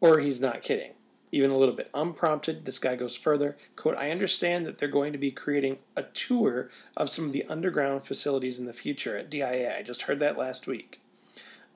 or 0.00 0.20
he's 0.20 0.40
not 0.40 0.62
kidding. 0.62 0.94
Even 1.30 1.50
a 1.50 1.58
little 1.58 1.74
bit 1.74 1.90
unprompted, 1.92 2.64
this 2.64 2.78
guy 2.78 2.96
goes 2.96 3.14
further. 3.14 3.58
Quote, 3.76 3.98
I 3.98 4.10
understand 4.10 4.64
that 4.64 4.78
they're 4.78 4.88
going 4.88 5.12
to 5.12 5.18
be 5.18 5.30
creating 5.30 5.80
a 5.94 6.04
tour 6.04 6.70
of 6.96 7.10
some 7.10 7.26
of 7.26 7.32
the 7.34 7.44
underground 7.50 8.06
facilities 8.06 8.58
in 8.58 8.64
the 8.64 8.72
future 8.72 9.18
at 9.18 9.28
DIA. 9.28 9.76
I 9.76 9.82
just 9.82 10.02
heard 10.02 10.20
that 10.20 10.38
last 10.38 10.66
week. 10.66 11.02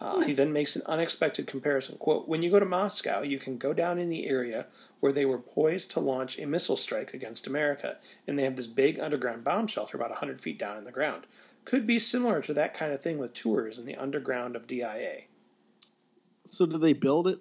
Uh, 0.01 0.21
he 0.21 0.33
then 0.33 0.55
makes 0.55 0.75
an 0.75 0.81
unexpected 0.87 1.47
comparison. 1.47 1.99
Quote, 1.99 2.27
when 2.27 2.43
you 2.43 2.51
go 2.51 2.61
to 2.61 2.65
Moscow, 2.65 3.21
you 3.21 3.39
can 3.39 3.59
go 3.59 3.75
down 3.75 3.99
in 3.99 4.09
the 4.09 4.27
area 4.27 4.69
where 5.01 5.13
they 5.13 5.27
were 5.27 5.37
poised 5.37 5.91
to 5.91 6.01
launch 6.01 6.39
a 6.39 6.47
missile 6.47 6.79
strike 6.79 7.13
against 7.13 7.47
America, 7.47 7.99
and 8.27 8.39
they 8.39 8.45
have 8.45 8.57
this 8.57 8.69
big 8.69 8.99
underground 8.99 9.45
bomb 9.45 9.67
shelter 9.67 9.99
about 9.99 10.09
100 10.09 10.41
feet 10.41 10.59
down 10.59 10.79
in 10.79 10.85
the 10.85 10.93
ground. 10.93 11.27
Could 11.67 11.87
be 11.87 11.99
similar 11.99 12.41
to 12.41 12.55
that 12.55 12.73
kind 12.73 12.95
of 12.95 13.03
thing 13.03 13.19
with 13.19 13.35
tours 13.35 13.79
in 13.79 13.85
the 13.85 13.97
underground 13.97 14.57
of 14.57 14.67
DIA. 14.67 15.25
So 16.51 16.67
do 16.67 16.79
they 16.79 16.93
build 16.93 17.29
it? 17.29 17.39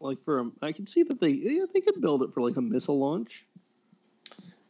Like 0.00 0.22
for 0.24 0.40
a, 0.40 0.50
I 0.60 0.72
can 0.72 0.86
see 0.86 1.02
that 1.04 1.20
they 1.20 1.30
yeah 1.30 1.64
they 1.72 1.80
could 1.80 2.00
build 2.00 2.22
it 2.22 2.32
for 2.34 2.40
like 2.40 2.56
a 2.56 2.62
missile 2.62 2.98
launch. 2.98 3.46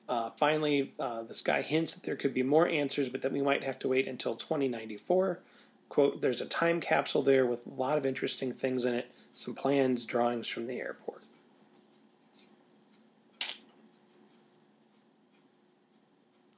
Uh, 0.09 0.31
finally, 0.31 0.93
uh, 0.99 1.23
this 1.23 1.41
guy 1.41 1.63
hints 1.63 1.95
that 1.95 2.03
there 2.03 2.17
could 2.17 2.35
be 2.35 2.43
more 2.43 2.69
answers, 2.69 3.09
but 3.09 3.23
that 3.23 3.33
we 3.33 3.41
might 3.41 3.65
have 3.65 3.79
to 3.79 3.89
wait 3.89 4.07
until 4.07 4.37
2094. 4.37 5.41
Quote, 5.89 6.21
there's 6.21 6.41
a 6.41 6.47
time 6.47 6.81
capsule 6.81 7.23
there 7.23 7.47
with 7.47 7.67
a 7.67 7.71
lot 7.71 7.97
of 7.97 8.05
interesting 8.05 8.53
things 8.53 8.85
in 8.85 8.95
it, 8.95 9.11
some 9.33 9.55
plans, 9.55 10.05
drawings 10.05 10.49
from 10.49 10.67
the 10.67 10.81
airport. 10.81 11.23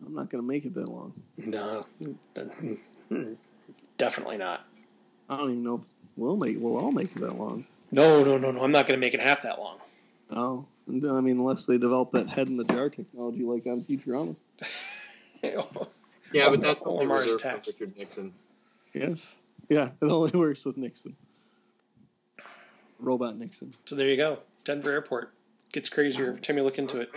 I'm 0.04 0.14
not 0.14 0.30
going 0.30 0.42
to 0.42 0.46
make 0.46 0.64
it 0.64 0.74
that 0.74 0.88
long. 0.88 1.14
No, 1.36 1.86
definitely 3.98 4.38
not. 4.38 4.66
I 5.28 5.36
don't 5.36 5.50
even 5.50 5.64
know 5.64 5.76
if 5.76 5.82
we'll 6.16 6.36
make. 6.36 6.56
We'll 6.58 6.76
all 6.76 6.92
make 6.92 7.14
it 7.16 7.20
that 7.20 7.38
long. 7.38 7.66
No, 7.90 8.24
no, 8.24 8.38
no, 8.38 8.50
no. 8.50 8.62
I'm 8.62 8.72
not 8.72 8.86
going 8.86 9.00
to 9.00 9.04
make 9.04 9.14
it 9.14 9.20
half 9.20 9.42
that 9.42 9.58
long. 9.58 9.78
Oh, 10.30 10.66
and, 10.86 11.04
I 11.10 11.20
mean, 11.20 11.38
unless 11.38 11.64
they 11.64 11.78
develop 11.78 12.12
that 12.12 12.28
head 12.28 12.48
in 12.48 12.56
the 12.56 12.64
jar 12.64 12.90
technology 12.90 13.42
like 13.42 13.66
on 13.66 13.82
Futurama. 13.82 14.36
Yeah, 16.32 16.48
but 16.50 16.62
that's 16.62 16.82
only 16.84 17.06
Mars 17.06 17.26
reserved 17.26 17.42
for 17.42 17.70
Richard 17.70 17.96
Nixon. 17.96 18.32
Yeah, 18.92 19.14
yeah. 19.68 19.90
It 20.00 20.06
only 20.06 20.30
works 20.34 20.64
with 20.64 20.76
Nixon. 20.76 21.14
Robot 22.98 23.36
Nixon. 23.36 23.74
So 23.84 23.94
there 23.94 24.08
you 24.08 24.16
go. 24.16 24.40
Denver 24.64 24.90
Airport 24.90 25.32
gets 25.74 25.88
crazier 25.88 26.28
every 26.28 26.40
time 26.40 26.56
you 26.56 26.62
look 26.62 26.78
into 26.78 27.00
it. 27.00 27.10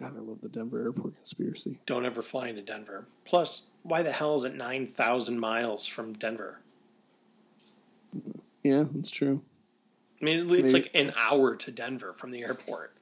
God, 0.00 0.16
I 0.16 0.20
love 0.20 0.40
the 0.42 0.48
Denver 0.48 0.82
airport 0.82 1.14
conspiracy. 1.16 1.78
Don't 1.84 2.06
ever 2.06 2.22
fly 2.22 2.48
into 2.48 2.62
Denver. 2.62 3.06
Plus, 3.24 3.66
why 3.82 4.02
the 4.02 4.12
hell 4.12 4.34
is 4.34 4.44
it 4.44 4.54
9,000 4.54 5.38
miles 5.38 5.86
from 5.86 6.14
Denver? 6.14 6.60
Yeah, 8.62 8.84
that's 8.92 9.10
true. 9.10 9.42
I 10.20 10.24
mean, 10.24 10.40
it's 10.40 10.50
Maybe- 10.50 10.72
like 10.72 10.90
an 10.94 11.12
hour 11.16 11.54
to 11.56 11.70
Denver 11.70 12.12
from 12.12 12.30
the 12.32 12.42
airport. 12.42 12.94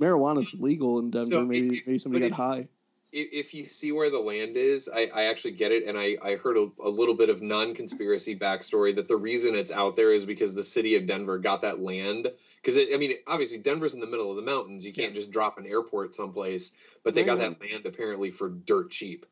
Marijuana's 0.00 0.52
legal 0.54 0.98
in 0.98 1.10
Denver. 1.10 1.28
So, 1.28 1.44
maybe 1.44 1.78
if- 1.78 1.86
maybe 1.86 1.98
somebody 1.98 2.28
but 2.28 2.36
got 2.36 2.56
high. 2.56 2.68
if, 3.12 3.28
if 3.32 3.54
you 3.54 3.64
see 3.64 3.92
where 3.92 4.10
the 4.10 4.18
land 4.20 4.56
is, 4.56 4.88
I, 4.92 5.08
I 5.14 5.24
actually 5.24 5.52
get 5.52 5.72
it, 5.72 5.86
and 5.86 5.96
I, 5.98 6.16
I 6.22 6.36
heard 6.36 6.56
a, 6.56 6.68
a 6.82 6.88
little 6.88 7.14
bit 7.14 7.28
of 7.30 7.42
non-conspiracy 7.42 8.36
backstory 8.36 8.94
that 8.96 9.08
the 9.08 9.16
reason 9.16 9.54
it's 9.54 9.70
out 9.72 9.94
there 9.96 10.12
is 10.12 10.24
because 10.24 10.54
the 10.54 10.62
city 10.62 10.94
of 10.96 11.06
Denver 11.06 11.38
got 11.38 11.60
that 11.62 11.80
land. 11.80 12.30
Because 12.62 12.76
I 12.92 12.96
mean, 12.96 13.12
obviously 13.26 13.58
Denver's 13.58 13.94
in 13.94 14.00
the 14.00 14.06
middle 14.06 14.30
of 14.30 14.36
the 14.36 14.42
mountains. 14.42 14.84
You 14.86 14.92
can't 14.92 15.10
Yeah. 15.10 15.16
just 15.16 15.30
drop 15.30 15.58
an 15.58 15.66
airport 15.66 16.14
someplace, 16.14 16.72
but 17.02 17.14
they 17.14 17.22
got 17.24 17.38
that 17.38 17.60
land 17.60 17.84
apparently 17.86 18.30
for 18.30 18.48
dirt 18.48 18.90
cheap. 18.90 19.26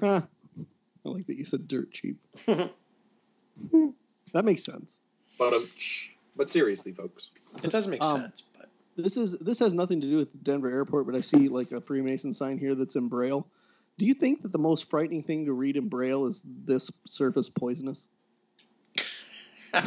Huh. 0.00 0.22
I 1.04 1.08
like 1.08 1.26
that 1.26 1.36
you 1.36 1.44
said 1.44 1.66
dirt 1.66 1.90
cheap. 1.92 2.18
that 4.32 4.44
makes 4.44 4.62
sense. 4.64 5.00
But 5.38 5.52
um, 5.52 5.68
but 6.36 6.48
seriously, 6.50 6.92
folks, 6.92 7.30
It 7.62 7.70
does 7.70 7.86
make 7.86 8.02
Um, 8.02 8.22
sense, 8.22 8.42
but 8.56 8.68
This 8.96 9.16
is 9.16 9.32
this 9.38 9.58
has 9.60 9.74
nothing 9.74 10.00
to 10.00 10.06
do 10.06 10.16
with 10.16 10.42
Denver 10.44 10.70
airport, 10.70 11.06
but 11.06 11.14
I 11.14 11.20
see 11.20 11.48
like 11.48 11.72
a 11.72 11.80
Freemason 11.80 12.32
sign 12.32 12.58
here 12.58 12.74
that's 12.74 12.96
in 12.96 13.08
Braille. 13.08 13.46
Do 13.98 14.06
you 14.06 14.14
think 14.14 14.42
that 14.42 14.52
the 14.52 14.58
most 14.58 14.88
frightening 14.90 15.22
thing 15.22 15.44
to 15.46 15.52
read 15.52 15.76
in 15.76 15.88
Braille 15.88 16.26
is 16.26 16.40
this 16.44 16.90
surface 17.06 17.48
poisonous? 17.50 18.08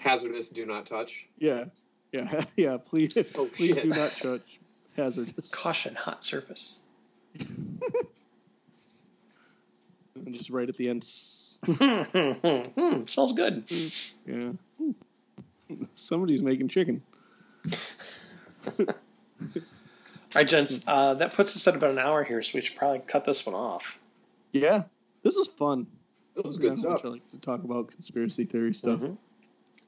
hazardous, 0.00 0.48
do 0.48 0.66
not 0.66 0.86
touch. 0.86 1.26
Yeah, 1.38 1.64
yeah, 2.12 2.44
yeah. 2.56 2.76
Please, 2.76 3.16
Oh, 3.34 3.46
please 3.46 3.74
shit. 3.74 3.82
do 3.82 3.88
not 3.90 4.12
touch 4.16 4.60
hazardous. 4.96 5.50
caution, 5.50 5.94
hot 5.94 6.24
surface. 6.24 6.78
And 10.24 10.34
just 10.34 10.50
right 10.50 10.68
at 10.68 10.76
the 10.76 10.88
end. 10.88 11.02
s- 11.04 11.58
Hmm, 11.66 13.04
smells 13.04 13.32
good. 13.32 13.64
Yeah. 14.26 14.52
Somebody's 15.94 16.42
making 16.42 16.68
chicken. 16.68 17.02
All 18.78 20.40
right, 20.40 20.48
gents, 20.48 20.82
uh, 20.86 21.14
that 21.14 21.32
puts 21.32 21.54
us 21.54 21.66
at 21.68 21.76
about 21.76 21.90
an 21.90 21.98
hour 21.98 22.24
here, 22.24 22.42
so 22.42 22.50
we 22.54 22.60
should 22.60 22.76
probably 22.76 23.00
cut 23.06 23.24
this 23.24 23.46
one 23.46 23.54
off. 23.54 23.98
Yeah, 24.52 24.84
this 25.22 25.36
is 25.36 25.46
fun. 25.48 25.86
It 26.36 26.44
was 26.44 26.56
good 26.58 26.70
how 26.70 26.74
stuff. 26.74 26.90
much 26.92 27.04
I 27.04 27.08
like 27.08 27.30
to 27.30 27.38
talk 27.38 27.62
about 27.62 27.88
conspiracy 27.88 28.44
theory 28.44 28.74
stuff. 28.74 29.00
Mhm. 29.00 29.16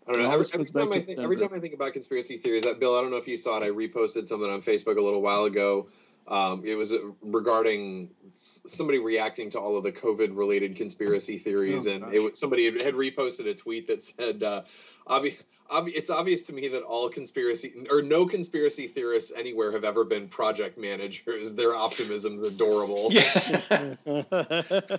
I 0.09 0.12
don't 0.12 0.22
know. 0.22 0.30
Every, 0.30 0.47
every 0.55 0.66
time 0.66 0.93
I 0.93 1.01
think, 1.01 1.18
every 1.18 1.37
time 1.37 1.49
I 1.53 1.59
think 1.59 1.74
about 1.74 1.93
conspiracy 1.93 2.37
theories, 2.37 2.62
that 2.62 2.78
Bill, 2.78 2.95
I 2.97 3.01
don't 3.01 3.11
know 3.11 3.16
if 3.16 3.26
you 3.26 3.37
saw 3.37 3.61
it. 3.61 3.64
I 3.64 3.70
reposted 3.70 4.28
something 4.28 4.49
on 4.49 4.62
Facebook 4.62 4.97
a 4.99 5.03
little 5.03 5.20
while 5.20 5.45
ago. 5.47 5.89
Um, 6.29 6.62
it 6.64 6.74
was 6.74 6.93
uh, 6.93 6.99
regarding 7.22 8.11
somebody 8.35 8.99
reacting 8.99 9.51
to 9.51 9.61
all 9.61 9.77
of 9.77 9.85
the 9.85 9.93
COVID-related 9.93 10.74
conspiracy 10.74 11.39
theories, 11.45 11.87
Oh, 11.87 11.93
and 11.93 12.12
it 12.12 12.20
was 12.20 12.39
somebody 12.39 12.64
had, 12.64 12.83
had 12.83 12.95
reposted 12.95 13.47
a 13.49 13.55
tweet 13.55 13.87
that 13.87 14.03
said, 14.03 14.43
uh, 14.43 14.62
obvi- 15.07 15.41
obvi- 15.70 15.93
"It's 15.95 16.11
obvious 16.11 16.43
to 16.43 16.53
me 16.53 16.66
that 16.68 16.83
all 16.83 17.09
conspiracy 17.09 17.87
or 17.91 18.03
no 18.03 18.27
conspiracy 18.27 18.89
theorists 18.89 19.33
anywhere 19.37 19.70
have 19.70 19.85
ever 19.85 20.05
been 20.05 20.27
project 20.27 20.77
managers. 20.79 21.55
Their 21.55 21.77
optimism 21.77 22.41
is 22.41 22.55
adorable." 22.55 23.09
Yeah. 23.12 23.95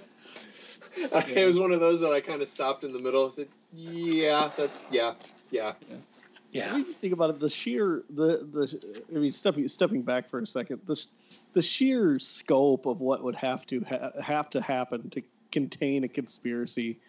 it 0.95 1.45
was 1.45 1.59
one 1.59 1.71
of 1.71 1.81
those 1.81 1.99
that 2.01 2.11
I 2.13 2.21
kind 2.21 2.41
of 2.41 2.47
stopped 2.47 2.85
in 2.85 2.93
the 2.93 2.99
middle 2.99 3.25
and 3.25 3.33
said, 3.33 3.47
"Yeah, 3.73 4.49
that's 4.57 4.81
yeah, 4.91 5.13
yeah." 5.51 5.73
yeah. 5.89 5.97
When 6.73 6.85
you 6.85 6.93
think 6.93 7.13
about 7.13 7.29
it, 7.31 7.39
the 7.39 7.49
sheer 7.49 8.03
the 8.09 8.47
the 8.51 9.03
I 9.15 9.19
mean, 9.19 9.31
stepping 9.31 9.67
stepping 9.67 10.01
back 10.01 10.29
for 10.29 10.39
a 10.39 10.47
second, 10.47 10.81
the 10.85 11.03
the 11.53 11.61
sheer 11.61 12.19
scope 12.19 12.85
of 12.85 13.01
what 13.01 13.23
would 13.23 13.35
have 13.35 13.65
to 13.67 13.83
ha- 13.87 14.11
have 14.21 14.49
to 14.51 14.61
happen 14.61 15.09
to 15.11 15.21
contain 15.51 16.03
a 16.03 16.07
conspiracy 16.07 16.99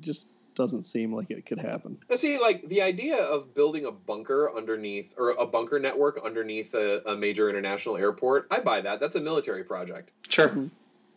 just 0.00 0.26
doesn't 0.54 0.84
seem 0.84 1.12
like 1.12 1.30
it 1.30 1.44
could 1.46 1.58
happen. 1.58 1.98
Now, 2.08 2.16
see, 2.16 2.38
like 2.38 2.66
the 2.68 2.82
idea 2.82 3.22
of 3.22 3.54
building 3.54 3.84
a 3.84 3.92
bunker 3.92 4.50
underneath 4.56 5.14
or 5.18 5.30
a 5.32 5.46
bunker 5.46 5.78
network 5.78 6.18
underneath 6.24 6.74
a, 6.74 7.02
a 7.06 7.16
major 7.16 7.48
international 7.48 7.96
airport, 7.96 8.48
I 8.50 8.60
buy 8.60 8.80
that. 8.80 8.98
That's 8.98 9.14
a 9.16 9.20
military 9.20 9.62
project. 9.62 10.12
Sure. 10.28 10.48
Mm-hmm. 10.48 10.66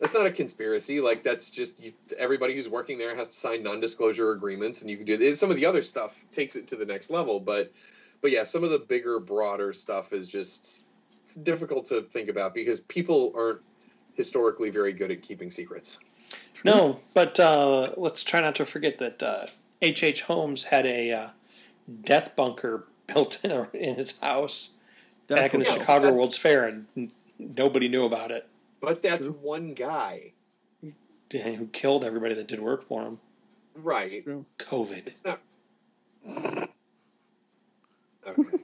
That's 0.00 0.14
not 0.14 0.26
a 0.26 0.30
conspiracy. 0.30 1.00
Like 1.00 1.22
that's 1.22 1.50
just 1.50 1.78
you, 1.78 1.92
everybody 2.18 2.54
who's 2.54 2.68
working 2.68 2.98
there 2.98 3.14
has 3.14 3.28
to 3.28 3.34
sign 3.34 3.62
non-disclosure 3.62 4.32
agreements, 4.32 4.80
and 4.80 4.90
you 4.90 4.96
can 4.96 5.04
do 5.06 5.32
some 5.32 5.50
of 5.50 5.56
the 5.56 5.66
other 5.66 5.82
stuff 5.82 6.24
takes 6.32 6.56
it 6.56 6.66
to 6.68 6.76
the 6.76 6.86
next 6.86 7.10
level. 7.10 7.38
But, 7.38 7.70
but 8.22 8.30
yeah, 8.30 8.42
some 8.42 8.64
of 8.64 8.70
the 8.70 8.78
bigger, 8.78 9.20
broader 9.20 9.72
stuff 9.74 10.12
is 10.12 10.26
just 10.26 10.80
difficult 11.42 11.84
to 11.86 12.02
think 12.02 12.28
about 12.28 12.54
because 12.54 12.80
people 12.80 13.32
aren't 13.36 13.60
historically 14.14 14.70
very 14.70 14.92
good 14.92 15.10
at 15.10 15.22
keeping 15.22 15.50
secrets. 15.50 15.98
No, 16.64 17.00
but 17.14 17.38
uh, 17.38 17.92
let's 17.96 18.24
try 18.24 18.40
not 18.40 18.54
to 18.56 18.66
forget 18.66 18.98
that 18.98 19.22
uh, 19.22 19.46
H. 19.82 20.02
H. 20.02 20.22
Holmes 20.22 20.64
had 20.64 20.86
a 20.86 21.10
uh, 21.12 21.28
death 22.02 22.34
bunker 22.36 22.86
built 23.06 23.38
in, 23.42 23.50
a, 23.50 23.68
in 23.74 23.96
his 23.96 24.18
house 24.20 24.72
back 25.26 25.54
in 25.54 25.60
the 25.60 25.66
Chicago 25.66 26.02
That's- 26.06 26.14
World's 26.14 26.36
Fair, 26.36 26.66
and 26.66 26.86
n- 26.96 27.12
nobody 27.38 27.88
knew 27.88 28.04
about 28.04 28.30
it. 28.30 28.46
But 28.80 29.02
that's 29.02 29.24
True. 29.26 29.38
one 29.40 29.74
guy, 29.74 30.32
Who 31.32 31.66
killed 31.68 32.04
everybody 32.04 32.34
that 32.34 32.48
did 32.48 32.60
work 32.60 32.82
for 32.82 33.02
him? 33.02 33.18
right? 33.74 34.22
True. 34.22 34.44
COVID. 34.58 35.06
It's 35.06 35.24
not. 35.24 35.40
Okay. 38.26 38.58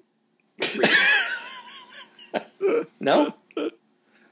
No. 3.01 3.35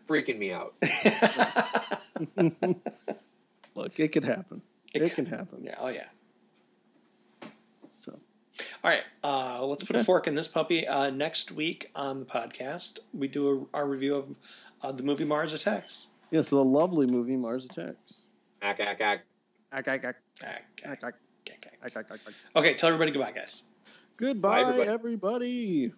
freaking 0.09 0.39
me 0.39 0.53
out. 0.53 0.75
Look, 3.75 3.99
it 3.99 4.09
could 4.09 4.25
happen. 4.25 4.63
It, 4.93 5.03
It 5.03 5.15
can 5.15 5.27
happen. 5.27 5.63
Yeah. 5.63 5.75
Oh 5.79 5.89
yeah. 5.89 6.09
So 8.01 8.19
All 8.83 8.91
right, 8.91 9.03
uh, 9.23 9.65
let's 9.65 9.83
put 9.85 9.97
a 9.97 10.05
fork 10.05 10.27
in 10.27 10.35
this 10.35 10.49
puppy. 10.49 10.87
Uh, 10.87 11.11
next 11.11 11.51
week 11.53 11.91
on 11.95 12.21
the 12.21 12.27
podcast, 12.27 12.99
we 13.13 13.29
do 13.29 13.69
a, 13.73 13.77
our 13.77 13.87
review 13.87 14.15
of 14.15 14.37
uh, 14.85 14.93
the 14.93 15.03
movie 15.03 15.25
Mars 15.25 15.53
Attacks. 15.53 16.09
yes, 16.31 16.49
the 16.49 16.63
lovely 16.63 17.07
movie 17.07 17.37
Mars 17.37 17.65
Attacks. 17.65 18.21
Ack, 18.63 18.81
ack, 18.81 19.01
ack. 19.01 19.25
Ack, 19.73 19.89
ack, 19.89 20.05
ack, 20.05 20.17
Okay. 20.43 20.57
ack, 20.85 21.03
ack, 21.03 21.15
Okay. 21.49 21.71
ack, 21.83 21.97
ack, 21.97 22.11
ack, 22.11 22.21
ack. 22.27 22.35
Okay, 22.57 22.75
tell 22.75 22.89
everybody 22.89 23.11
goodbye, 23.11 23.33
guys. 23.33 23.63
Goodbye, 24.17 24.61
everybody. 24.61 24.89
everybody. 24.91 25.93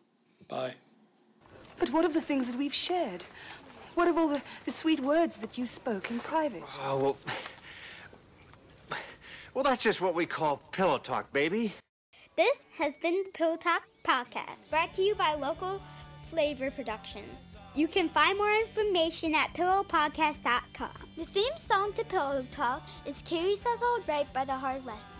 Bye. 0.48 0.74
But 1.78 1.90
what 1.90 2.04
of 2.04 2.14
the 2.14 2.20
things 2.22 2.46
that 2.48 2.56
we've 2.56 2.72
shared? 2.74 3.24
What 3.94 4.08
of 4.08 4.16
all 4.16 4.28
the, 4.28 4.42
the 4.64 4.72
sweet 4.72 5.00
words 5.00 5.36
that 5.38 5.58
you 5.58 5.66
spoke 5.66 6.10
in 6.10 6.20
private? 6.20 6.62
Oh, 6.80 6.98
well. 6.98 7.16
Well, 9.54 9.64
that's 9.64 9.82
just 9.82 10.00
what 10.02 10.14
we 10.14 10.26
call 10.26 10.58
pillow 10.70 10.98
talk, 10.98 11.32
baby. 11.32 11.72
This 12.36 12.66
has 12.78 12.98
been 12.98 13.22
the 13.24 13.30
Pillow 13.32 13.56
Talk 13.56 13.84
Podcast, 14.04 14.68
brought 14.68 14.92
to 14.94 15.02
you 15.02 15.14
by 15.14 15.32
Local 15.34 15.80
Flavor 16.28 16.70
Productions. 16.70 17.55
You 17.76 17.86
can 17.88 18.08
find 18.08 18.38
more 18.38 18.52
information 18.52 19.34
at 19.34 19.52
pillowpodcast.com. 19.52 21.10
The 21.18 21.26
theme 21.26 21.56
song 21.56 21.92
to 21.92 22.04
Pillow 22.04 22.42
Talk 22.50 22.82
is 23.04 23.20
Carrie 23.20 23.54
Says 23.54 23.82
All 23.82 24.00
Right 24.08 24.32
by 24.32 24.46
The 24.46 24.54
Hard 24.54 24.86
Lessons. 24.86 25.12